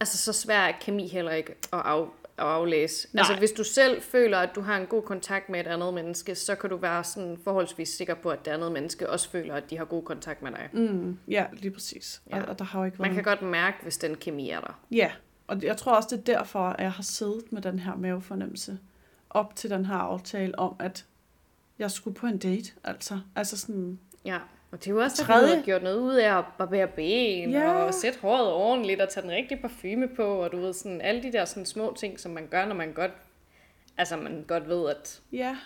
altså 0.00 0.18
så 0.18 0.32
svær 0.32 0.60
er 0.60 0.72
kemi 0.80 1.06
heller 1.08 1.32
ikke 1.32 1.52
at, 1.72 1.78
af, 1.84 2.02
at 2.02 2.08
aflæse. 2.38 3.08
Nej. 3.12 3.20
Altså 3.20 3.38
hvis 3.38 3.50
du 3.52 3.64
selv 3.64 4.02
føler, 4.02 4.38
at 4.38 4.50
du 4.54 4.60
har 4.60 4.76
en 4.76 4.86
god 4.86 5.02
kontakt 5.02 5.48
med 5.48 5.60
et 5.60 5.66
andet 5.66 5.94
menneske, 5.94 6.34
så 6.34 6.54
kan 6.54 6.70
du 6.70 6.76
være 6.76 7.04
sådan 7.04 7.38
forholdsvis 7.44 7.88
sikker 7.88 8.14
på, 8.14 8.30
at 8.30 8.44
det 8.44 8.50
andet 8.50 8.72
menneske 8.72 9.10
også 9.10 9.30
føler, 9.30 9.54
at 9.54 9.70
de 9.70 9.76
har 9.78 9.84
god 9.84 10.02
kontakt 10.02 10.42
med 10.42 10.50
dig. 10.50 10.68
Mm, 10.72 11.18
ja, 11.28 11.46
lige 11.52 11.70
præcis. 11.70 12.22
Ja. 12.30 12.42
Og, 12.42 12.48
og 12.48 12.58
der 12.58 12.64
har 12.64 12.78
jo 12.78 12.84
ikke 12.84 12.96
Man 13.02 13.04
været... 13.10 13.24
kan 13.24 13.36
godt 13.36 13.50
mærke, 13.50 13.76
hvis 13.82 13.98
den 13.98 14.14
kemi 14.16 14.50
er 14.50 14.60
der. 14.60 14.80
Ja, 14.90 15.12
og 15.46 15.62
jeg 15.62 15.76
tror 15.76 15.92
også, 15.96 16.08
det 16.12 16.18
er 16.28 16.38
derfor, 16.38 16.60
at 16.68 16.82
jeg 16.82 16.92
har 16.92 17.02
siddet 17.02 17.52
med 17.52 17.62
den 17.62 17.78
her 17.78 17.96
mavefornemmelse 17.96 18.78
op 19.30 19.56
til 19.56 19.70
den 19.70 19.84
her 19.84 19.94
aftale 19.96 20.58
om, 20.58 20.76
at 20.78 21.06
jeg 21.78 21.90
skulle 21.90 22.14
på 22.14 22.26
en 22.26 22.38
date. 22.38 22.72
Altså, 22.84 23.20
altså 23.36 23.58
sådan, 23.58 23.98
Ja, 24.26 24.38
og 24.70 24.78
det 24.84 24.86
er 24.90 24.94
jo 24.94 25.00
også, 25.00 25.22
at 25.22 25.26
Tredje- 25.26 25.50
du 25.50 25.56
har 25.56 25.62
gjort 25.62 25.82
noget 25.82 25.98
ud 26.00 26.14
af 26.14 26.38
at 26.38 26.44
barbere 26.58 26.86
ben, 26.86 27.50
Ja. 27.50 27.72
og 27.72 27.94
sætte 27.94 28.18
håret 28.20 28.52
ordentligt, 28.52 29.00
og 29.00 29.08
tage 29.08 29.22
den 29.22 29.30
rigtige 29.30 29.60
parfume 29.60 30.08
på, 30.08 30.24
og 30.24 30.52
du 30.52 30.56
ved, 30.60 30.72
sådan 30.72 31.00
alle 31.00 31.22
de 31.22 31.32
der 31.32 31.44
sådan 31.44 31.66
små 31.66 31.94
ting, 31.98 32.20
som 32.20 32.32
man 32.32 32.46
gør, 32.46 32.64
når 32.66 32.74
man 32.74 32.92
godt, 32.92 33.10
altså 33.98 34.16
man 34.16 34.44
godt 34.48 34.68
ved, 34.68 34.90
at 34.90 35.20
ja. 35.32 35.56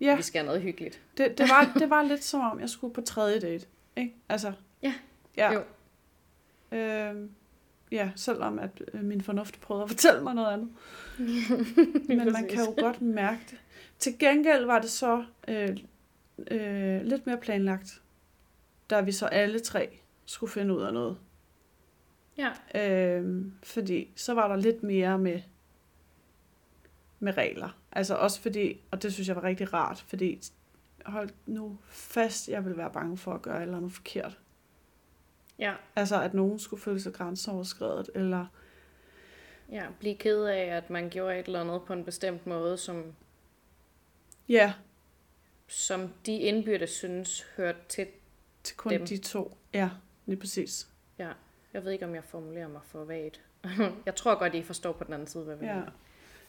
ja. 0.00 0.16
Vi 0.16 0.22
skal 0.22 0.38
have 0.38 0.46
noget 0.46 0.62
hyggeligt. 0.62 1.00
det, 1.16 1.38
det, 1.38 1.48
var, 1.48 1.72
det 1.80 1.90
var 1.90 2.02
lidt 2.02 2.24
som 2.24 2.40
om, 2.40 2.60
jeg 2.60 2.68
skulle 2.68 2.94
på 2.94 3.00
tredje 3.00 3.40
date. 3.40 3.66
Ikke? 3.96 4.14
Altså, 4.28 4.52
Ja. 4.82 4.94
ja. 5.36 5.52
Jo. 5.52 5.62
Øhm, 6.72 7.30
ja, 7.92 8.10
selvom 8.16 8.58
at 8.58 8.70
øh, 8.94 9.04
min 9.04 9.20
fornuft 9.20 9.60
prøvede 9.60 9.82
at 9.82 9.90
fortælle 9.90 10.22
mig 10.22 10.34
noget 10.34 10.52
andet. 10.52 10.68
Men 12.08 12.32
man 12.32 12.48
kan 12.48 12.58
jo 12.58 12.74
godt 12.78 13.02
mærke 13.02 13.40
det. 13.50 13.58
Til 13.98 14.18
gengæld 14.18 14.64
var 14.64 14.78
det 14.78 14.90
så 14.90 15.24
øh, 15.48 15.76
øh, 16.50 17.02
lidt 17.02 17.26
mere 17.26 17.38
planlagt, 17.38 18.02
da 18.90 19.00
vi 19.00 19.12
så 19.12 19.26
alle 19.26 19.60
tre 19.60 19.98
skulle 20.24 20.52
finde 20.52 20.74
ud 20.76 20.82
af 20.82 20.92
noget. 20.92 21.18
Ja, 22.38 22.52
Øhm, 22.74 23.54
fordi 23.62 24.12
så 24.16 24.34
var 24.34 24.48
der 24.48 24.56
lidt 24.56 24.82
mere 24.82 25.18
med, 25.18 25.40
med 27.18 27.36
regler. 27.36 27.78
Altså 27.92 28.14
også 28.14 28.40
fordi, 28.40 28.80
og 28.90 29.02
det 29.02 29.12
synes 29.12 29.28
jeg 29.28 29.36
var 29.36 29.44
rigtig 29.44 29.72
rart, 29.72 30.04
fordi 30.08 30.40
hold 31.06 31.30
nu 31.46 31.78
fast, 31.88 32.48
jeg 32.48 32.64
vil 32.64 32.76
være 32.76 32.90
bange 32.92 33.16
for 33.16 33.34
at 33.34 33.42
gøre 33.42 33.56
et 33.56 33.62
eller 33.62 33.76
andet 33.76 33.92
forkert. 33.92 34.38
ja, 35.58 35.74
Altså 35.96 36.22
at 36.22 36.34
nogen 36.34 36.58
skulle 36.58 36.82
føle 36.82 37.00
sig 37.00 37.12
grænseoverskredet, 37.12 38.10
eller 38.14 38.46
ja, 39.70 39.86
blive 39.98 40.14
ked 40.14 40.44
af, 40.44 40.64
at 40.76 40.90
man 40.90 41.10
gjorde 41.10 41.38
et 41.38 41.46
eller 41.46 41.60
andet 41.60 41.82
på 41.86 41.92
en 41.92 42.04
bestemt 42.04 42.46
måde, 42.46 42.76
som, 42.76 43.14
ja, 44.48 44.72
som 45.70 46.12
de 46.26 46.32
indbyrdes 46.38 46.90
synes 46.90 47.46
hørte 47.56 47.78
til. 47.88 48.06
til 48.64 48.76
kun 48.76 48.92
Dem. 48.92 49.06
De 49.06 49.18
to. 49.18 49.56
Ja, 49.74 49.88
lige 50.26 50.36
præcis. 50.40 50.86
Ja, 51.18 51.28
jeg 51.74 51.84
ved 51.84 51.92
ikke, 51.92 52.04
om 52.04 52.14
jeg 52.14 52.24
formulerer 52.24 52.68
mig 52.68 52.80
for 52.84 53.04
vagt. 53.04 53.40
jeg 54.06 54.14
tror 54.14 54.34
godt, 54.38 54.54
I 54.54 54.62
forstår 54.62 54.92
på 54.92 55.04
den 55.04 55.12
anden 55.12 55.28
side, 55.28 55.44
hvad 55.44 55.56
vi 55.56 55.66
Ja. 55.66 55.74
mener. 55.74 55.90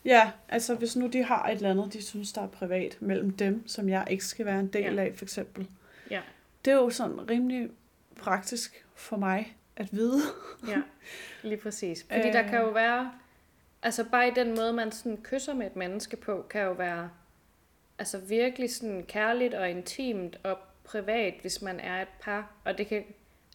Ja, 0.06 0.32
altså 0.50 0.76
hvis 0.76 0.96
nu 0.96 1.08
de 1.08 1.24
har 1.24 1.48
et 1.50 1.56
eller 1.56 1.70
andet, 1.70 1.94
de 1.94 2.02
synes, 2.06 2.34
der 2.34 2.42
er 2.42 2.48
privat 2.48 2.98
mellem 3.02 3.32
dem, 3.38 3.68
som 3.68 3.90
jeg 3.90 4.08
ikke 4.10 4.26
skal 4.26 4.46
være 4.46 4.60
en 4.60 4.68
del 4.68 4.94
Ja. 4.94 5.02
af, 5.04 5.14
for 5.16 5.26
eksempel. 5.26 5.68
Ja. 6.10 6.22
Det 6.66 6.72
er 6.72 6.76
jo 6.78 6.90
sådan 6.90 7.30
rimelig 7.30 7.70
praktisk 8.20 8.86
for 8.96 9.18
mig 9.18 9.58
at 9.76 9.94
vide. 9.94 10.20
Ja, 10.68 10.82
lige 11.48 11.58
præcis. 11.58 12.04
Fordi 12.12 12.28
øh... 12.28 12.34
der 12.34 12.48
kan 12.48 12.62
jo 12.62 12.70
være, 12.70 13.12
altså 13.84 14.04
bare 14.12 14.28
i 14.28 14.32
den 14.36 14.56
måde, 14.56 14.74
man 14.74 14.92
sådan 14.92 15.18
kysser 15.24 15.54
med 15.54 15.66
et 15.68 15.76
menneske 15.76 16.18
på, 16.18 16.46
kan 16.50 16.62
jo 16.62 16.72
være 16.72 17.10
altså 18.02 18.18
virkelig 18.18 18.74
sådan 18.74 19.04
kærligt 19.08 19.54
og 19.54 19.70
intimt 19.70 20.40
og 20.44 20.58
privat, 20.84 21.34
hvis 21.42 21.62
man 21.62 21.80
er 21.80 22.02
et 22.02 22.08
par. 22.22 22.56
Og 22.66 22.78
det 22.78 22.88
kan, 22.88 23.04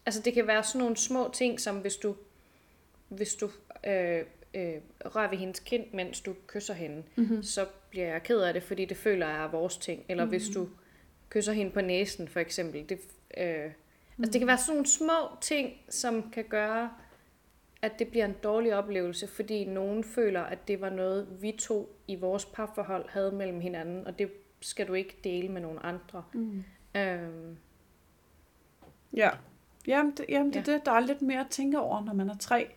altså 0.07 0.23
det 0.23 0.35
kan 0.35 0.47
være 0.47 0.65
sådan 0.65 0.79
nogle 0.79 0.97
små 0.97 1.31
ting, 1.35 1.61
som 1.61 1.77
hvis 1.77 1.97
du, 1.97 2.17
hvis 3.09 3.35
du 3.35 3.51
øh, 3.87 4.23
øh, 4.55 4.75
rører 5.05 5.31
ved 5.31 5.39
hendes 5.39 5.61
kind, 5.61 5.85
mens 5.93 6.21
du 6.21 6.35
kysser 6.47 6.75
hende, 6.75 7.03
mm-hmm. 7.17 7.43
så 7.43 7.67
bliver 7.91 8.07
jeg 8.07 8.23
ked 8.23 8.41
af 8.41 8.55
det, 8.55 8.63
fordi 8.63 8.85
det 8.85 8.97
føler 8.97 9.29
jeg 9.29 9.45
er 9.45 9.51
vores 9.51 9.77
ting. 9.77 10.05
Eller 10.09 10.25
mm-hmm. 10.25 10.39
hvis 10.39 10.49
du 10.55 10.69
kysser 11.31 11.53
hende 11.53 11.73
på 11.73 11.81
næsen, 11.81 12.29
for 12.29 12.41
eksempel. 12.41 12.89
Det, 12.89 12.99
øh, 13.37 13.71
Altså 14.19 14.33
det 14.33 14.41
kan 14.41 14.49
være 14.49 14.59
sådan 14.59 14.73
nogle 14.73 14.87
små 14.87 15.39
ting, 15.41 15.73
som 15.89 16.31
kan 16.31 16.45
gøre, 16.45 16.91
at 17.87 17.99
det 17.99 18.09
bliver 18.09 18.25
en 18.25 18.35
dårlig 18.43 18.75
oplevelse, 18.77 19.27
fordi 19.27 19.65
nogen 19.65 20.05
føler, 20.05 20.41
at 20.43 20.69
det 20.69 20.81
var 20.81 20.91
noget, 20.91 21.43
vi 21.43 21.53
to 21.59 21.97
i 22.09 22.15
vores 22.17 22.45
parforhold 22.45 23.09
havde 23.09 23.33
mellem 23.33 23.61
hinanden, 23.61 24.07
og 24.07 24.19
det 24.19 24.31
skal 24.61 24.89
du 24.89 24.95
ikke 24.95 25.17
dele 25.25 25.49
med 25.49 25.61
nogen 25.61 25.79
andre. 25.83 26.25
Mm. 26.33 26.65
Øhm, 26.97 27.57
Ja. 29.17 29.31
Jamen, 29.87 30.13
det, 30.17 30.25
jamen 30.29 30.53
det 30.53 30.69
er 30.69 30.73
Ja. 30.73 30.79
det. 30.79 30.87
Der 30.87 30.93
er 30.93 31.01
lidt 31.01 31.23
mere 31.23 31.41
at 31.41 31.47
tænke 31.51 31.79
over, 31.81 32.05
når 32.05 32.13
man 32.15 32.29
er 32.31 32.37
tre. 32.37 32.71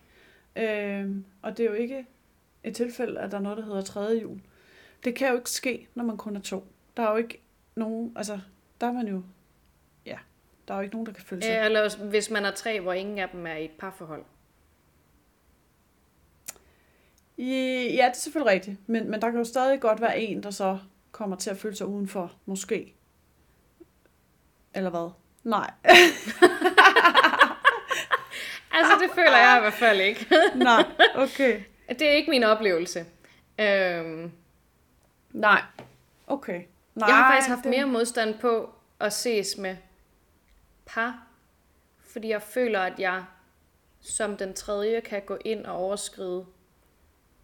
Øhm, 0.55 1.25
og 1.41 1.57
det 1.57 1.65
er 1.65 1.69
jo 1.69 1.75
ikke 1.75 2.05
et 2.63 2.75
tilfælde, 2.75 3.19
at 3.19 3.31
der 3.31 3.37
er 3.37 3.41
noget, 3.41 3.57
der 3.57 3.65
hedder 3.65 3.81
tredje 3.81 4.21
jul. 4.21 4.39
Det 5.03 5.15
kan 5.15 5.29
jo 5.29 5.35
ikke 5.35 5.49
ske, 5.49 5.87
når 5.95 6.03
man 6.03 6.17
kun 6.17 6.35
er 6.35 6.39
to. 6.41 6.63
Der 6.97 7.03
er 7.03 7.11
jo 7.11 7.17
ikke 7.17 7.41
nogen, 7.75 8.13
altså, 8.15 8.39
der 8.81 8.87
er 8.87 8.91
man 8.91 9.07
jo, 9.07 9.23
ja, 10.05 10.17
der 10.67 10.73
er 10.73 10.77
jo 10.77 10.81
ikke 10.83 10.95
nogen, 10.95 11.05
der 11.05 11.13
kan 11.13 11.23
føle 11.23 11.41
sig. 11.41 11.49
Ja, 11.49 11.65
eller 11.65 11.83
også, 11.83 12.05
hvis 12.05 12.29
man 12.31 12.45
er 12.45 12.51
tre, 12.51 12.79
hvor 12.79 12.93
ingen 12.93 13.17
af 13.17 13.29
dem 13.29 13.47
er 13.47 13.53
i 13.55 13.65
et 13.65 13.71
parforhold. 13.79 14.23
I- 17.28 17.28
Ja, 17.39 17.43
det 17.43 18.01
er 18.01 18.13
selvfølgelig 18.13 18.51
rigtigt. 18.53 18.77
Men, 18.89 19.11
men 19.11 19.21
der 19.21 19.29
kan 19.29 19.37
jo 19.39 19.43
stadig 19.45 19.79
godt 19.79 20.01
være 20.01 20.19
en, 20.19 20.43
der 20.43 20.51
så 20.51 20.79
kommer 21.11 21.35
til 21.35 21.49
at 21.49 21.57
føle 21.57 21.75
sig 21.75 21.87
udenfor, 21.87 22.31
måske. 22.45 22.95
Eller 24.73 24.89
hvad? 24.89 25.09
Nej. 25.43 25.71
Altså, 28.71 28.93
det 29.01 29.09
føler 29.15 29.37
jeg 29.37 29.57
i 29.57 29.61
hvert 29.61 29.73
fald 29.73 29.99
ikke. 30.01 30.27
Nej, 30.55 30.83
okay. 31.15 31.61
Det 31.89 32.01
er 32.01 32.11
ikke 32.11 32.29
min 32.31 32.43
oplevelse. 32.43 33.05
Øhm, 33.59 34.31
Nej. 35.31 35.61
Okay. 36.27 36.61
Nej, 36.95 37.07
jeg 37.07 37.15
har 37.17 37.31
faktisk 37.33 37.49
haft 37.49 37.63
det- 37.63 37.69
mere 37.69 37.85
modstand 37.85 38.39
på 38.39 38.69
at 38.99 39.13
ses 39.13 39.57
med 39.57 39.75
par, 40.85 41.23
fordi 42.05 42.27
jeg 42.29 42.41
føler, 42.41 42.79
at 42.81 42.99
jeg 42.99 43.23
som 44.01 44.37
den 44.37 44.53
tredje 44.53 45.01
kan 45.01 45.21
gå 45.25 45.37
ind 45.45 45.65
og 45.65 45.75
overskride 45.77 46.45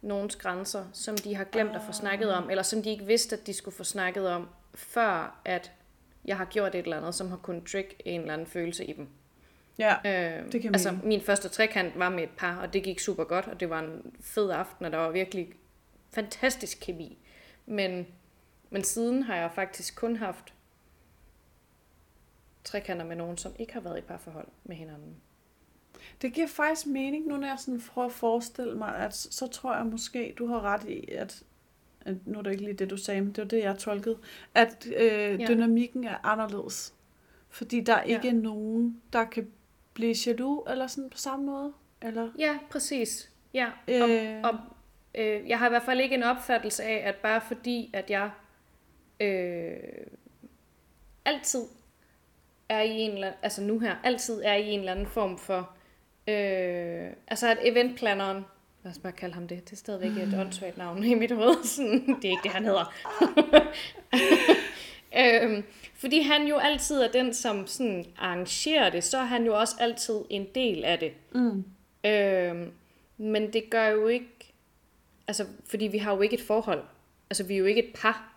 nogens 0.06 0.36
grænser, 0.36 0.84
som 0.92 1.16
de 1.16 1.34
har 1.34 1.44
glemt 1.44 1.70
at 1.76 1.82
få 1.86 1.92
snakket 1.92 2.34
om, 2.34 2.50
eller 2.50 2.62
som 2.62 2.82
de 2.82 2.90
ikke 2.90 3.06
vidste, 3.06 3.36
at 3.36 3.46
de 3.46 3.52
skulle 3.54 3.76
få 3.76 3.84
snakket 3.84 4.28
om, 4.28 4.48
før 4.74 5.40
at 5.44 5.72
jeg 6.24 6.36
har 6.36 6.44
gjort 6.44 6.74
et 6.74 6.78
eller 6.82 6.96
andet, 6.96 7.14
som 7.14 7.28
har 7.28 7.36
kunnet 7.36 7.64
trigge 7.66 7.94
en 8.04 8.20
eller 8.20 8.32
anden 8.34 8.46
følelse 8.46 8.84
i 8.84 8.92
dem. 8.92 9.08
Ja, 9.78 9.94
Øh, 10.04 10.52
Det 10.52 10.60
giver 10.60 10.72
altså, 10.72 10.90
mening. 10.90 11.08
min 11.08 11.20
første 11.20 11.48
trekant 11.48 11.98
var 11.98 12.08
med 12.08 12.22
et 12.22 12.30
par, 12.36 12.56
og 12.60 12.72
det 12.72 12.82
gik 12.82 13.00
super 13.00 13.24
godt, 13.24 13.46
og 13.46 13.60
det 13.60 13.70
var 13.70 13.78
en 13.80 14.14
fed 14.20 14.50
aften, 14.50 14.84
og 14.84 14.92
der 14.92 14.98
var 14.98 15.10
virkelig 15.10 15.48
fantastisk 16.12 16.78
kemi. 16.80 17.18
Men, 17.66 18.06
men 18.70 18.84
siden 18.84 19.22
har 19.22 19.36
jeg 19.36 19.50
faktisk 19.54 19.96
kun 19.96 20.16
haft 20.16 20.54
trekanter 22.64 23.04
med 23.04 23.16
nogen, 23.16 23.36
som 23.38 23.52
ikke 23.58 23.72
har 23.72 23.80
været 23.80 23.98
i 23.98 24.00
parforhold 24.00 24.48
med 24.64 24.76
hinanden. 24.76 25.16
Det 26.22 26.32
giver 26.32 26.46
faktisk 26.46 26.86
mening, 26.86 27.26
nu 27.26 27.36
når 27.36 27.46
jeg 27.46 27.56
sådan 27.58 27.80
prøver 27.94 28.06
at 28.06 28.12
forestille 28.12 28.74
mig, 28.74 28.96
at 28.96 29.14
så 29.16 29.46
tror 29.46 29.76
jeg 29.76 29.86
måske, 29.86 30.34
du 30.38 30.46
har 30.46 30.60
ret 30.60 30.84
i, 30.88 31.08
at, 31.12 31.42
at 32.00 32.14
nu 32.26 32.38
er 32.38 32.42
det 32.42 32.50
ikke 32.50 32.64
lige 32.64 32.74
det, 32.74 32.90
du 32.90 32.96
sagde, 32.96 33.20
men 33.20 33.30
det 33.32 33.38
var 33.42 33.48
det, 33.48 33.58
jeg 33.58 33.78
tolkede, 33.78 34.18
at 34.54 34.86
øh, 34.96 35.40
Ja. 35.40 35.46
dynamikken 35.48 36.04
er 36.04 36.16
anderledes. 36.26 36.94
Fordi 37.48 37.80
der 37.80 37.94
er 37.94 38.08
Ja. 38.08 38.14
ikke 38.16 38.32
nogen, 38.32 39.02
der 39.12 39.24
kan 39.24 39.48
blive 39.94 40.14
jaloux 40.26 40.70
eller 40.70 40.86
sådan 40.86 41.10
på 41.10 41.18
samme 41.18 41.46
måde. 41.46 41.72
Eller, 42.02 42.30
Ja, 42.38 42.58
præcis. 42.70 43.30
Ja, 43.54 43.66
og, 43.88 44.10
øh, 44.10 44.40
og 44.44 44.58
øh, 45.14 45.48
jeg 45.48 45.58
har 45.58 45.66
i 45.66 45.70
hvert 45.70 45.82
fald 45.82 46.00
ikke 46.00 46.14
en 46.14 46.22
opfattelse 46.22 46.82
af, 46.82 47.08
at 47.08 47.14
bare 47.16 47.40
fordi, 47.40 47.90
at 47.92 48.10
jeg 48.10 48.30
øh, 49.20 49.76
altid 51.24 51.62
er 52.68 52.80
i 52.80 52.90
en 52.90 53.10
eller 53.10 53.26
anden, 53.26 53.40
altså 53.42 53.62
nu 53.62 53.78
her, 53.78 53.96
altid 54.04 54.40
er 54.44 54.54
i 54.54 54.68
en 54.70 54.78
eller 54.78 54.92
anden 54.92 55.06
form 55.06 55.38
for, 55.38 55.75
øh, 56.28 57.10
altså 57.28 57.48
at 57.50 57.58
eventplanneren, 57.62 58.44
lad 58.84 58.92
os 58.92 58.98
bare 58.98 59.12
kalde 59.12 59.34
ham 59.34 59.48
det, 59.48 59.64
det 59.64 59.72
er 59.72 59.76
stadigvæk 59.76 60.10
et 60.28 60.40
åndssvagt 60.40 60.78
navn 60.78 61.04
i 61.04 61.14
mit 61.14 61.32
hoved, 61.32 61.64
sådan, 61.76 62.16
det 62.22 62.24
er 62.24 62.30
ikke 62.30 62.42
det, 62.42 62.50
han 62.50 62.64
hedder. 62.64 62.94
øhm, 65.18 65.64
fordi 65.94 66.20
han 66.20 66.46
jo 66.46 66.56
altid 66.56 67.02
er 67.02 67.08
den, 67.12 67.34
som 67.34 67.66
sådan 67.66 68.04
arrangerer 68.18 68.90
det, 68.90 69.04
så 69.04 69.18
er 69.18 69.24
han 69.24 69.44
jo 69.44 69.58
også 69.58 69.76
altid 69.80 70.20
en 70.30 70.46
del 70.54 70.84
af 70.84 70.98
det. 70.98 71.12
mm, 71.32 71.64
Øhm, 72.04 72.72
men 73.16 73.52
det 73.52 73.70
gør 73.70 73.86
jo 73.86 74.06
ikke, 74.08 74.52
altså 75.28 75.46
fordi 75.66 75.84
vi 75.86 75.98
har 75.98 76.14
jo 76.14 76.20
ikke 76.22 76.34
et 76.34 76.40
forhold. 76.42 76.82
Altså 77.30 77.44
vi 77.44 77.54
er 77.54 77.58
jo 77.58 77.64
ikke 77.64 77.88
et 77.88 77.94
par. 77.94 78.32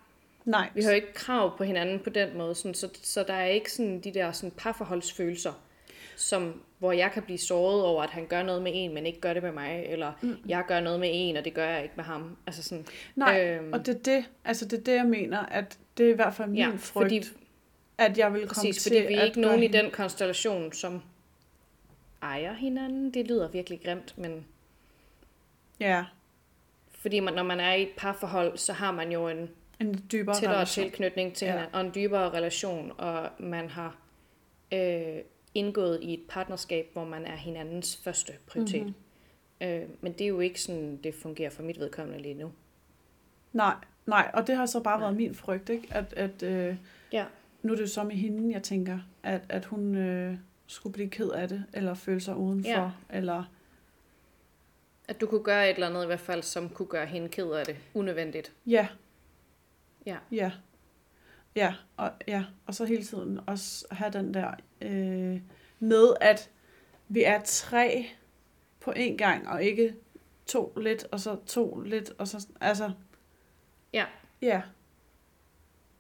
nej. 0.46 0.70
Vi 0.76 0.82
har 0.82 0.90
jo 0.90 0.96
ikke 0.96 1.14
krav 1.14 1.58
på 1.58 1.64
hinanden 1.64 2.00
på 2.00 2.10
den 2.10 2.38
måde, 2.38 2.56
sådan, 2.56 2.74
så, 2.76 2.90
så 3.04 3.24
der 3.24 3.34
er 3.34 3.46
ikke 3.46 3.72
sådan 3.72 4.00
de 4.00 4.14
der 4.14 4.32
sådan 4.32 4.52
parforholdsfølelser, 4.52 5.54
som, 6.16 6.62
hvor 6.80 6.92
jeg 6.92 7.12
kan 7.12 7.24
blive 7.24 7.38
såret 7.38 7.84
over, 7.84 8.04
at 8.04 8.10
han 8.10 8.26
gør 8.28 8.44
noget 8.44 8.62
med 8.62 8.72
en, 8.76 8.94
men 8.94 9.06
ikke 9.06 9.20
gør 9.22 9.34
det 9.34 9.44
med 9.44 9.52
mig, 9.52 9.86
eller 9.86 10.12
mm. 10.22 10.38
jeg 10.48 10.64
gør 10.68 10.80
noget 10.80 11.00
med 11.00 11.10
en, 11.14 11.38
og 11.38 11.46
det 11.46 11.54
gør 11.54 11.66
jeg 11.70 11.84
ikke 11.84 11.96
med 11.96 12.04
ham. 12.04 12.38
Altså 12.48 12.64
sådan, 12.64 12.86
Nej, 13.16 13.44
Øhm. 13.48 13.74
og 13.74 13.86
det 13.86 13.96
er 13.96 14.00
det, 14.00 14.26
altså 14.46 14.66
det 14.66 14.80
er 14.80 14.84
det, 14.84 14.94
jeg 14.96 15.06
mener, 15.06 15.40
at 15.40 15.78
det 15.98 16.06
er 16.06 16.10
i 16.10 16.16
hvert 16.16 16.34
fald 16.34 16.48
min 16.50 16.58
ja, 16.58 16.68
frygt, 16.70 16.82
fordi, 16.92 17.22
at 17.98 18.18
jeg 18.18 18.34
vil 18.34 18.42
komme 18.42 18.54
præcis, 18.54 18.84
til 18.84 18.90
fordi 18.92 19.08
vi 19.08 19.14
er 19.14 19.22
at 19.22 19.28
ikke 19.28 19.42
nogen 19.42 19.64
i 19.64 19.68
den 19.68 19.92
konstellation, 19.92 20.74
som 20.74 21.02
ejer 22.22 22.54
hinanden. 22.54 23.14
Det 23.14 23.28
lyder 23.28 23.48
virkelig 23.48 23.82
grimt, 23.86 24.18
men 24.18 24.46
Ja, 25.80 26.06
fordi 26.92 27.20
man, 27.20 27.34
når 27.34 27.44
man 27.44 27.60
er 27.60 27.74
i 27.74 27.82
et 27.82 27.90
parforhold, 27.98 28.58
så 28.58 28.74
har 28.74 28.92
man 28.92 29.12
jo 29.12 29.28
en 29.28 29.50
en 29.80 30.06
dybere 30.12 30.36
tættere 30.36 30.54
relation. 30.56 30.84
tilknytning 30.84 31.34
til 31.36 31.46
Ja. 31.46 31.52
hinanden, 31.52 31.76
og 31.76 31.82
en 31.82 31.92
dybere 31.96 32.30
relation, 32.30 32.92
og 32.98 33.30
man 33.40 33.70
har 33.70 33.98
øh, 34.74 35.18
indgået 35.60 36.00
i 36.02 36.14
et 36.14 36.22
partnerskab, 36.30 36.90
hvor 36.94 37.06
man 37.06 37.26
er 37.26 37.36
hinandens 37.36 37.98
første 38.04 38.34
prioritet. 38.48 38.82
Mhm. 38.82 38.94
Mm-hmm. 39.62 39.68
Øh, 39.68 39.90
men 40.02 40.14
det 40.14 40.22
er 40.22 40.28
jo 40.28 40.40
ikke 40.40 40.62
sådan, 40.62 40.98
det 41.04 41.14
fungerer 41.16 41.50
for 41.50 41.64
mit 41.64 41.80
vedkommende 41.80 42.22
lige 42.22 42.34
nu. 42.34 42.52
Nej, 43.54 43.76
nej, 44.06 44.32
og 44.34 44.48
det 44.48 44.56
har 44.56 44.66
så 44.66 44.80
bare 44.80 44.98
Nej. 45.00 45.06
været 45.08 45.18
min 45.18 45.36
frygt, 45.36 45.70
ikke? 45.70 45.88
At, 45.92 46.14
at 46.14 46.44
øh, 46.44 46.76
Ja. 47.12 47.26
nu 47.62 47.72
er 47.72 47.76
det 47.76 47.84
jo 47.84 47.88
så 47.88 48.04
med 48.04 48.16
hende, 48.16 48.54
jeg 48.54 48.64
tænker, 48.64 49.00
at, 49.24 49.42
at 49.50 49.66
hun 49.66 49.96
øh, 49.96 50.38
skulle 50.68 50.94
blive 50.94 51.10
ked 51.10 51.30
af 51.30 51.48
det, 51.50 51.66
eller 51.74 51.94
føle 51.94 52.20
sig 52.20 52.36
udenfor, 52.36 52.70
Ja. 52.70 52.90
eller... 53.10 53.44
At 55.08 55.22
du 55.22 55.26
kunne 55.28 55.44
gøre 55.44 55.70
et 55.70 55.74
eller 55.74 55.88
andet 55.88 56.04
i 56.04 56.06
hvert 56.08 56.20
fald, 56.20 56.44
som 56.44 56.70
kunne 56.70 56.88
gøre 56.88 57.06
hende 57.06 57.30
ked 57.30 57.52
af 57.52 57.66
det. 57.66 57.76
Unødvendigt. 57.94 58.54
Ja. 58.66 58.88
Ja. 60.06 60.18
Ja. 60.32 60.52
Ja, 61.56 61.76
og, 61.98 62.12
ja. 62.28 62.46
og 62.66 62.76
så 62.76 62.86
hele 62.86 63.04
tiden 63.04 63.40
også 63.48 63.86
have 63.92 64.12
den 64.12 64.34
der 64.34 64.52
øh, 64.82 65.42
med, 65.80 66.14
at 66.22 66.50
vi 67.08 67.24
er 67.24 67.42
tre 67.46 68.10
på 68.80 68.92
én 68.92 69.16
gang, 69.16 69.48
og 69.50 69.64
ikke 69.64 69.96
to 70.46 70.74
lidt, 70.78 71.04
og 71.12 71.20
så 71.20 71.38
to 71.46 71.80
lidt, 71.80 72.12
og 72.18 72.28
så, 72.28 72.48
altså... 72.62 72.92
Ja. 73.94 74.06
Ja. 74.42 74.62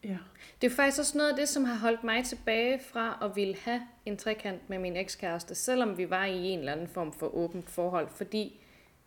Ja. 0.03 0.17
Det 0.61 0.71
er 0.71 0.75
faktisk 0.75 0.99
også 0.99 1.17
noget 1.17 1.29
af 1.29 1.35
det, 1.35 1.49
som 1.49 1.63
har 1.63 1.75
holdt 1.75 2.03
mig 2.03 2.25
tilbage 2.25 2.79
fra 2.79 3.19
at 3.21 3.35
ville 3.35 3.55
have 3.55 3.81
en 4.05 4.17
trekant 4.17 4.69
med 4.69 4.79
min 4.79 4.95
ekskæreste, 4.95 5.55
selvom 5.55 5.97
vi 5.97 6.09
var 6.09 6.25
i 6.25 6.37
en 6.49 6.59
eller 6.59 6.71
anden 6.71 6.87
form 6.87 7.13
for 7.13 7.35
åbent 7.35 7.69
forhold, 7.69 8.09
fordi 8.09 8.59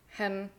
han 0.05 0.49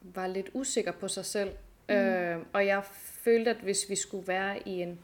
var 0.00 0.26
lidt 0.26 0.50
usikker 0.54 0.92
på 0.92 1.08
sig 1.08 1.24
selv. 1.24 1.50
Mm. 1.88 1.94
Øh, 1.94 2.38
og 2.52 2.66
jeg 2.66 2.84
følte, 3.24 3.50
at 3.50 3.56
hvis 3.56 3.78
vi 3.88 3.96
skulle 3.96 4.28
være 4.28 4.68
i 4.68 4.82
en 4.82 4.98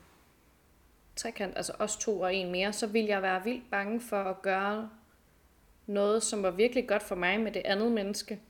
trekant, 1.17 1.57
altså 1.57 1.73
os 1.79 1.97
to 1.97 2.21
og 2.21 2.35
en 2.35 2.53
mere, 2.53 2.73
så 2.73 2.87
ville 2.87 3.09
jeg 3.09 3.23
være 3.23 3.45
vildt 3.45 3.71
bange 3.71 4.01
for 4.01 4.23
at 4.23 4.43
gøre 4.43 4.91
noget, 5.87 6.23
som 6.23 6.43
var 6.43 6.51
virkelig 6.51 6.89
godt 6.89 7.03
for 7.03 7.15
mig 7.15 7.41
med 7.41 7.53
det 7.53 7.63
andet 7.65 7.93
menneske, 7.93 8.41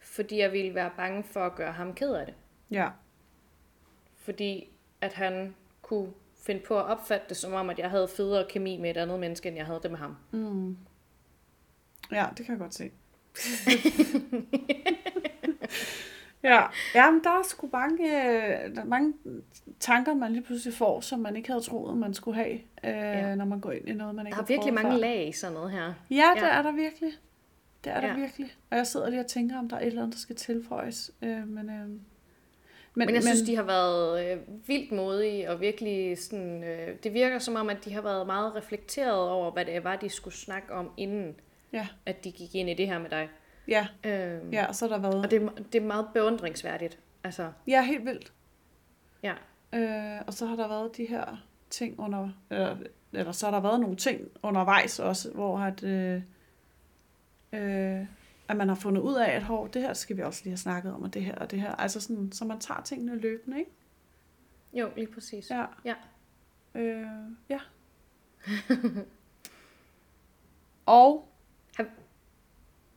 fordi 0.00 0.38
jeg 0.38 0.52
ville 0.52 0.74
være 0.74 0.90
bange 0.96 1.24
for 1.24 1.46
at 1.46 1.54
gøre 1.54 1.72
ham 1.72 1.94
ked 1.94 2.14
af 2.14 2.26
det 2.26 2.34
Ja. 2.70 2.88
fordi 4.16 4.68
at 5.00 5.12
han 5.12 5.54
kunne 5.82 6.12
finde 6.46 6.60
på 6.60 6.78
at 6.78 6.84
opfatte 6.84 7.26
det 7.28 7.36
som 7.36 7.52
om, 7.52 7.70
at 7.70 7.78
jeg 7.78 7.90
havde 7.90 8.08
federe 8.16 8.46
kemi 8.48 8.76
med 8.76 8.90
et 8.90 8.96
andet 8.96 9.20
menneske, 9.20 9.48
end 9.48 9.56
jeg 9.56 9.66
havde 9.66 9.80
det 9.82 9.90
med 9.90 9.98
ham. 9.98 10.16
Mm. 10.30 10.76
Ja, 12.12 12.26
det 12.36 12.46
kan 12.46 12.52
jeg 12.52 12.58
godt 12.58 12.74
se. 12.74 12.90
ja, 16.42 16.62
ja 16.94 17.10
men 17.10 17.24
der 17.24 17.30
er 17.30 17.42
sgu 17.44 17.68
mange, 17.72 18.04
øh, 18.06 18.74
der 18.76 18.80
er 18.80 18.84
mange 18.84 19.14
tanker, 19.80 20.14
man 20.14 20.32
lige 20.32 20.42
pludselig 20.42 20.74
får, 20.74 21.00
som 21.00 21.18
man 21.20 21.36
ikke 21.36 21.48
havde 21.48 21.64
troet, 21.64 21.96
man 21.98 22.14
skulle 22.14 22.34
have, 22.36 22.52
øh, 22.54 22.60
Ja. 22.84 23.34
når 23.34 23.44
man 23.44 23.60
går 23.60 23.72
ind 23.72 23.88
i 23.88 23.92
noget, 23.92 24.14
man 24.14 24.26
ikke 24.26 24.34
Der 24.36 24.42
er 24.42 24.46
har 24.46 24.48
virkelig 24.48 24.74
mange 24.74 24.90
før. 24.90 24.98
lag 24.98 25.28
i 25.28 25.32
sådan 25.32 25.54
noget 25.54 25.70
her. 25.70 25.94
Ja, 26.10 26.30
det 26.34 26.42
Ja. 26.42 26.48
er 26.58 26.62
der 26.62 26.72
virkelig. 26.72 27.12
Det 27.84 27.92
er 27.92 28.00
der 28.00 28.08
Ja. 28.08 28.14
virkelig. 28.14 28.52
Og 28.70 28.76
jeg 28.76 28.86
sidder 28.86 29.10
lige 29.10 29.20
og 29.20 29.26
tænker, 29.26 29.58
om 29.58 29.68
der 29.68 29.76
er 29.76 29.80
et 29.80 29.86
eller 29.86 30.02
andet, 30.02 30.14
der 30.14 30.20
skal 30.20 30.36
tilføjes. 30.36 31.10
Øh, 31.22 31.48
men, 31.48 31.70
øh, 31.70 31.88
men, 32.94 33.06
Men 33.06 33.14
jeg 33.14 33.22
synes, 33.22 33.42
de 33.42 33.56
har 33.56 33.62
været 33.62 34.32
øh, 34.32 34.38
vildt 34.68 34.92
modige, 34.92 35.50
og 35.50 35.60
virkelig 35.60 36.18
sådan, 36.18 36.64
øh, 36.64 36.88
det 37.04 37.14
virker 37.14 37.38
som 37.38 37.56
om, 37.56 37.68
at 37.70 37.84
de 37.84 37.92
har 37.92 38.00
været 38.02 38.26
meget 38.26 38.56
reflekteret 38.56 39.28
over, 39.30 39.50
hvad 39.50 39.64
det 39.64 39.84
var, 39.84 39.96
de 39.96 40.08
skulle 40.08 40.34
snakke 40.34 40.72
om, 40.72 40.90
inden 40.96 41.34
Ja. 41.72 41.86
at 42.06 42.24
de 42.24 42.30
gik 42.32 42.54
ind 42.54 42.70
i 42.70 42.74
det 42.74 42.86
her 42.86 42.98
med 42.98 43.10
dig. 43.10 43.28
Ja, 43.68 43.86
Øh, 44.04 44.52
ja, 44.52 44.72
så 44.72 44.88
har 44.88 44.96
der 44.96 45.02
været... 45.02 45.24
Og 45.24 45.30
det, 45.30 45.42
er- 45.42 45.62
det 45.72 45.82
er 45.82 45.86
meget 45.86 46.08
beundringsværdigt. 46.14 46.98
Altså, 47.24 47.52
Ja, 47.66 47.82
helt 47.84 48.04
vildt. 48.04 48.32
ja. 49.22 49.34
Øh, 49.72 50.22
og 50.26 50.34
så 50.34 50.46
har 50.46 50.56
der 50.56 50.68
været 50.68 50.96
de 50.96 51.06
her 51.06 51.46
ting 51.70 52.00
under, 52.00 52.28
eller, 52.50 52.76
eller 53.12 53.32
så 53.32 53.46
har 53.46 53.50
der 53.50 53.60
været 53.60 53.80
nogle 53.80 53.96
ting 53.96 54.20
undervejs 54.42 54.98
også, 54.98 55.30
hvor 55.32 55.58
at, 55.58 55.82
øh, 55.82 56.22
øh, 57.52 58.06
at 58.48 58.56
man 58.56 58.68
har 58.68 58.74
fundet 58.74 59.02
ud 59.02 59.14
af, 59.14 59.30
at 59.30 59.42
hov, 59.42 59.68
det 59.70 59.82
her 59.82 59.94
skal 59.94 60.16
vi 60.16 60.22
også 60.22 60.40
lige 60.44 60.50
have 60.50 60.56
snakket 60.58 60.92
om, 60.94 61.02
og 61.02 61.14
det 61.14 61.24
her 61.24 61.34
og 61.34 61.50
det 61.50 61.60
her. 61.60 61.74
Altså 61.74 62.00
sådan, 62.00 62.32
så 62.32 62.44
man 62.44 62.58
tager 62.58 62.80
tingene 62.82 63.16
løbende, 63.18 63.58
ikke? 63.58 63.70
Jo, 64.72 64.90
lige 64.96 65.06
præcis. 65.12 65.50
Ja. 65.50 65.64
Ja. 65.84 65.94
Øh, 66.74 67.06
ja. 67.48 67.58
og, 70.86 71.28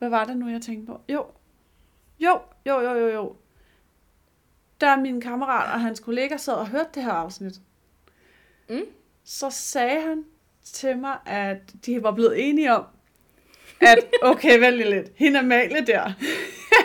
hvad 0.00 0.08
var 0.08 0.24
det 0.24 0.36
nu, 0.36 0.48
jeg 0.48 0.62
tænkte 0.62 0.86
på? 0.92 1.00
Jo, 1.08 1.26
jo, 2.20 2.40
jo, 2.66 2.80
jo, 2.80 2.94
jo, 2.94 3.08
jo. 3.08 3.36
da 4.80 4.96
min 4.96 5.20
kammerat 5.20 5.72
og 5.74 5.80
hans 5.80 6.00
kollega 6.00 6.36
sad 6.36 6.54
og 6.54 6.68
hørte 6.68 6.88
det 6.94 7.04
her 7.04 7.12
afsnit, 7.12 7.54
Mm. 8.68 8.82
så 9.24 9.50
sagde 9.50 10.00
han 10.02 10.24
til 10.62 10.98
mig, 10.98 11.18
at 11.26 11.58
de 11.86 12.02
var 12.02 12.12
blevet 12.12 12.48
enige 12.48 12.74
om, 12.74 12.84
at 13.80 13.98
okay, 14.22 14.58
vælg 14.60 14.90
lidt, 14.90 15.08
hende 15.16 15.38
Amalie 15.38 15.86
der, 15.86 16.12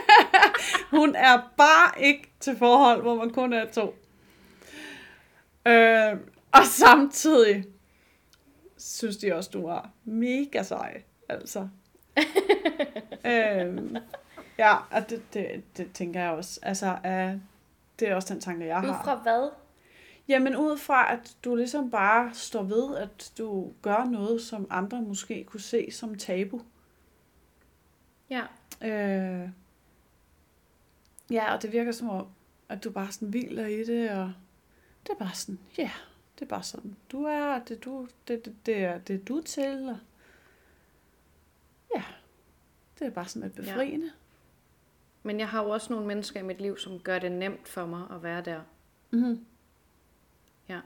hun 0.97 1.15
er 1.15 1.53
bare 1.57 2.01
ikke 2.03 2.31
til 2.39 2.57
forhold, 2.57 3.01
hvor 3.01 3.15
man 3.15 3.29
kun 3.29 3.53
er 3.53 3.65
to. 3.71 3.95
Øh, 5.67 6.17
og 6.51 6.65
samtidig 6.65 7.65
synes 8.77 9.17
de 9.17 9.33
også, 9.35 9.49
du 9.53 9.67
var 9.67 9.89
mega 10.05 10.63
sej, 10.63 11.01
altså. 11.29 11.67
øh, 13.31 14.01
ja, 14.57 14.75
og 14.91 15.09
det, 15.09 15.33
det, 15.33 15.77
det 15.77 15.91
tænker 15.93 16.21
jeg 16.21 16.31
også. 16.31 16.59
Altså, 16.63 16.97
uh, 17.05 17.41
det 17.99 18.09
er 18.09 18.15
også 18.15 18.33
den 18.33 18.41
tanke, 18.41 18.65
jeg 18.65 18.83
Ud 18.83 18.89
har. 18.89 19.03
fra 19.03 19.15
hvad? 19.15 19.49
Jamen 20.27 20.55
ud 20.55 20.77
fra, 20.77 21.13
at 21.13 21.37
du 21.43 21.55
ligesom 21.55 21.91
bare 21.91 22.33
står 22.33 22.63
ved, 22.63 22.95
at 22.97 23.31
du 23.37 23.71
gør 23.81 24.03
noget, 24.03 24.41
som 24.41 24.67
andre 24.69 25.01
måske 25.01 25.43
kunne 25.43 25.59
se 25.59 25.91
som 25.91 26.15
tabu. 26.15 26.61
Ja. 28.29 28.41
Øh, 28.81 29.49
ja, 31.31 31.53
og 31.53 31.61
det 31.61 31.71
virker 31.71 31.91
som 31.91 32.09
om, 32.09 32.27
at 32.69 32.83
du 32.83 32.91
bare 32.91 33.11
sådan 33.11 33.27
hviler 33.27 33.65
i 33.65 33.83
det, 33.83 34.09
og 34.09 34.33
det 35.03 35.09
er 35.13 35.17
bare 35.17 35.33
sådan, 35.35 35.59
ja, 35.77 35.83
yeah, 35.83 35.91
det 36.35 36.45
er 36.45 36.49
bare 36.49 36.63
sådan, 36.63 36.95
du 37.11 37.23
er, 37.23 37.59
det 37.59 37.77
er 37.77 37.81
du, 37.81 38.07
det, 38.27 38.45
det, 38.45 38.55
det 38.65 38.77
er 38.77 38.97
det 38.97 39.15
er 39.15 39.25
du 39.25 39.41
til, 39.41 39.89
og 39.89 39.97
det 42.99 43.07
er 43.07 43.11
bare 43.11 43.27
sådan 43.27 43.41
lidt 43.41 43.55
befriende. 43.55 44.11
Men 45.23 45.39
jeg 45.39 45.49
har 45.49 45.63
jo 45.63 45.69
også 45.69 45.93
nogle 45.93 46.07
mennesker 46.07 46.39
i 46.39 46.43
mit 46.43 46.61
liv, 46.61 46.77
som 46.77 46.99
gør 46.99 47.19
det 47.19 47.31
nemt 47.31 47.67
for 47.67 47.85
mig 47.85 48.03
at 48.11 48.23
være 48.23 48.41
der. 48.41 48.51
Ja. 48.51 48.59
Mm-hmm. 49.11 49.45
Ja. 50.69 50.79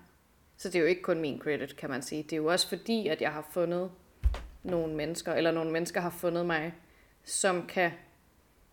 Så 0.58 0.70
det 0.70 0.76
er 0.76 0.80
jo 0.80 0.86
ikke 0.86 1.02
kun 1.02 1.22
min 1.22 1.40
credit, 1.40 1.76
kan 1.76 1.90
man 1.90 2.02
sige. 2.02 2.24
Det 2.24 2.34
er 2.34 2.38
jo 2.38 2.46
også 2.46 2.70
fordi, 2.70 3.08
at 3.08 3.22
jeg 3.22 3.32
har 3.32 3.48
fundet 3.52 3.92
nogle 4.64 4.96
mennesker, 4.96 5.34
eller 5.34 5.52
nogle 5.52 5.72
mennesker 5.72 6.02
har 6.02 6.10
fundet 6.10 6.46
mig, 6.46 6.74
som 7.24 7.68
kan 7.68 7.92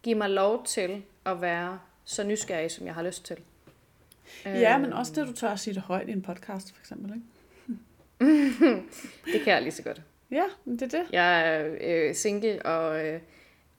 give 0.02 0.14
mig 0.14 0.30
lov 0.30 0.64
til 0.64 1.02
at 1.24 1.40
være 1.40 1.78
så 2.04 2.24
nysgerrig, 2.24 2.70
som 2.70 2.86
jeg 2.86 2.94
har 2.94 3.02
lyst 3.02 3.24
til. 3.24 3.36
Ja, 4.44 4.78
men 4.78 4.86
Øhm, 4.86 4.98
også 4.98 5.12
det, 5.14 5.26
du 5.28 5.32
tør 5.32 5.50
at 5.50 5.60
sige 5.60 5.74
det 5.74 5.82
højt 5.82 6.08
i 6.08 6.12
en 6.12 6.22
podcast, 6.22 6.72
for 6.72 6.80
eksempel, 6.80 7.14
ikke? 7.14 7.26
Det 9.32 9.40
kan 9.44 9.52
jeg 9.52 9.62
lige 9.62 9.72
så 9.72 9.82
godt. 9.82 10.02
Ja, 10.30 10.44
det 10.64 10.82
er 10.82 10.86
det. 10.86 11.06
Jeg 11.12 11.56
er 11.56 11.76
øh, 11.80 12.14
single, 12.14 12.66
og, 12.66 13.06
øh, 13.06 13.20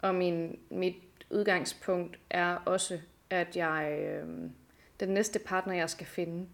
og 0.01 0.15
min, 0.15 0.59
mit 0.69 0.95
udgangspunkt 1.29 2.19
er 2.29 2.55
også, 2.55 2.99
at 3.29 3.55
jeg 3.55 3.99
øh, 4.01 4.49
den 4.99 5.09
næste 5.09 5.39
partner, 5.39 5.73
jeg 5.73 5.89
skal 5.89 6.07
finde, 6.07 6.47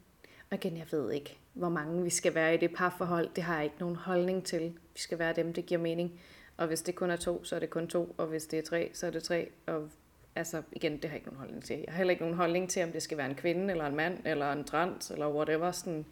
og 0.51 0.57
igen, 0.57 0.77
jeg 0.77 0.85
ved 0.91 1.11
ikke, 1.11 1.37
hvor 1.53 1.69
mange 1.69 2.03
vi 2.03 2.09
skal 2.09 2.35
være 2.35 2.53
i 2.53 2.57
det 2.57 2.73
parforhold, 2.73 3.29
det 3.35 3.43
har 3.43 3.55
jeg 3.55 3.63
ikke 3.63 3.75
nogen 3.79 3.95
holdning 3.95 4.43
til. 4.43 4.61
Vi 4.93 4.99
skal 4.99 5.19
være 5.19 5.33
dem, 5.33 5.53
det 5.53 5.65
giver 5.65 5.81
mening. 5.81 6.21
Og 6.57 6.67
hvis 6.67 6.81
det 6.81 6.95
kun 6.95 7.11
er 7.11 7.15
to, 7.15 7.43
så 7.43 7.55
er 7.55 7.59
det 7.59 7.69
kun 7.69 7.87
to, 7.87 8.15
og 8.17 8.27
hvis 8.27 8.45
det 8.45 8.59
er 8.59 8.63
tre, 8.63 8.89
så 8.93 9.07
er 9.07 9.11
det 9.11 9.23
tre. 9.23 9.49
Og 9.65 9.89
altså, 10.35 10.61
igen, 10.71 10.93
det 10.93 11.03
har 11.05 11.09
jeg 11.09 11.15
ikke 11.15 11.27
nogen 11.27 11.39
holdning 11.39 11.63
til. 11.63 11.75
Jeg 11.75 11.93
har 11.93 11.97
heller 11.97 12.11
ikke 12.11 12.23
nogen 12.23 12.37
holdning 12.37 12.69
til, 12.69 12.83
om 12.83 12.91
det 12.91 13.03
skal 13.03 13.17
være 13.17 13.29
en 13.29 13.35
kvinde, 13.35 13.71
eller 13.71 13.85
en 13.85 13.95
mand, 13.95 14.17
eller 14.25 14.51
en 14.51 14.63
trans, 14.63 15.11
eller 15.11 15.29
whatever. 15.29 15.71
Sådan, 15.71 16.05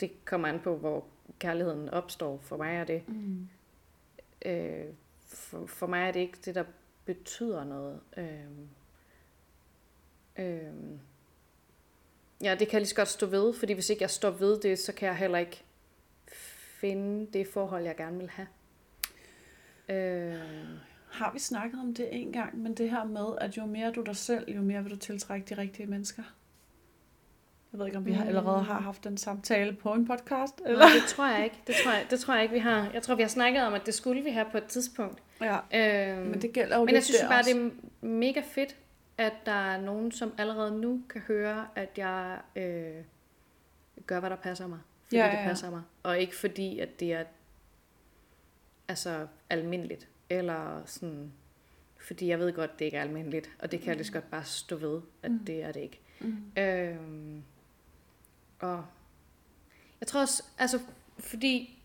det 0.00 0.24
kommer 0.24 0.48
an 0.48 0.60
på, 0.60 0.76
hvor 0.76 1.04
kærligheden 1.38 1.88
opstår. 1.88 2.38
For 2.42 2.56
mig 2.56 2.76
er 2.76 2.84
det 2.84 3.08
Mm. 3.08 3.48
øh, 4.46 4.84
for, 5.26 5.66
for 5.66 5.86
mig 5.86 6.08
er 6.08 6.12
det 6.12 6.20
ikke 6.20 6.38
det, 6.44 6.54
der 6.54 6.64
betyder 7.04 7.64
noget. 7.64 8.00
Øh, 8.16 8.40
øh, 10.38 10.72
ja, 12.42 12.50
det 12.54 12.68
kan 12.68 12.72
jeg 12.72 12.80
lige 12.80 12.88
så 12.88 12.94
godt 12.94 13.08
stå 13.08 13.26
ved, 13.26 13.54
fordi 13.54 13.72
hvis 13.72 13.90
ikke 13.90 14.02
jeg 14.02 14.10
står 14.10 14.30
ved 14.30 14.60
det, 14.60 14.78
så 14.78 14.92
kan 14.92 15.08
jeg 15.08 15.16
heller 15.16 15.38
ikke 15.38 15.62
finde 16.80 17.26
det 17.32 17.48
forhold, 17.48 17.84
jeg 17.84 17.96
gerne 17.96 18.18
vil 18.18 18.30
have. 18.30 18.48
Øh, 19.88 20.40
Har 21.10 21.32
vi 21.32 21.38
snakket 21.38 21.80
om 21.80 21.94
det 21.94 22.08
en 22.12 22.32
gang, 22.32 22.58
men 22.58 22.74
det 22.74 22.90
her 22.90 23.04
med, 23.04 23.26
at 23.40 23.56
jo 23.56 23.66
mere 23.66 23.92
du 23.92 24.02
dig 24.02 24.16
selv, 24.16 24.50
jo 24.50 24.62
mere 24.62 24.82
vil 24.82 24.92
du 24.92 24.96
tiltrække 24.96 25.54
de 25.54 25.60
rigtige 25.60 25.86
mennesker? 25.86 26.22
Jeg 27.76 27.80
ved 27.80 27.86
ikke, 27.86 27.98
om 27.98 28.06
vi 28.06 28.12
har, 28.12 28.22
Mm. 28.22 28.28
allerede 28.28 28.62
har 28.62 28.80
haft 28.80 29.04
den 29.04 29.16
samtale 29.18 29.72
på 29.72 29.92
en 29.92 30.06
podcast. 30.06 30.54
Eller? 30.64 30.70
eller? 30.72 30.86
Det 30.86 31.02
tror 31.08 31.26
jeg 31.26 31.44
ikke. 31.44 31.56
Det 31.66 31.74
tror 31.84 31.92
jeg, 31.92 32.06
det 32.10 32.20
tror 32.20 32.34
jeg 32.34 32.42
ikke, 32.42 32.52
vi 32.52 32.58
har. 32.60 32.90
Jeg 32.94 33.02
tror, 33.02 33.14
vi 33.14 33.22
har 33.22 33.28
snakket 33.28 33.62
om, 33.66 33.74
at 33.74 33.86
det 33.86 33.94
skulle 33.94 34.22
vi 34.22 34.30
have 34.30 34.46
på 34.52 34.58
et 34.58 34.64
tidspunkt. 34.64 35.22
Ja, 35.40 35.56
Øh, 35.74 36.26
men 36.26 36.42
det 36.42 36.52
gælder 36.52 36.78
jo 36.78 36.84
Men 36.84 36.94
jeg 36.94 37.02
synes 37.04 37.20
bare, 37.28 37.38
også. 37.38 37.50
det 37.54 37.62
er 38.02 38.06
mega 38.06 38.42
fedt, 38.44 38.76
at 39.18 39.32
der 39.46 39.52
er 39.52 39.80
nogen, 39.80 40.12
som 40.12 40.32
allerede 40.38 40.80
nu 40.80 41.02
kan 41.10 41.20
høre, 41.20 41.66
at 41.74 41.88
jeg 41.96 42.38
øh, 42.56 42.94
gør, 44.06 44.20
hvad 44.20 44.30
der 44.30 44.36
passer 44.36 44.66
mig. 44.66 44.78
Fordi 45.04 45.16
Ja, 45.16 45.24
ja, 45.26 45.32
ja, 45.32 45.38
det 45.38 45.48
passer 45.48 45.70
mig. 45.70 45.82
Og 46.02 46.18
ikke 46.18 46.36
fordi, 46.36 46.78
at 46.78 47.00
det 47.00 47.12
er 47.12 47.24
altså 48.88 49.26
almindeligt. 49.50 50.08
Eller 50.30 50.82
sådan, 50.86 51.32
fordi 52.06 52.28
jeg 52.28 52.38
ved 52.38 52.52
godt, 52.52 52.78
det 52.78 52.84
ikke 52.84 52.96
er 52.96 53.02
almindeligt. 53.02 53.50
Og 53.58 53.70
det 53.72 53.80
kan 53.80 53.88
jeg 53.88 53.96
lige 53.96 54.06
så 54.06 54.12
godt 54.12 54.30
bare 54.30 54.44
stå 54.44 54.76
ved, 54.76 55.00
at 55.22 55.30
Mm. 55.30 55.38
det 55.38 55.62
er 55.62 55.72
det 55.72 55.80
ikke. 55.80 56.00
Mm. 56.20 56.36
Øhm, 56.62 57.42
og 58.60 58.84
jeg 60.00 60.06
tror 60.06 60.20
også, 60.20 60.42
altså, 60.58 60.80
fordi 61.18 61.78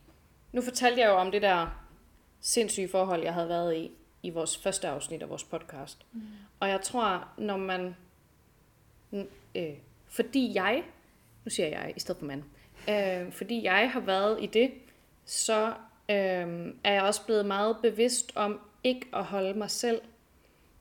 nu 0.51 0.61
fortalte 0.61 1.01
jeg 1.01 1.09
jo 1.09 1.13
om 1.15 1.31
det 1.31 1.41
der 1.41 1.67
sindssyge 2.41 2.89
forhold, 2.89 3.23
jeg 3.23 3.33
havde 3.33 3.49
været 3.49 3.75
i, 3.75 3.91
i 4.23 4.29
vores 4.29 4.57
første 4.57 4.87
afsnit 4.87 5.21
af 5.21 5.29
vores 5.29 5.43
podcast. 5.43 6.05
Mm. 6.11 6.21
Og 6.59 6.69
jeg 6.69 6.81
tror, 6.81 7.27
når 7.37 7.57
man, 7.57 7.95
øh, 9.55 9.73
fordi 10.07 10.51
jeg, 10.55 10.83
nu 11.45 11.49
siger 11.49 11.67
jeg 11.67 11.93
i 11.95 11.99
stedet 11.99 12.19
for 12.19 12.25
mand, 12.25 12.43
øh, 12.89 13.33
fordi 13.33 13.63
jeg 13.63 13.91
har 13.91 13.99
været 13.99 14.43
i 14.43 14.45
det, 14.45 14.71
så 15.25 15.67
øh, 16.09 16.73
er 16.83 16.93
jeg 16.93 17.03
også 17.03 17.25
blevet 17.25 17.45
meget 17.45 17.77
bevidst 17.81 18.31
om 18.35 18.59
ikke 18.83 19.07
at 19.13 19.23
holde 19.23 19.53
mig 19.53 19.69
selv 19.69 20.01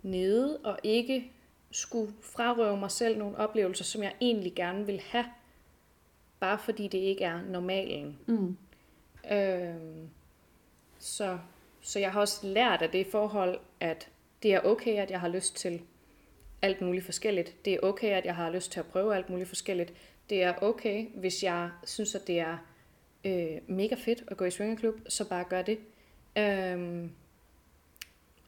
nede, 0.02 0.58
og 0.64 0.78
ikke 0.82 1.32
skulle 1.70 2.12
frarøve 2.22 2.76
mig 2.76 2.90
selv 2.90 3.18
nogle 3.18 3.36
oplevelser, 3.36 3.84
som 3.84 4.02
jeg 4.02 4.14
egentlig 4.20 4.54
gerne 4.54 4.86
vil 4.86 5.00
have, 5.00 5.24
bare 6.40 6.58
fordi 6.58 6.88
det 6.88 6.98
ikke 6.98 7.24
er 7.24 7.42
normalen. 7.42 8.18
Mm. 8.26 8.56
Øhm, 9.32 10.08
så, 10.98 11.38
så 11.80 11.98
jeg 11.98 12.12
har 12.12 12.20
også 12.20 12.46
lært 12.46 12.82
af 12.82 12.90
det 12.90 13.06
forhold, 13.06 13.58
at 13.80 14.08
det 14.42 14.54
er 14.54 14.60
okay, 14.60 14.96
at 14.96 15.10
jeg 15.10 15.20
har 15.20 15.28
lyst 15.28 15.56
til 15.56 15.82
alt 16.62 16.80
muligt 16.80 17.04
forskelligt. 17.04 17.64
Det 17.64 17.74
er 17.74 17.78
okay, 17.82 18.10
at 18.10 18.24
jeg 18.24 18.36
har 18.36 18.50
lyst 18.50 18.72
til 18.72 18.80
at 18.80 18.86
prøve 18.86 19.16
alt 19.16 19.30
muligt 19.30 19.48
forskelligt. 19.48 19.92
Det 20.30 20.42
er 20.42 20.54
okay, 20.62 21.06
hvis 21.14 21.42
jeg 21.42 21.70
synes, 21.84 22.14
at 22.14 22.26
det 22.26 22.40
er 22.40 22.58
øh, 23.24 23.58
mega 23.66 23.94
fedt 23.94 24.24
at 24.28 24.36
gå 24.36 24.44
i 24.44 24.50
swingerklub, 24.50 24.94
så 25.08 25.28
bare 25.28 25.44
gør 25.44 25.62
det. 25.62 25.78
Øhm, 26.38 27.12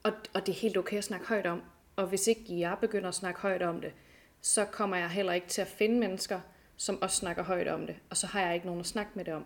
og, 0.02 0.12
og 0.34 0.46
det 0.46 0.52
er 0.52 0.56
helt 0.56 0.76
okay 0.76 0.98
at 0.98 1.04
snakke 1.04 1.26
højt 1.26 1.46
om. 1.46 1.62
Og 1.96 2.06
hvis 2.06 2.26
ikke 2.26 2.58
jeg 2.60 2.76
begynder 2.80 3.08
at 3.08 3.14
snakke 3.14 3.40
højt 3.40 3.62
om 3.62 3.80
det, 3.80 3.92
så 4.40 4.64
kommer 4.64 4.96
jeg 4.96 5.10
heller 5.10 5.32
ikke 5.32 5.46
til 5.46 5.60
at 5.60 5.66
finde 5.66 5.98
mennesker, 5.98 6.40
som 6.82 7.02
også 7.02 7.16
snakker 7.16 7.42
højt 7.42 7.68
om 7.68 7.86
det. 7.86 7.96
Og 8.10 8.16
så 8.16 8.26
har 8.26 8.40
jeg 8.40 8.54
ikke 8.54 8.66
nogen 8.66 8.80
at 8.80 8.86
snakke 8.86 9.12
med 9.14 9.24
det 9.24 9.34
om. 9.34 9.44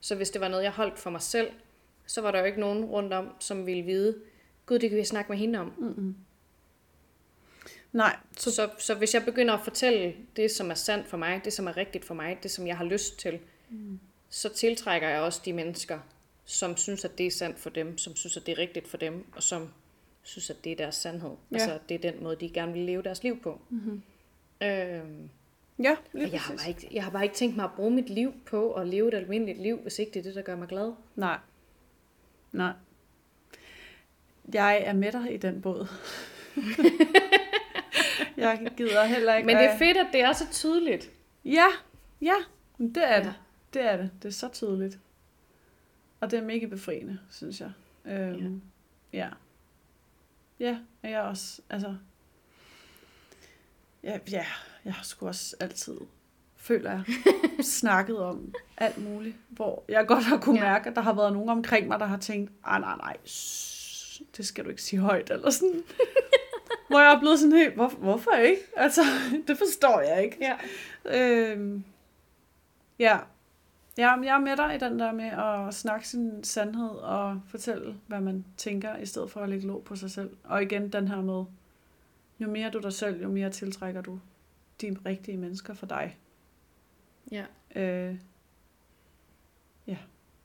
Så 0.00 0.14
hvis 0.14 0.30
det 0.30 0.40
var 0.40 0.48
noget, 0.48 0.64
jeg 0.64 0.72
holdt 0.72 0.98
for 0.98 1.10
mig 1.10 1.22
selv, 1.22 1.50
så 2.06 2.20
var 2.20 2.30
der 2.30 2.38
jo 2.38 2.44
ikke 2.44 2.60
nogen 2.60 2.84
rundt 2.84 3.12
om, 3.12 3.28
som 3.40 3.66
ville 3.66 3.82
vide, 3.82 4.18
gud, 4.66 4.78
det 4.78 4.90
kan 4.90 4.98
vi 4.98 5.04
snakke 5.04 5.32
med 5.32 5.38
hende 5.38 5.58
om. 5.58 5.72
Mm-mm. 5.78 6.16
Nej, 7.92 8.16
Så, 8.36 8.54
så, 8.54 8.70
så 8.78 8.94
hvis 8.94 9.14
jeg 9.14 9.24
begynder 9.24 9.54
at 9.54 9.64
fortælle 9.64 10.14
det, 10.36 10.50
som 10.50 10.70
er 10.70 10.74
sandt 10.74 11.06
for 11.06 11.16
mig, 11.16 11.40
det, 11.44 11.52
som 11.52 11.66
er 11.66 11.76
rigtigt 11.76 12.04
for 12.04 12.14
mig, 12.14 12.38
det, 12.42 12.50
som 12.50 12.66
jeg 12.66 12.76
har 12.76 12.84
lyst 12.84 13.18
til, 13.18 13.38
mm. 13.70 14.00
så 14.28 14.48
tiltrækker 14.48 15.08
jeg 15.08 15.20
også 15.20 15.40
de 15.44 15.52
mennesker, 15.52 15.98
som 16.44 16.76
synes, 16.76 17.04
at 17.04 17.18
det 17.18 17.26
er 17.26 17.30
sandt 17.30 17.58
for 17.58 17.70
dem, 17.70 17.98
som 17.98 18.16
synes, 18.16 18.36
at 18.36 18.46
det 18.46 18.52
er 18.52 18.58
rigtigt 18.58 18.88
for 18.88 18.96
dem, 18.96 19.26
og 19.36 19.42
som 19.42 19.68
synes, 20.22 20.50
at 20.50 20.64
det 20.64 20.72
er 20.72 20.76
deres 20.76 20.94
sandhed. 20.94 21.30
Ja. 21.30 21.56
Ja. 21.56 21.62
Altså, 21.62 21.78
det 21.88 21.94
er 21.94 22.12
den 22.12 22.22
måde, 22.22 22.36
de 22.36 22.50
gerne 22.50 22.72
vil 22.72 22.82
leve 22.82 23.02
deres 23.02 23.22
liv 23.22 23.42
på. 23.42 23.60
Mm-hmm. 23.70 24.02
Øhm, 24.62 25.30
ja, 25.78 25.96
lige 26.12 26.26
og 26.26 26.32
jeg, 26.32 26.40
har 26.40 26.56
bare 26.56 26.68
ikke, 26.68 26.88
jeg 26.92 27.04
har 27.04 27.10
bare 27.10 27.22
ikke 27.22 27.34
tænkt 27.34 27.56
mig 27.56 27.64
at 27.64 27.72
bruge 27.76 27.90
mit 27.90 28.10
liv 28.10 28.34
på 28.46 28.72
at 28.72 28.88
leve 28.88 29.08
et 29.08 29.14
almindeligt 29.14 29.62
liv, 29.62 29.78
hvis 29.78 29.98
ikke 29.98 30.12
det 30.12 30.18
er 30.18 30.22
det, 30.22 30.34
der 30.34 30.42
gør 30.42 30.56
mig 30.56 30.68
glad. 30.68 30.92
Nej. 31.16 31.38
Nej. 32.52 32.72
Jeg 34.52 34.82
er 34.84 34.92
med 34.92 35.12
dig 35.12 35.34
i 35.34 35.36
den 35.36 35.62
båd. 35.62 35.88
jeg 38.36 38.72
gider 38.76 39.04
heller 39.04 39.34
ikke... 39.34 39.46
Men 39.46 39.56
det 39.56 39.64
er 39.64 39.78
fedt, 39.78 39.96
at 39.96 40.06
det 40.12 40.20
er 40.20 40.32
så 40.32 40.44
tydeligt. 40.52 41.10
Ja, 41.44 41.66
ja, 42.20 42.34
det 42.78 43.10
er 43.10 43.18
det. 43.18 43.26
Ja. 43.26 43.32
Det 43.74 43.82
er 43.82 43.96
det. 43.96 44.10
Det 44.22 44.28
er 44.28 44.32
så 44.32 44.48
tydeligt. 44.48 44.98
Og 46.20 46.30
det 46.30 46.38
er 46.38 46.42
mega 46.42 46.66
befriende, 46.66 47.18
synes 47.30 47.60
jeg. 47.60 47.72
Øhm, 48.04 48.62
ja. 49.12 49.28
Ja, 50.60 50.78
og 51.02 51.10
jeg 51.10 51.18
er 51.18 51.22
også, 51.22 51.62
altså... 51.70 51.96
Ja, 54.02 54.18
ja, 54.30 54.46
jeg 54.84 54.92
har 54.94 55.04
sgu 55.04 55.26
også 55.26 55.56
altid, 55.60 55.96
føler 56.56 56.90
jeg, 56.90 57.02
snakket 57.64 58.18
om 58.18 58.54
alt 58.76 59.04
muligt, 59.04 59.36
hvor 59.48 59.84
jeg 59.88 60.06
godt 60.06 60.24
har 60.24 60.36
kunne 60.38 60.58
Ja. 60.58 60.64
mærke, 60.64 60.90
at 60.90 60.96
der 60.96 61.02
har 61.02 61.12
været 61.12 61.32
nogen 61.32 61.48
omkring 61.48 61.88
mig, 61.88 62.00
der 62.00 62.06
har 62.06 62.16
tænkt, 62.18 62.52
ah, 62.64 62.80
nej, 62.80 62.96
nej, 62.96 63.16
shh, 63.24 64.24
det 64.36 64.46
skal 64.46 64.64
du 64.64 64.70
ikke 64.70 64.82
sige 64.82 65.00
højt, 65.00 65.30
eller 65.30 65.50
sådan. 65.50 65.82
Hvor 66.88 67.00
jeg 67.00 67.14
er 67.14 67.20
blevet 67.20 67.38
sådan 67.38 67.52
helt, 67.52 67.74
hvor, 67.74 67.88
hvorfor 67.88 68.30
ikke? 68.30 68.60
Altså, 68.76 69.00
det 69.48 69.58
forstår 69.58 70.00
jeg 70.00 70.24
ikke. 70.24 70.36
Ja. 70.40 70.56
Øhm, 71.50 71.84
ja. 72.98 73.18
ja, 73.98 74.20
jeg 74.20 74.34
er 74.34 74.38
med 74.38 74.56
dig 74.56 74.74
i 74.74 74.78
den 74.78 74.98
der 74.98 75.12
med 75.12 75.24
at 75.68 75.74
snakke 75.74 76.08
sin 76.08 76.44
sandhed 76.44 76.88
og 76.90 77.40
fortælle, 77.48 77.94
hvad 78.06 78.20
man 78.20 78.44
tænker, 78.56 78.96
i 78.96 79.06
stedet 79.06 79.30
for 79.30 79.40
at 79.40 79.48
lægge 79.48 79.66
låg 79.66 79.84
på 79.84 79.96
sig 79.96 80.10
selv. 80.10 80.30
Og 80.44 80.62
igen 80.62 80.88
den 80.92 81.08
her 81.08 81.20
med, 81.20 81.44
jo 82.40 82.50
mere 82.50 82.70
du 82.70 82.78
dig 82.78 82.92
selv, 82.92 83.22
jo 83.22 83.28
mere 83.28 83.50
tiltrækker 83.50 84.00
du 84.00 84.18
de 84.90 84.98
rigtige 85.06 85.36
mennesker 85.36 85.74
for 85.74 85.86
dig. 85.86 86.18
Ja. 87.30 87.44
Øh, 87.76 88.16
ja, 89.86 89.98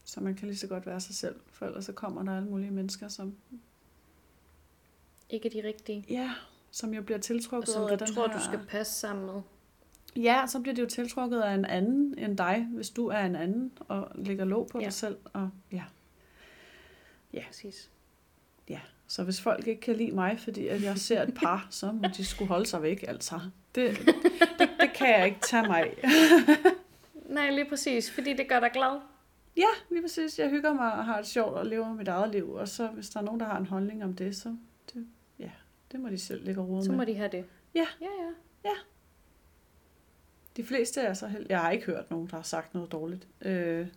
så 0.04 0.22
man 0.22 0.36
kan 0.36 0.48
lige 0.48 0.58
så 0.58 0.68
godt 0.68 0.86
være 0.86 1.00
sig 1.02 1.16
selv, 1.16 1.40
for 1.48 1.66
ellers 1.66 1.86
så 1.86 1.94
kommer 1.94 2.24
der 2.24 2.38
alle 2.38 2.50
mulige 2.50 2.72
mennesker, 2.72 3.08
som, 3.08 3.36
Ikke 5.30 5.50
de 5.50 5.64
rigtige. 5.68 6.06
ja, 6.10 6.32
som 6.72 6.94
jo 6.94 7.02
bliver 7.02 7.20
tiltrukket 7.20 7.70
som 7.70 7.82
af 7.84 7.98
du 7.98 8.06
den 8.06 8.14
tror, 8.14 8.28
her... 8.28 8.38
du 8.38 8.44
skal 8.44 8.60
passe 8.68 8.94
sammen 8.94 9.26
med. 9.26 9.42
Ja, 10.16 10.46
så 10.48 10.60
bliver 10.60 10.76
det 10.76 10.82
jo 10.82 10.88
tiltrukket 10.88 11.42
af 11.42 11.54
en 11.54 11.66
anden 11.66 12.18
end 12.18 12.38
dig, 12.38 12.68
hvis 12.74 12.90
du 12.90 13.08
er 13.08 13.20
en 13.20 13.36
anden 13.36 13.72
og 13.80 14.12
lægger 14.16 14.46
låg 14.46 14.68
på 14.68 14.80
Ja. 14.80 14.86
dig 14.86 14.94
selv. 14.94 15.18
Og, 15.34 15.50
ja. 15.72 15.84
Ja. 17.34 17.44
Præcis. 17.48 17.90
Så 19.12 19.24
hvis 19.24 19.42
folk 19.42 19.68
ikke 19.68 19.82
kan 19.82 19.96
lide 19.96 20.12
mig, 20.12 20.40
fordi 20.40 20.68
at 20.68 20.84
jeg 20.84 20.98
ser 20.98 21.22
et 21.24 21.34
par, 21.34 21.68
så 21.70 21.92
må 21.92 22.04
de 22.18 22.26
skulle 22.26 22.48
holde 22.48 22.66
sig 22.66 22.82
væk, 22.82 23.06
altså. 23.08 23.40
Det, 23.76 23.98
det, 24.60 24.70
det 24.80 24.94
kan 24.96 25.10
jeg 25.20 25.26
ikke 25.26 25.40
tage 25.42 25.68
mig. 25.68 25.94
Nej, 27.36 27.50
lige 27.52 27.70
præcis, 27.70 28.12
fordi 28.12 28.34
det 28.34 28.50
gør 28.50 28.60
dig 28.60 28.70
glad. 28.74 29.00
Ja, 29.58 29.68
lige 29.92 30.02
præcis. 30.02 30.40
Jeg 30.40 30.50
hygger 30.50 30.74
mig 30.74 30.94
og 30.94 31.06
har 31.06 31.18
det 31.18 31.28
sjovt 31.28 31.54
og 31.54 31.66
lever 31.66 31.94
mit 31.94 32.08
eget 32.08 32.32
liv. 32.32 32.52
Og 32.54 32.68
så 32.68 32.88
hvis 32.88 33.10
der 33.10 33.20
er 33.20 33.24
nogen, 33.24 33.40
der 33.40 33.46
har 33.46 33.58
en 33.58 33.66
holdning 33.66 34.04
om 34.04 34.14
det, 34.14 34.36
så 34.36 34.56
det, 34.94 35.08
ja, 35.40 35.52
det 35.92 36.00
må 36.00 36.10
de 36.10 36.18
selv 36.20 36.46
ligge 36.46 36.62
og 36.62 36.68
rode 36.70 36.84
Så 36.84 36.90
med. 36.92 36.98
må 36.98 37.06
de 37.06 37.14
have 37.16 37.30
det. 37.32 37.46
Ja. 37.76 37.88
Ja, 38.02 38.08
ja. 38.66 38.74
De 40.58 40.64
fleste 40.64 41.02
er 41.02 41.14
så 41.14 41.28
held... 41.28 41.46
Jeg 41.50 41.60
har 41.60 41.72
ikke 41.72 41.86
hørt 41.86 42.12
nogen, 42.12 42.28
der 42.28 42.36
har 42.36 42.44
sagt 42.44 42.74
noget 42.74 42.92
dårligt 42.92 43.28
øh, 43.42 43.88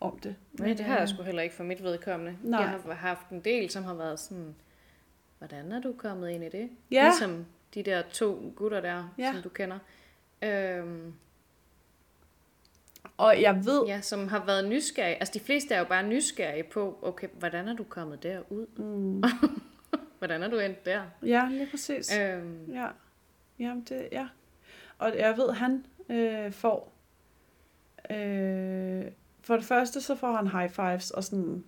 om 0.00 0.18
det. 0.18 0.36
Nej, 0.52 0.68
det 0.68 0.80
har 0.80 0.98
jeg 0.98 1.08
sgu 1.08 1.22
heller 1.22 1.42
ikke 1.42 1.54
for 1.54 1.64
mit 1.64 1.82
vedkommende. 1.82 2.38
Nej. 2.42 2.60
Jeg 2.60 2.70
har 2.70 2.92
haft 2.94 3.28
en 3.30 3.40
del, 3.40 3.70
som 3.70 3.84
har 3.84 3.94
været 3.94 4.18
sådan, 4.20 4.54
hvordan 5.38 5.72
er 5.72 5.80
du 5.80 5.92
kommet 5.98 6.30
ind 6.30 6.44
i 6.44 6.48
det? 6.48 6.70
Ja. 6.90 7.04
Ligesom 7.04 7.46
de 7.74 7.82
der 7.82 8.02
to 8.02 8.52
gutter 8.56 8.80
der, 8.80 9.14
Ja. 9.18 9.32
som 9.32 9.42
du 9.42 9.48
kender. 9.48 9.78
Øhm, 10.42 11.12
Og 13.16 13.42
jeg 13.42 13.64
ved... 13.64 13.84
ja, 13.86 14.00
som 14.00 14.28
har 14.28 14.44
været 14.44 14.68
nysgerrige. 14.68 15.14
Altså 15.16 15.34
de 15.34 15.40
fleste 15.40 15.74
er 15.74 15.78
jo 15.78 15.84
bare 15.84 16.02
nysgerrige 16.02 16.62
på, 16.64 16.98
okay, 17.02 17.28
hvordan 17.38 17.68
er 17.68 17.74
du 17.76 17.84
kommet 17.84 18.22
derud? 18.22 18.66
Mm, 18.76 19.22
Hvordan 20.18 20.42
er 20.42 20.48
du 20.48 20.58
endt 20.58 20.86
der? 20.86 21.02
ja, 21.22 21.48
lige 21.50 21.66
præcis. 21.70 22.18
Øhm, 22.18 22.72
Ja. 22.72 22.86
Jamen, 23.58 23.82
det, 23.88 24.08
ja. 24.12 24.28
Og 24.98 25.18
jeg 25.18 25.36
ved, 25.36 25.50
han 25.52 25.86
øh, 26.08 26.52
får... 26.52 26.92
Øh, 28.10 29.04
for 29.50 29.56
det 29.56 29.64
første, 29.64 30.00
så 30.00 30.14
får 30.14 30.36
han 30.36 30.46
high 30.46 30.70
fives 30.70 31.10
og 31.10 31.24
sådan... 31.24 31.64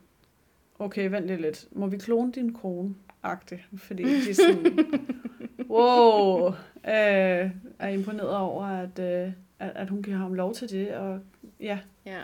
Okay, 0.78 1.11
vent 1.11 1.26
lige 1.26 1.41
lidt. 1.41 1.68
Må 1.72 1.87
vi 1.87 1.97
klone 1.97 2.33
din 2.33 2.53
kone? 2.53 2.95
Agtigt. 3.22 3.61
Fordi 3.76 4.03
de 4.03 4.30
er 4.30 4.35
sådan... 4.35 4.78
wow! 5.74 6.49
Øh, 6.85 7.51
er 7.78 7.89
imponeret 7.89 8.37
over, 8.37 8.64
at, 8.64 8.99
øh, 8.99 9.33
at, 9.59 9.72
at 9.74 9.89
hun 9.89 10.03
giver 10.03 10.16
ham 10.16 10.35
lov 10.35 10.55
til 10.55 10.70
det. 10.70 10.95
Og 10.95 11.20
ja, 11.61 11.78
ja. 12.07 12.22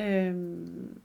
Øhm, 0.00 1.00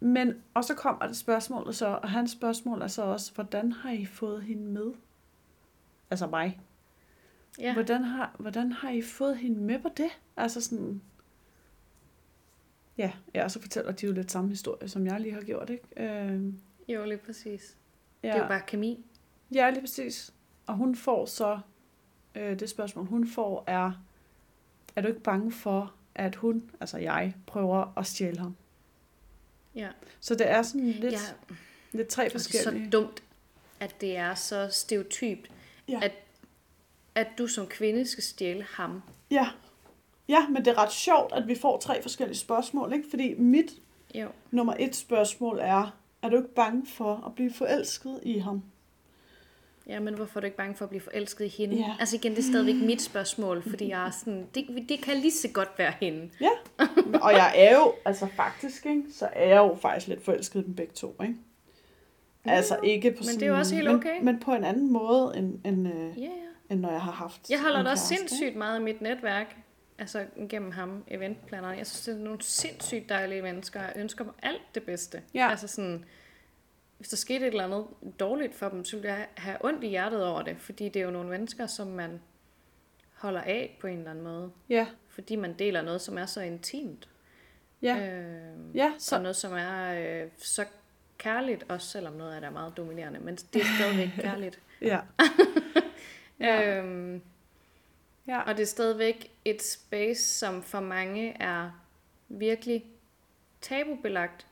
men, 0.00 0.34
og 0.54 0.64
så 0.64 0.74
kommer 0.74 1.06
det 1.06 1.16
spørgsmål 1.16 1.74
så, 1.74 1.86
og 1.86 2.10
hans 2.10 2.30
spørgsmål 2.30 2.82
er 2.82 2.86
så 2.86 3.02
også, 3.02 3.34
hvordan 3.34 3.72
har 3.72 3.90
I 3.90 4.04
fået 4.04 4.42
hende 4.42 4.64
med? 4.64 4.92
Altså 6.10 6.26
mig. 6.26 6.60
ja. 7.58 7.72
Hvordan, 7.74 8.04
har, 8.04 8.36
hvordan 8.38 8.72
har 8.72 8.90
I 8.90 9.02
fået 9.02 9.36
hende 9.36 9.60
med 9.60 9.78
på 9.78 9.88
det? 9.96 10.10
Altså 10.36 10.60
sådan... 10.60 11.00
Ja, 12.98 13.12
ja, 13.34 13.44
og 13.44 13.50
så 13.50 13.60
fortæller 13.60 13.92
de 13.92 14.06
jo 14.06 14.12
lidt 14.12 14.30
samme 14.32 14.50
historie, 14.50 14.88
som 14.88 15.06
jeg 15.06 15.20
lige 15.20 15.34
har 15.34 15.40
gjort, 15.40 15.70
ikke? 15.70 15.84
Øhm, 15.96 16.60
Jo, 16.88 17.04
lige 17.04 17.18
præcis. 17.18 17.76
ja. 18.22 18.28
Det 18.28 18.36
er 18.36 18.42
jo 18.42 18.48
bare 18.48 18.62
kemi. 18.66 19.04
Ja, 19.54 19.70
lige 19.70 19.80
præcis. 19.80 20.32
Og 20.66 20.74
hun 20.74 20.96
får 20.96 21.26
så, 21.26 21.58
øh, 22.34 22.58
det 22.60 22.70
spørgsmål 22.70 23.06
hun 23.06 23.28
får 23.28 23.64
er, 23.66 23.92
er 24.96 25.00
du 25.02 25.08
ikke 25.08 25.20
bange 25.20 25.52
for, 25.52 25.94
at 26.14 26.34
hun, 26.34 26.70
altså 26.80 26.98
jeg, 26.98 27.34
prøver 27.46 27.98
at 27.98 28.06
stjæle 28.06 28.38
ham? 28.38 28.56
Ja. 29.74 29.88
Så 30.20 30.34
det 30.34 30.50
er 30.50 30.62
sådan 30.62 30.86
lidt, 30.90 31.12
ja. 31.12 31.18
lidt 31.92 32.08
tre 32.08 32.22
Og 32.24 32.30
det 32.30 32.34
er 32.34 32.38
så 32.38 32.50
forskellige. 32.52 32.90
dumt, 32.90 33.22
at 33.80 34.00
det 34.00 34.16
er 34.16 34.34
så 34.34 34.68
stereotypt, 34.72 35.50
Ja. 35.88 36.00
at, 36.02 36.12
at 37.14 37.28
du 37.38 37.46
som 37.46 37.66
kvinde 37.66 38.06
skal 38.06 38.24
stjæle 38.24 38.62
ham. 38.62 39.02
Ja. 39.30 39.48
Ja, 40.28 40.48
men 40.48 40.64
det 40.64 40.68
er 40.68 40.78
ret 40.82 40.92
sjovt, 40.92 41.32
at 41.32 41.48
vi 41.48 41.54
får 41.54 41.78
tre 41.78 42.02
forskellige 42.02 42.38
spørgsmål, 42.38 42.92
ikke? 42.92 43.04
Fordi 43.10 43.34
mit 43.38 43.72
Jo. 44.14 44.26
nummer 44.50 44.74
et 44.78 44.96
spørgsmål 44.96 45.58
er, 45.62 45.96
er 46.22 46.28
du 46.28 46.36
ikke 46.36 46.54
bange 46.54 46.86
for 46.86 47.22
at 47.26 47.34
blive 47.34 47.52
forelsket 47.52 48.20
i 48.22 48.38
ham? 48.38 48.62
Ja, 49.86 50.00
men 50.00 50.14
hvorfor 50.14 50.38
er 50.38 50.40
du 50.40 50.44
ikke 50.44 50.56
bange 50.56 50.74
for 50.76 50.84
at 50.84 50.88
blive 50.88 51.00
forelsket 51.02 51.44
i 51.44 51.48
hende? 51.48 51.76
Ja. 51.76 51.94
Altså 52.00 52.16
igen, 52.16 52.32
det 52.32 52.38
er 52.38 52.42
stadigvæk 52.42 52.74
mit 52.74 53.02
spørgsmål, 53.02 53.62
fordi 53.62 53.88
jeg 53.88 54.06
er 54.06 54.10
sådan, 54.10 54.46
det, 54.54 54.84
det 54.88 55.02
kan 55.02 55.16
lige 55.16 55.32
så 55.32 55.48
godt 55.48 55.68
være 55.78 55.92
hende. 56.00 56.30
Ja, 56.40 56.50
og 57.22 57.32
jeg 57.32 57.52
er 57.56 57.76
jo, 57.76 57.92
altså 58.04 58.26
faktisk, 58.36 58.86
ikke? 58.86 59.02
så 59.12 59.28
er 59.32 59.48
jeg 59.48 59.56
jo 59.56 59.74
faktisk 59.74 60.06
lidt 60.08 60.24
forelsket 60.24 60.60
i 60.60 60.64
dem 60.64 60.74
begge 60.74 60.92
to, 60.92 61.16
ikke? 61.22 61.34
Altså 62.44 62.78
ikke 62.82 63.10
på 63.10 63.16
men 63.16 63.24
sådan, 63.24 63.40
det 63.40 63.46
er 63.46 63.50
jo 63.50 63.58
også 63.58 63.74
helt 63.74 63.86
men- 63.86 63.96
okay. 63.96 64.20
Men, 64.22 64.40
på 64.40 64.52
en 64.54 64.64
anden 64.64 64.92
måde, 64.92 65.32
end, 65.36 65.58
end, 65.64 65.88
øh, 65.88 66.18
Ja, 66.18 66.22
ja. 66.22 66.28
end 66.70 66.80
når 66.80 66.90
jeg 66.90 67.00
har 67.00 67.12
haft 67.12 67.50
Jeg 67.50 67.60
holder 67.62 67.82
da 67.82 67.90
også 67.90 68.06
sindssygt 68.06 68.56
meget 68.56 68.74
af 68.74 68.80
mit 68.80 69.00
netværk, 69.00 69.56
altså 69.98 70.26
gennem 70.48 70.70
ham, 70.70 71.04
eventplaneren. 71.08 71.78
Jeg 71.78 71.86
synes, 71.86 72.04
det 72.04 72.14
er 72.14 72.24
nogle 72.24 72.42
sindssygt 72.42 73.08
dejlige 73.08 73.42
mennesker, 73.42 73.80
og 73.80 73.86
jeg 73.86 73.92
ønsker 73.96 74.24
dem 74.24 74.32
alt 74.42 74.62
det 74.74 74.82
bedste. 74.82 75.22
Ja. 75.34 75.48
Altså 75.50 75.68
sådan, 75.68 76.04
hvis 76.98 77.08
der 77.08 77.16
skete 77.16 77.40
et 77.46 77.50
eller 77.50 77.64
andet 77.64 77.86
dårligt 78.20 78.54
for 78.54 78.68
dem, 78.68 78.84
så 78.84 78.96
ville 78.96 79.12
jeg 79.14 79.26
have 79.36 79.56
ondt 79.64 79.84
i 79.84 79.88
hjertet 79.88 80.24
over 80.26 80.42
det, 80.42 80.56
fordi 80.58 80.88
det 80.88 81.00
er 81.00 81.04
jo 81.04 81.10
nogle 81.10 81.28
mennesker, 81.30 81.66
som 81.66 81.86
man 81.86 82.20
holder 83.14 83.40
af 83.40 83.76
på 83.80 83.86
en 83.86 83.98
eller 83.98 84.10
anden 84.10 84.24
måde. 84.24 84.50
Ja, 84.68 84.86
Fordi 85.08 85.36
man 85.36 85.54
deler 85.58 85.82
noget, 85.82 86.00
som 86.00 86.18
er 86.18 86.26
så 86.26 86.40
intimt. 86.40 87.08
ja, 87.82 87.96
Øh, 88.10 88.76
ja, 88.76 88.92
så 88.98 89.06
så, 89.08 89.18
noget, 89.20 89.36
som 89.36 89.52
er 89.52 89.94
øh, 90.24 90.28
så 90.36 90.64
kærligt, 91.18 91.64
også 91.68 91.88
selvom 91.88 92.12
noget 92.12 92.34
af 92.34 92.40
det 92.40 92.48
er 92.48 92.52
meget 92.52 92.76
dominerende, 92.76 93.20
men 93.20 93.36
det 93.36 93.62
er 93.62 93.66
stadigvæk 93.78 94.08
kærligt. 94.28 94.60
ja. 94.80 95.00
Ja. 96.40 96.78
Øhm, 96.78 97.22
ja. 98.28 98.40
og 98.40 98.56
det 98.56 98.62
er 98.62 98.66
stadigvæk 98.66 99.30
et 99.44 99.62
space, 99.62 100.22
som 100.38 100.62
for 100.62 100.80
mange 100.80 101.42
er 101.42 101.70
virkelig 102.28 102.84
tabubelagt. 103.60 104.46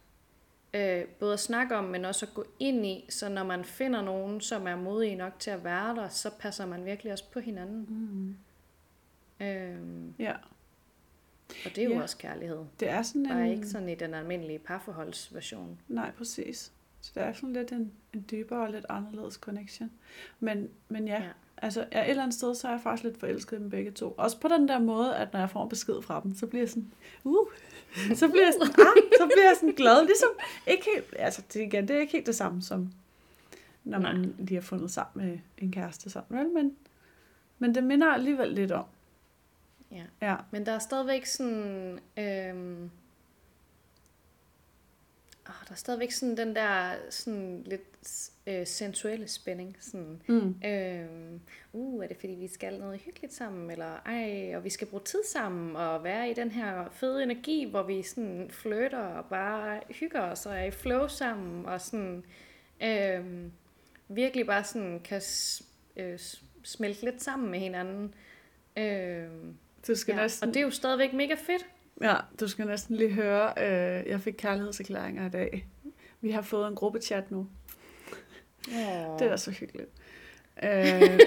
Øh, 0.74 1.04
både 1.04 1.32
at 1.32 1.40
snakke 1.40 1.76
om, 1.76 1.84
men 1.84 2.04
også 2.04 2.26
at 2.26 2.34
gå 2.34 2.44
ind 2.58 2.86
i. 2.86 3.06
Så 3.08 3.28
når 3.28 3.44
man 3.44 3.64
finder 3.64 4.02
nogen, 4.02 4.40
som 4.40 4.66
er 4.66 4.76
modige 4.76 5.14
nok 5.16 5.32
til 5.38 5.50
at 5.50 5.64
være 5.64 5.96
der, 5.96 6.08
så 6.08 6.30
passer 6.38 6.66
man 6.66 6.84
virkelig 6.84 7.12
også 7.12 7.30
på 7.30 7.40
hinanden. 7.40 7.86
Mm. 7.88 8.36
Øhm, 9.46 10.14
ja. 10.18 10.32
og 11.64 11.70
det 11.76 11.78
er 11.78 11.84
jo 11.84 11.90
Ja. 11.90 12.02
også 12.02 12.16
kærlighed. 12.18 12.64
Det 12.80 12.88
er 12.88 13.02
sådan 13.02 13.28
Bare 13.28 13.46
en... 13.46 13.52
ikke 13.52 13.68
sådan 13.68 13.88
i 13.88 13.94
den 13.94 14.14
almindelige 14.14 14.58
parforholdsversion. 14.58 15.78
Nej, 15.88 16.10
præcis. 16.10 16.72
Så 17.00 17.12
det 17.14 17.22
er 17.22 17.32
sådan 17.32 17.52
lidt 17.52 17.72
en, 17.72 17.92
en 18.14 18.26
dybere 18.30 18.62
og 18.62 18.70
lidt 18.70 18.86
anderledes 18.88 19.34
connection. 19.34 19.90
Men, 20.40 20.70
men 20.88 21.08
ja, 21.08 21.22
Ja. 21.22 21.28
Altså 21.64 21.86
ja, 21.92 22.04
et 22.04 22.10
eller 22.10 22.22
andet 22.22 22.34
sted, 22.34 22.54
så 22.54 22.68
er 22.68 22.72
jeg 22.72 22.80
faktisk 22.80 23.04
lidt 23.04 23.20
forelsket 23.20 23.56
i 23.56 23.60
dem 23.60 23.70
begge 23.70 23.90
to. 23.90 24.14
Også 24.16 24.40
på 24.40 24.48
den 24.48 24.68
der 24.68 24.78
måde, 24.78 25.16
at 25.16 25.32
når 25.32 25.40
jeg 25.40 25.50
får 25.50 25.62
en 25.62 25.68
besked 25.68 26.02
fra 26.02 26.20
dem, 26.22 26.34
så 26.34 26.46
bliver 26.46 26.62
jeg 26.62 26.68
sådan, 26.68 26.92
uh, 27.24 27.46
så 28.14 28.28
bliver 28.28 28.44
jeg 28.44 28.52
sådan, 28.52 28.86
ah, 28.86 29.02
så 29.18 29.26
bliver 29.34 29.48
jeg 29.48 29.56
sådan 29.56 29.74
glad. 29.74 30.04
Ligesom, 30.04 30.28
ikke 30.66 30.86
helt, 30.94 31.14
altså 31.18 31.42
det, 31.52 31.60
igen, 31.60 31.88
det 31.88 31.96
er 31.96 32.00
ikke 32.00 32.12
helt 32.12 32.26
det 32.26 32.34
samme 32.34 32.62
som, 32.62 32.92
når 33.84 33.98
man 33.98 34.16
Nej. 34.16 34.28
lige 34.38 34.54
har 34.54 34.62
fundet 34.62 34.90
sammen 34.90 35.26
med 35.26 35.38
en 35.58 35.72
kæreste 35.72 36.10
sammen, 36.10 36.40
vel? 36.40 36.48
Men, 36.54 36.76
men 37.58 37.74
det 37.74 37.84
minder 37.84 38.06
alligevel 38.06 38.48
lidt 38.48 38.72
om. 38.72 38.84
Ja. 39.90 40.04
Ja, 40.22 40.36
Men 40.50 40.66
der 40.66 40.72
er 40.72 40.78
stadigvæk 40.78 41.26
sådan... 41.26 41.98
Øhm, 42.18 42.90
åh, 45.48 45.64
der 45.66 45.72
er 45.72 45.76
stadigvæk 45.76 46.10
sådan 46.10 46.36
den 46.36 46.56
der 46.56 46.94
sådan 47.10 47.62
lidt 47.66 48.30
øh, 48.46 48.66
sensuelle 48.66 49.28
spænding. 49.28 49.76
Sådan, 49.80 50.22
mm. 50.28 50.54
øhm, 50.64 51.40
uh, 51.72 52.04
er 52.04 52.08
det 52.08 52.16
fordi, 52.16 52.32
vi 52.32 52.48
skal 52.48 52.78
noget 52.78 53.00
hyggeligt 53.00 53.34
sammen? 53.34 53.70
Eller 53.70 54.00
ej, 54.06 54.56
og 54.56 54.64
vi 54.64 54.70
skal 54.70 54.86
bruge 54.86 55.02
tid 55.04 55.24
sammen 55.26 55.76
og 55.76 56.04
være 56.04 56.30
i 56.30 56.34
den 56.34 56.50
her 56.50 56.90
fede 56.90 57.22
energi, 57.22 57.64
hvor 57.70 57.82
vi 57.82 58.02
sådan 58.02 58.50
flytter 58.50 58.98
og 58.98 59.24
bare 59.24 59.80
hygger 59.90 60.20
os 60.20 60.46
og 60.46 60.56
er 60.56 60.64
i 60.64 60.70
flow 60.70 61.06
sammen. 61.06 61.66
Og 61.66 61.80
sådan 61.80 62.24
øhm, 62.82 63.52
virkelig 64.08 64.46
bare 64.46 64.64
sådan 64.64 65.00
kan 65.04 65.22
øh, 65.96 66.18
smelte 66.62 67.04
lidt 67.04 67.22
sammen 67.22 67.50
med 67.50 67.58
hinanden. 67.58 68.14
Øhm, 68.76 69.56
du 69.88 69.94
skal 69.94 70.14
Ja, 70.14 70.22
næsten... 70.22 70.48
og 70.48 70.54
det 70.54 70.60
er 70.60 70.64
jo 70.64 70.70
stadigvæk 70.70 71.12
mega 71.12 71.34
fedt. 71.34 71.66
Ja, 72.00 72.16
du 72.40 72.48
skal 72.48 72.66
næsten 72.66 72.96
lige 72.96 73.12
høre, 73.12 73.52
øh, 73.58 74.10
jeg 74.10 74.20
fik 74.20 74.34
kærlighedserklæringer 74.38 75.26
i 75.26 75.30
dag. 75.30 75.66
Vi 76.20 76.30
har 76.30 76.42
fået 76.42 76.68
en 76.68 76.74
gruppechat 76.74 77.30
nu. 77.30 77.46
Oh. 78.68 79.18
Det 79.18 79.30
er 79.30 79.36
så 79.36 79.50
hyggeligt. 79.50 79.88
Øh, 80.62 81.20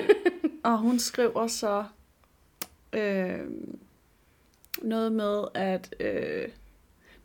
og 0.64 0.78
hun 0.78 1.00
skriver 1.00 1.48
så 1.48 1.84
øh, 2.94 3.40
noget 4.82 5.12
med, 5.12 5.44
at... 5.54 5.96
Øh, 6.00 6.50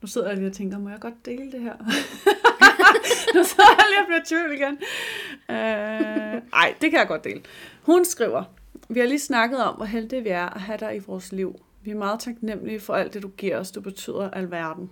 nu 0.01 0.09
sidder 0.09 0.29
jeg 0.29 0.37
lige 0.37 0.49
og 0.49 0.53
tænker, 0.53 0.79
må 0.79 0.89
jeg 0.89 1.01
godt 1.01 1.27
dele 1.27 1.53
det 1.53 1.61
her? 1.61 1.77
nu 3.37 3.45
sidder 3.45 3.71
jeg 3.79 3.85
lige 3.89 4.01
og 4.01 4.07
bliver 4.07 4.23
tvivl 4.25 4.53
igen. 4.53 4.79
Øh, 5.51 6.43
ej, 6.53 6.75
det 6.81 6.91
kan 6.91 6.99
jeg 6.99 7.09
godt 7.09 7.25
dele. 7.25 7.43
Hun 7.83 8.05
skriver, 8.05 8.45
vi 8.89 9.01
har 9.01 9.07
lige 9.07 9.19
snakket 9.19 9.65
om, 9.65 9.75
hvor 9.75 9.85
heldige 9.85 10.23
vi 10.23 10.29
er 10.29 10.55
at 10.55 10.61
have 10.61 10.79
dig 10.79 10.97
i 10.97 10.99
vores 10.99 11.33
liv. 11.33 11.61
Vi 11.83 11.91
er 11.91 11.95
meget 11.95 12.21
taknemmelige 12.21 12.81
for 12.81 12.95
alt 12.95 13.15
det, 13.15 13.23
du 13.23 13.29
giver 13.29 13.59
os. 13.59 13.71
Du 13.71 13.81
betyder 13.81 14.31
alverden. 14.31 14.91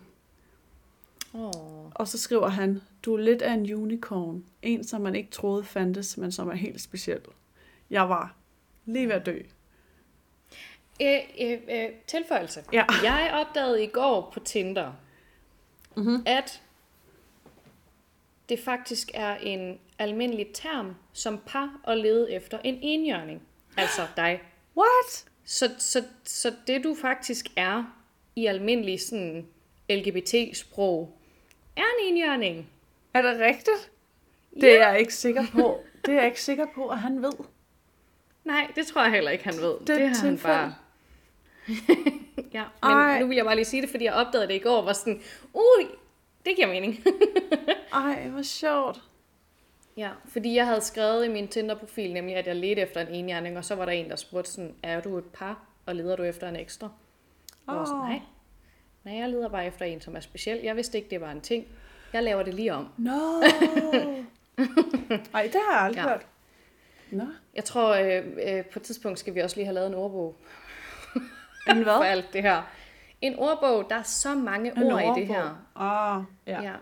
Oh. 1.34 1.90
Og 1.94 2.08
så 2.08 2.18
skriver 2.18 2.48
han, 2.48 2.80
du 3.04 3.14
er 3.14 3.20
lidt 3.20 3.42
af 3.42 3.52
en 3.52 3.74
unicorn. 3.74 4.44
En, 4.62 4.84
som 4.84 5.00
man 5.00 5.14
ikke 5.14 5.30
troede 5.30 5.64
fandtes, 5.64 6.16
men 6.16 6.32
som 6.32 6.48
er 6.48 6.54
helt 6.54 6.80
speciel. 6.80 7.20
Jeg 7.90 8.08
var 8.08 8.34
lige 8.86 9.06
ved 9.08 9.14
at 9.14 9.26
dø. 9.26 9.38
Øh, 11.02 11.18
øh, 11.40 11.58
øh, 11.70 11.88
tilføjelse. 12.06 12.64
Ja. 12.72 12.84
Jeg 13.02 13.30
opdagede 13.46 13.84
i 13.84 13.86
går 13.86 14.30
på 14.34 14.40
Tinder, 14.40 14.92
Mhm. 15.96 16.22
at 16.26 16.62
det 18.48 18.60
faktisk 18.60 19.10
er 19.14 19.36
en 19.36 19.78
almindelig 19.98 20.46
term 20.54 20.94
som 21.12 21.38
par 21.46 21.80
at 21.84 21.98
lede 21.98 22.32
efter 22.32 22.58
en 22.64 22.78
enhjørning. 22.82 23.42
Altså 23.76 24.02
dig. 24.16 24.42
What? 24.76 25.29
Så, 25.50 25.70
så, 25.78 26.04
så 26.24 26.52
det 26.66 26.84
du 26.84 26.96
faktisk 27.00 27.46
er 27.56 27.84
i 28.36 28.46
almindelig 28.46 29.00
sådan 29.00 29.46
LGBT-sprog, 29.90 31.18
er 31.76 31.80
en 31.80 32.08
enhjørning. 32.08 32.70
Er 33.14 33.22
det 33.22 33.40
rigtigt? 33.40 33.90
Det 34.60 34.80
er 34.80 34.88
jeg 34.88 35.00
ikke 35.00 35.14
sikker 35.14 35.44
på. 35.52 35.80
Det 36.06 36.12
er 36.12 36.16
jeg 36.16 36.26
ikke 36.26 36.42
sikker 36.42 36.66
på, 36.74 36.88
at 36.88 36.98
han 36.98 37.22
ved. 37.22 37.32
Nej, 38.44 38.70
det 38.76 38.86
tror 38.86 39.02
jeg 39.02 39.12
heller 39.12 39.30
ikke, 39.30 39.44
han 39.44 39.54
ved. 39.56 39.78
Det 39.78 39.88
det 39.88 39.98
har 39.98 40.06
han 40.06 40.14
tilfælde. 40.14 40.54
bare... 40.54 40.74
ja, 42.58 42.64
men 42.82 42.92
Ej. 42.92 43.20
nu 43.20 43.26
vil 43.26 43.36
jeg 43.36 43.44
bare 43.44 43.56
lige 43.56 43.64
sige 43.64 43.82
det, 43.82 43.90
fordi 43.90 44.04
jeg 44.04 44.14
opdagede 44.14 44.48
det 44.48 44.54
i 44.54 44.58
går, 44.58 44.82
var 44.82 44.92
sådan, 44.92 45.22
ui, 45.54 45.86
det 46.46 46.56
giver 46.56 46.68
mening. 46.68 47.04
Ej, 47.92 48.28
hvor 48.28 48.42
sjovt. 48.42 49.02
Ja, 50.00 50.10
fordi 50.24 50.54
jeg 50.54 50.66
havde 50.66 50.80
skrevet 50.80 51.24
i 51.24 51.28
min 51.28 51.48
Tinder-profil, 51.48 52.12
nemlig 52.12 52.36
at 52.36 52.46
jeg 52.46 52.56
ledte 52.56 52.82
efter 52.82 53.00
en 53.00 53.08
enhjørning, 53.08 53.58
og 53.58 53.64
så 53.64 53.74
var 53.74 53.84
der 53.84 53.92
en, 53.92 54.10
der 54.10 54.16
spurgte 54.16 54.50
sådan, 54.50 54.74
er 54.82 55.00
du 55.00 55.18
et 55.18 55.24
par, 55.24 55.62
og 55.86 55.94
leder 55.94 56.16
du 56.16 56.22
efter 56.22 56.48
en 56.48 56.56
ekstra? 56.56 56.86
Og 57.66 57.72
jeg 57.74 57.80
var 57.80 57.84
sådan, 57.86 58.00
nej, 58.00 58.20
nej, 59.04 59.14
jeg 59.14 59.28
leder 59.28 59.48
bare 59.48 59.66
efter 59.66 59.84
en, 59.84 60.00
som 60.00 60.16
er 60.16 60.20
speciel. 60.20 60.58
Jeg 60.62 60.76
vidste 60.76 60.98
ikke, 60.98 61.10
det 61.10 61.20
var 61.20 61.30
en 61.30 61.40
ting. 61.40 61.66
Jeg 62.12 62.22
laver 62.22 62.42
det 62.42 62.54
lige 62.54 62.74
om. 62.74 62.88
No. 62.98 63.40
Ej, 65.34 65.42
det 65.42 65.60
har 65.68 65.72
jeg 65.72 65.80
aldrig 65.84 66.02
Ja. 66.04 66.08
hørt. 66.08 66.26
Nå. 67.10 67.24
Jeg 67.54 67.64
tror, 67.64 67.94
øh, 67.94 68.26
øh, 68.46 68.64
på 68.64 68.78
et 68.78 68.82
tidspunkt 68.82 69.18
skal 69.18 69.34
vi 69.34 69.40
også 69.40 69.56
lige 69.56 69.64
have 69.66 69.74
lavet 69.74 69.86
en 69.88 69.94
ordbog 69.94 70.36
En 71.70 71.76
for 71.84 71.98
hvad? 71.98 72.08
alt 72.10 72.32
det 72.32 72.42
her. 72.42 72.62
En 73.20 73.38
ordbog, 73.38 73.90
der 73.90 73.96
er 73.96 74.02
så 74.02 74.34
mange 74.34 74.72
En 74.76 74.82
ord 74.92 75.02
i 75.02 75.20
det 75.20 75.30
ordbog. 75.30 75.36
her. 75.36 75.66
Ah, 75.76 76.22
ja. 76.46 76.62
Ja. 76.62 76.72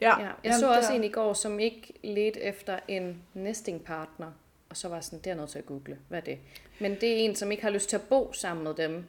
Ja. 0.00 0.20
Ja, 0.20 0.26
jeg 0.26 0.34
Jamen, 0.44 0.58
så 0.60 0.74
også 0.76 0.88
der- 0.90 0.96
en 0.96 1.04
i 1.04 1.08
går, 1.08 1.32
som 1.32 1.58
ikke 1.60 1.92
ledte 2.04 2.40
efter 2.40 2.78
en 2.88 3.22
nesting 3.34 3.84
partner. 3.84 4.32
Og 4.68 4.76
så 4.76 4.88
var 4.88 5.00
sådan, 5.00 5.18
det 5.18 5.30
er 5.30 5.34
nødt 5.34 5.50
til 5.50 5.58
at 5.58 5.66
google. 5.66 5.98
Hvad 6.08 6.18
er 6.18 6.22
det? 6.24 6.38
Men 6.80 6.90
det 6.90 7.12
er 7.12 7.16
en, 7.16 7.36
som 7.36 7.50
ikke 7.50 7.62
har 7.62 7.70
lyst 7.70 7.88
til 7.88 7.96
at 7.96 8.02
bo 8.02 8.32
sammen 8.32 8.64
med 8.64 8.74
dem, 8.74 9.04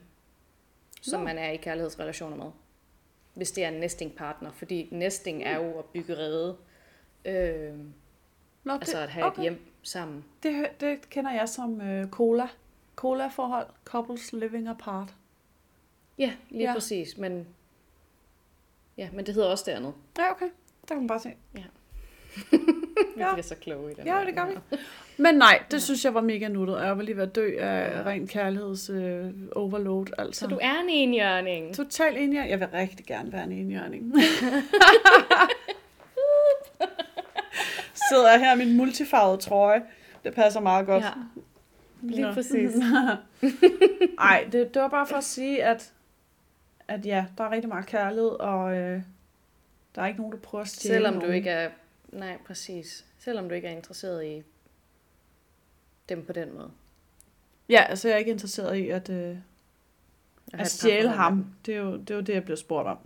som 1.02 1.20
Nå. 1.20 1.24
man 1.24 1.38
er 1.38 1.50
i 1.50 1.56
kærlighedsrelationer 1.56 2.36
med. 2.36 2.50
Hvis 3.34 3.50
det 3.52 3.64
er 3.64 3.68
en 3.68 3.74
nesting 3.80 4.14
partner. 4.16 4.52
Fordi 4.52 4.88
nesting 4.90 5.42
er 5.42 5.56
jo 5.56 5.78
at 5.78 5.84
bygge 5.84 6.16
rede. 6.16 6.56
Øh, 7.24 7.74
Nå, 8.64 8.72
altså 8.72 8.98
at 8.98 9.08
have 9.08 9.28
et 9.28 9.40
hjem 9.42 9.66
sammen. 9.82 10.24
Det, 10.42 10.66
det 10.80 11.10
kender 11.10 11.32
jeg 11.32 11.48
som 11.48 11.80
øh, 11.80 12.08
cola. 12.08 12.48
Cola-forhold. 12.96 13.66
Couples 13.84 14.32
living 14.32 14.68
apart. 14.68 15.14
Ja, 16.18 16.32
lige 16.50 16.68
ja. 16.68 16.72
præcis. 16.74 17.18
Men, 17.18 17.46
ja, 18.96 19.08
men 19.12 19.26
det 19.26 19.34
hedder 19.34 19.48
også 19.48 19.64
det 19.66 19.72
andet. 19.72 19.94
Ja, 20.18 20.30
okay. 20.30 20.48
Der 20.88 20.94
kan 20.94 20.96
man 20.98 21.06
bare 21.06 21.20
se. 21.20 21.28
Vi 23.16 23.22
Ja. 23.22 23.32
bliver 23.32 23.42
så 23.42 23.54
kloge 23.54 23.90
i 23.92 23.94
den 23.94 24.04
Ja, 24.06 24.12
verden 24.12 24.26
det 24.26 24.36
gør 24.36 24.46
vi. 24.46 24.76
Men 25.16 25.34
nej, 25.34 25.62
det 25.70 25.82
synes 25.82 26.04
jeg 26.04 26.14
var 26.14 26.20
mega 26.20 26.48
nuttet, 26.48 26.76
og 26.76 26.86
jeg 26.86 26.96
var 26.96 27.02
lige 27.02 27.16
ved 27.16 27.22
at 27.22 27.34
dø 27.34 27.56
af 27.58 28.02
ren 28.06 28.26
kærligheds 28.26 28.90
øh, 28.90 29.30
overload. 29.52 30.06
Altså. 30.18 30.40
Så 30.40 30.46
du 30.46 30.58
er 30.62 30.80
en 30.82 30.88
enhjørning. 30.88 31.74
Total 31.74 32.16
enhjørning. 32.16 32.50
Jeg 32.50 32.60
vil 32.60 32.68
rigtig 32.68 33.06
gerne 33.06 33.32
være 33.32 33.44
en 33.44 33.52
enhjørning. 33.52 34.12
Sidder 38.10 38.30
jeg 38.30 38.40
her 38.40 38.54
i 38.54 38.58
min 38.58 38.76
multifarvede 38.76 39.36
trøje. 39.42 39.82
Det 40.24 40.34
passer 40.34 40.60
meget 40.60 40.86
godt. 40.86 41.04
Ja, 41.04 41.10
lige 42.02 42.22
Nå. 42.22 42.32
præcis. 42.32 42.70
Ej, 44.18 44.46
det, 44.52 44.74
det 44.74 44.82
var 44.82 44.88
bare 44.88 45.06
for 45.06 45.16
at 45.16 45.24
sige, 45.24 45.64
at, 45.64 45.92
at 46.88 47.06
ja, 47.06 47.24
der 47.38 47.44
er 47.44 47.50
rigtig 47.50 47.68
meget 47.68 47.86
kærlighed, 47.86 48.28
og 48.30 48.76
øh, 48.76 49.00
der 49.94 50.02
er 50.02 50.06
ikke 50.06 50.18
nogen, 50.18 50.32
der 50.32 50.38
prøver 50.38 50.62
at 50.62 50.68
stjæle 50.68 50.94
Selvom 50.94 51.14
du 51.14 51.20
nogen. 51.20 51.34
ikke 51.34 51.50
er... 51.50 51.70
Nej, 52.08 52.38
præcis. 52.46 53.06
Selvom 53.18 53.48
du 53.48 53.54
ikke 53.54 53.68
er 53.68 53.72
interesseret 53.76 54.26
i 54.26 54.42
dem 56.08 56.24
på 56.26 56.32
den 56.32 56.52
måde. 56.54 56.70
Ja, 57.68 57.86
altså 57.88 58.08
jeg 58.08 58.14
er 58.14 58.18
ikke 58.18 58.30
interesseret 58.30 58.76
i 58.76 58.88
at, 58.88 59.08
øh, 59.10 59.36
At, 60.52 60.60
at 60.60 60.70
stjæle 60.70 61.08
ham. 61.08 61.46
Det 61.66 61.74
er, 61.74 61.78
jo, 61.78 61.96
det 61.96 62.10
er 62.10 62.14
jo 62.14 62.20
det, 62.20 62.34
jeg 62.34 62.44
bliver 62.44 62.56
spurgt 62.56 62.88
om. 62.88 62.98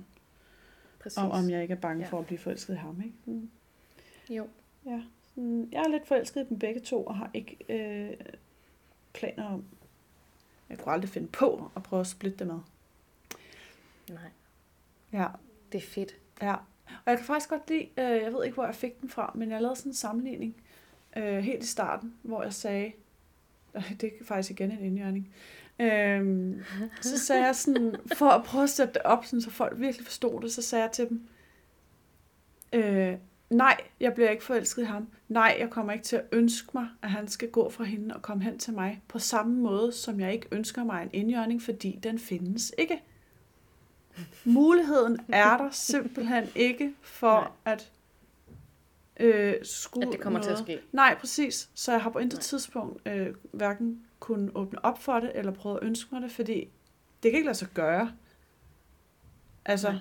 Præcis. 0.99 1.19
Og 1.19 1.31
om 1.31 1.51
jeg 1.51 1.63
ikke 1.63 1.73
er 1.75 1.79
bange 1.79 2.03
Ja. 2.05 2.09
for 2.11 2.19
at 2.19 2.27
blive 2.27 2.39
forelsket 2.39 2.75
i 2.75 2.77
ham. 2.77 3.01
Ikke? 3.05 3.17
Mm. 3.25 3.51
Jo. 4.31 4.49
Ja. 4.87 5.03
Jeg 5.73 5.79
er 5.85 5.89
lidt 5.89 6.07
forelsket 6.09 6.41
i 6.41 6.49
dem 6.49 6.59
begge 6.59 6.81
to, 6.81 7.05
og 7.07 7.17
har 7.17 7.31
ikke 7.35 7.57
øh, 7.69 8.11
planer 9.13 9.45
om... 9.45 9.65
Jeg 10.71 10.79
kunne 10.79 10.93
aldrig 10.93 11.11
finde 11.11 11.29
på 11.29 11.71
at 11.77 11.83
prøve 11.83 12.01
at 12.01 12.07
splitte 12.07 12.39
dem 12.39 12.51
ad. 12.51 12.59
Nej, 14.09 14.31
Ja, 15.13 15.27
det 15.73 15.79
er 15.79 15.87
fedt. 15.87 16.15
ja. 16.43 16.55
Og 17.05 17.11
jeg 17.11 17.17
kan 17.17 17.27
faktisk 17.27 17.51
godt 17.51 17.71
lide, 17.71 17.89
øh, 17.99 18.23
jeg 18.23 18.33
ved 18.33 18.45
ikke, 18.45 18.55
hvor 18.55 18.65
jeg 18.65 18.75
fik 18.75 19.01
den 19.01 19.09
fra, 19.09 19.33
men 19.35 19.51
jeg 19.51 19.61
lavede 19.61 19.77
sådan 19.77 19.91
en 19.91 19.95
sammenligning 19.95 20.57
øh, 21.17 21.39
helt 21.39 21.63
i 21.63 21.67
starten, 21.67 22.15
hvor 22.23 22.43
jeg 22.43 22.53
sagde, 22.53 22.93
øh, 23.75 23.93
det 24.01 24.13
er 24.21 24.25
faktisk 24.25 24.51
igen 24.51 24.71
en 24.71 24.85
indjørning, 24.85 25.35
øh, 25.79 26.55
så 27.01 27.19
sagde 27.19 27.45
jeg 27.45 27.57
sådan, 27.57 27.97
for 28.15 28.27
at 28.27 28.45
prøve 28.45 28.65
at 28.65 28.71
sætte 28.71 28.95
det 28.95 29.03
op, 29.03 29.25
sådan, 29.25 29.41
så 29.41 29.51
folk 29.51 29.81
virkelig 29.81 30.07
forstod 30.07 30.41
det, 30.41 30.53
så 30.53 30.63
sagde 30.63 30.85
jeg 30.85 30.93
til 30.93 31.09
dem, 31.09 31.29
øh, 32.73 33.15
nej, 33.51 33.77
jeg 34.01 34.15
bliver 34.15 34.31
ikke 34.31 34.45
forelsket 34.45 34.83
i 34.83 34.85
ham. 34.85 35.09
Nej, 35.29 35.57
jeg 35.61 35.71
kommer 35.71 35.93
ikke 35.93 36.05
til 36.05 36.17
at 36.17 36.25
ønske 36.33 36.69
mig, 36.75 36.89
at 37.03 37.11
han 37.11 37.29
skal 37.29 37.51
gå 37.51 37.71
fra 37.71 37.85
hende 37.85 38.15
og 38.15 38.23
komme 38.23 38.45
hen 38.45 38.59
til 38.59 38.75
mig, 38.75 39.03
på 39.09 39.19
samme 39.19 39.57
måde, 39.61 39.93
som 39.93 40.21
jeg 40.21 40.33
ikke 40.33 40.47
ønsker 40.53 40.85
mig 40.85 41.03
en 41.03 41.11
indjørning, 41.13 41.63
fordi 41.63 41.99
den 42.03 42.19
findes 42.19 42.75
ikke. 42.79 43.03
Muligheden 44.45 45.19
er 45.29 45.57
der 45.57 45.71
simpelthen 45.71 46.49
ikke 46.55 46.95
for 47.03 47.41
Nej. 47.41 47.73
at 47.75 47.91
øh, 49.21 49.55
skulle 49.63 50.07
At 50.07 50.13
det 50.13 50.21
kommer 50.21 50.39
noget. 50.39 50.57
til 50.57 50.73
at 50.73 50.79
ske. 50.79 50.87
Nej, 50.93 51.17
præcis. 51.21 51.71
Så 51.75 51.93
jeg 51.93 52.01
har 52.03 52.11
på 52.11 52.19
intet 52.19 52.37
Nej. 52.39 52.43
tidspunkt 52.43 53.09
øh, 53.09 53.35
hverken 53.53 54.03
kunne 54.21 54.51
åbne 54.55 54.85
op 54.85 55.03
for 55.03 55.21
det, 55.21 55.33
eller 55.35 55.53
prøve 55.53 55.77
at 55.81 55.87
ønske 55.87 56.09
mig 56.15 56.23
det, 56.23 56.33
fordi 56.33 56.69
det 57.23 57.31
kan 57.31 57.39
ikke 57.39 57.47
lade 57.47 57.59
sig 57.59 57.69
gøre. 57.75 58.13
Altså, 59.65 59.89
Nej. 59.91 59.99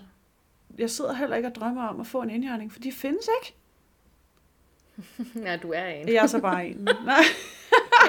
jeg 0.77 0.89
sidder 0.89 1.13
heller 1.13 1.35
ikke 1.35 1.47
og 1.49 1.55
drømmer 1.55 1.87
om 1.87 1.99
at 1.99 2.07
få 2.07 2.21
en 2.21 2.29
indjørning, 2.29 2.71
for 2.71 2.79
de 2.79 2.91
findes 2.91 3.27
ikke. 3.41 3.55
Ja, 5.45 5.57
du 5.57 5.71
er 5.71 5.85
en. 5.85 6.07
Jeg 6.07 6.15
er 6.15 6.27
så 6.27 6.39
bare 6.41 6.67
en. 6.67 6.77
Nej, 7.05 7.23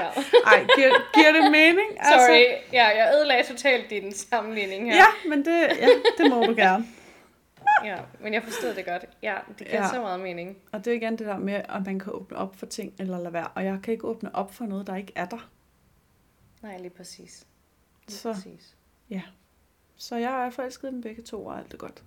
Ja. 0.05 0.11
ej, 0.53 0.67
giver, 0.77 1.13
giver 1.15 1.33
det 1.33 1.51
mening? 1.51 1.91
Sorry, 2.05 2.45
ja, 2.73 2.87
jeg 2.87 3.15
ødelagde 3.17 3.49
totalt 3.49 3.91
din 3.91 4.13
sammenligning 4.13 4.91
her. 4.91 4.97
Ja, 4.97 5.29
men 5.29 5.39
det, 5.45 5.61
ja, 5.81 5.89
det 6.19 6.31
må 6.31 6.43
du 6.47 6.55
gerne. 6.55 6.87
ja. 7.85 7.97
Men 8.21 8.35
jeg 8.35 8.43
forstod 8.43 8.75
det 8.75 8.85
godt. 8.85 9.05
Ja, 9.23 9.37
det 9.49 9.57
giver 9.67 9.71
Ja. 9.71 9.83
ja. 9.83 9.89
så 9.89 10.01
meget 10.01 10.21
mening. 10.21 10.57
Og 10.73 10.85
det 10.85 10.91
er 10.93 10.97
igen 10.97 11.19
det 11.19 11.27
der 11.27 11.39
med, 11.39 11.55
at 11.55 11.87
man 11.87 11.99
kan 11.99 12.13
åbne 12.13 12.37
op 12.39 12.57
for 12.57 12.67
ting, 12.67 12.95
eller 12.99 13.19
lade 13.19 13.33
være. 13.33 13.49
Og 13.55 13.65
jeg 13.65 13.79
kan 13.83 13.93
ikke 13.93 14.05
åbne 14.07 14.35
op 14.35 14.55
for 14.55 14.65
noget, 14.65 14.87
der 14.87 14.97
ikke 14.97 15.13
er 15.17 15.25
der. 15.27 15.51
Nej, 16.63 16.79
lige 16.79 16.91
præcis. 16.91 17.47
Lige 18.09 18.17
Så. 18.17 18.33
præcis. 18.33 18.75
Så 19.97 20.17
jeg 20.17 20.47
er 20.47 20.51
forelsket 20.51 20.93
dem 20.93 21.03
begge 21.03 21.23
to, 21.23 21.47
og 21.47 21.59
alt 21.59 21.73
er 21.75 21.77
godt. 21.79 22.03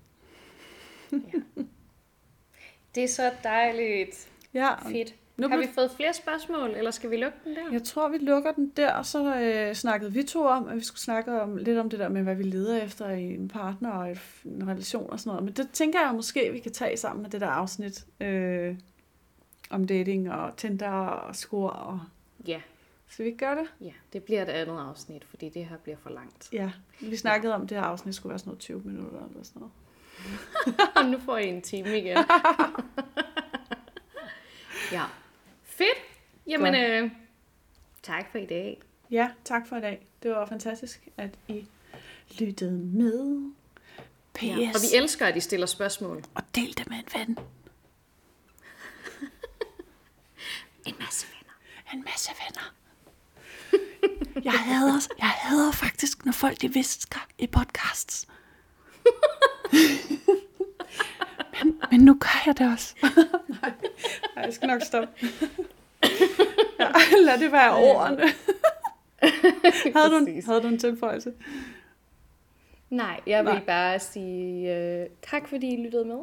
Det 2.95 3.03
er 3.03 3.07
så 3.07 3.31
dejligt. 3.43 4.29
Ja, 4.53 4.75
Fedt. 4.89 5.15
Nu 5.37 5.49
Har 5.49 5.57
vi 5.57 5.67
fået 5.75 5.91
flere 5.91 6.13
spørgsmål, 6.13 6.69
eller 6.69 6.91
skal 6.91 7.11
vi 7.11 7.17
lukke 7.17 7.37
den 7.43 7.55
der? 7.55 7.71
Jeg 7.71 7.83
tror, 7.83 8.09
vi 8.09 8.17
lukker 8.17 8.51
den 8.51 8.69
der, 8.77 8.93
og 8.93 9.05
så 9.05 9.35
øh, 9.35 9.75
snakkede 9.75 10.13
vi 10.13 10.23
to 10.23 10.45
om, 10.45 10.67
at 10.67 10.75
vi 10.75 10.83
skulle 10.83 11.01
snakke 11.01 11.41
om, 11.41 11.57
lidt 11.57 11.77
om 11.77 11.89
det 11.89 11.99
der 11.99 12.09
med, 12.09 12.23
hvad 12.23 12.35
vi 12.35 12.43
leder 12.43 12.83
efter 12.83 13.09
i 13.09 13.23
en 13.23 13.47
partner 13.47 13.91
og 13.91 14.11
et, 14.11 14.21
en 14.45 14.67
relation 14.67 15.09
og 15.09 15.19
sådan 15.19 15.29
noget. 15.29 15.43
Men 15.43 15.53
det 15.53 15.69
tænker 15.71 16.01
jeg 16.01 16.15
måske, 16.15 16.51
vi 16.51 16.59
kan 16.59 16.71
tage 16.71 16.97
sammen 16.97 17.23
med 17.23 17.29
det 17.29 17.41
der 17.41 17.47
afsnit 17.47 18.05
øh, 18.21 18.75
om 19.69 19.87
dating 19.87 20.31
og 20.31 20.57
Tinder 20.57 20.89
og 20.89 21.35
score. 21.35 21.71
Og... 21.71 21.99
Ja. 22.47 22.61
Skal 23.07 23.25
vi 23.25 23.29
ikke 23.29 23.45
gøre 23.45 23.55
det? 23.55 23.67
Ja, 23.81 23.93
det 24.13 24.23
bliver 24.23 24.41
et 24.41 24.49
andet 24.49 24.79
afsnit, 24.79 25.25
fordi 25.25 25.49
det 25.49 25.65
her 25.65 25.77
bliver 25.77 25.97
for 26.03 26.09
langt. 26.09 26.49
Ja. 26.53 26.71
Vi 27.01 27.15
snakkede 27.15 27.55
om, 27.55 27.61
at 27.61 27.69
det 27.69 27.77
her 27.77 27.85
afsnit 27.85 28.15
skulle 28.15 28.29
være 28.29 28.39
sådan 28.39 28.49
noget 28.49 28.59
20 28.59 28.81
minutter 28.85 29.25
eller 29.29 29.43
sådan 29.43 29.59
noget. 29.59 29.73
Og 30.97 31.05
nu 31.05 31.19
får 31.19 31.37
I 31.37 31.47
en 31.47 31.61
time 31.61 31.97
igen. 31.97 32.17
ja. 34.91 35.03
Fedt. 35.77 35.97
Jamen, 36.47 36.73
Godt. 36.73 37.03
øh, 37.03 37.11
tak 38.03 38.31
for 38.31 38.37
i 38.37 38.45
dag. 38.45 38.81
Ja, 39.11 39.29
tak 39.45 39.67
for 39.67 39.77
i 39.77 39.81
dag. 39.81 40.07
Det 40.23 40.31
var 40.31 40.45
fantastisk, 40.45 41.07
at 41.17 41.29
I 41.47 41.65
lyttede 42.39 42.71
med. 42.71 43.51
PS. 44.33 44.43
Ja. 44.43 44.49
Og 44.75 44.81
vi 44.91 44.97
elsker, 44.97 45.25
at 45.25 45.35
I 45.37 45.39
stiller 45.39 45.65
spørgsmål. 45.67 46.23
og 46.35 46.43
del 46.55 46.77
det 46.77 46.89
med 46.89 46.97
en 46.97 47.05
ven. 47.13 47.37
En 50.85 50.95
masse 50.99 51.27
venner. 51.27 51.53
En 51.93 52.03
masse 52.11 52.31
venner. 52.45 52.73
Jeg 54.43 54.53
hader, 54.53 55.07
jeg 55.17 55.27
hader 55.29 55.71
faktisk, 55.71 56.25
når 56.25 56.31
folk 56.31 56.61
de 56.61 56.73
visker 56.73 57.27
i 57.37 57.47
podcasts. 57.47 58.27
men, 61.63 61.81
men 61.91 61.99
nu 61.99 62.13
gør 62.13 62.43
jeg 62.45 62.57
det 62.57 62.71
også. 62.73 62.95
Nej, 63.61 63.71
jeg 64.35 64.53
skal 64.53 64.67
nok 64.67 64.81
stoppe. 64.81 65.09
ja, 66.79 66.87
lad 67.25 67.39
det 67.39 67.51
være 67.51 67.75
ordene. 67.75 68.23
havde, 69.95 70.09
du 70.09 70.15
en, 70.17 70.43
havde 70.45 70.61
du 70.61 70.67
en 70.67 70.79
tilføjelse? 70.79 71.33
Nej, 72.89 73.19
jeg 73.27 73.45
vil 73.45 73.53
Nej. 73.53 73.63
bare 73.65 73.99
sige 73.99 74.75
øh, 74.77 75.09
tak, 75.21 75.47
fordi 75.47 75.73
I 75.73 75.83
lyttede 75.85 76.05
med. 76.05 76.19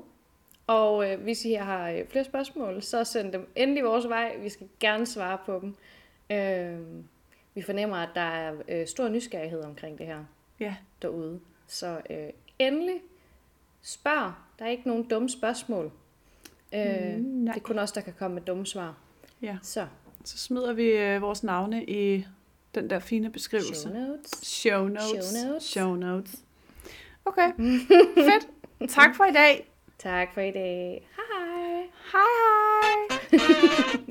Og 0.67 1.11
øh, 1.11 1.21
hvis 1.21 1.45
I 1.45 1.53
har 1.53 1.91
øh, 1.91 2.07
flere 2.09 2.25
spørgsmål, 2.25 2.83
så 2.83 3.05
send 3.05 3.33
dem 3.33 3.53
endelig 3.57 3.85
vores 3.85 4.09
vej. 4.09 4.37
Vi 4.37 4.49
skal 4.49 4.69
gerne 4.81 5.07
svare 5.07 5.39
på 5.47 5.61
dem. 5.61 5.75
Øh, 6.39 6.79
vi 7.55 7.63
fornemmer, 7.63 7.97
at 7.97 8.09
der 8.15 8.21
er 8.21 8.53
øh, 8.69 8.87
stor 8.87 9.09
nysgerrighed 9.09 9.65
omkring 9.65 9.99
det 9.99 10.07
her 10.07 10.25
Ja. 10.61 10.75
derude. 11.03 11.41
Så 11.67 12.01
øh, 12.11 12.29
endelig 12.59 13.01
spørg. 13.83 14.33
Der 14.63 14.69
er 14.69 14.73
ikke 14.73 14.89
nogen 14.89 15.03
dumme 15.05 15.29
spørgsmål. 15.31 15.91
Øh, 16.75 17.17
Mm, 17.17 17.23
nej. 17.25 17.55
det 17.55 17.61
er 17.61 17.65
kun 17.65 17.79
os, 17.79 17.93
der 17.93 18.01
kan 18.01 18.13
komme 18.19 18.35
med 18.35 18.43
dumme 18.43 18.67
svar. 18.67 18.95
Ja. 19.43 19.57
Så, 19.63 19.87
Så 20.25 20.39
smider 20.39 20.73
vi 20.73 20.85
øh, 20.89 21.23
vores 21.23 21.45
navne 21.45 21.85
i 21.85 22.27
den 22.75 22.91
der 22.91 22.99
fine 22.99 23.31
beskrivelse. 23.31 23.75
show 23.75 23.93
notes. 23.93 24.31
Show 24.43 24.89
notes. 24.89 25.25
Show 25.25 25.49
notes. 25.49 25.65
Show 25.65 25.95
notes. 25.95 26.37
Okay, 27.25 27.53
fedt. 28.31 28.49
Tak 28.91 29.17
for 29.17 29.25
i 29.25 29.33
dag. 29.33 29.71
Tak 29.99 30.35
for 30.35 30.41
i 30.41 30.51
dag. 30.51 31.09
Hej 31.17 31.25
hej. 31.33 31.83
Hej 32.13 32.21
hej. 33.33 33.99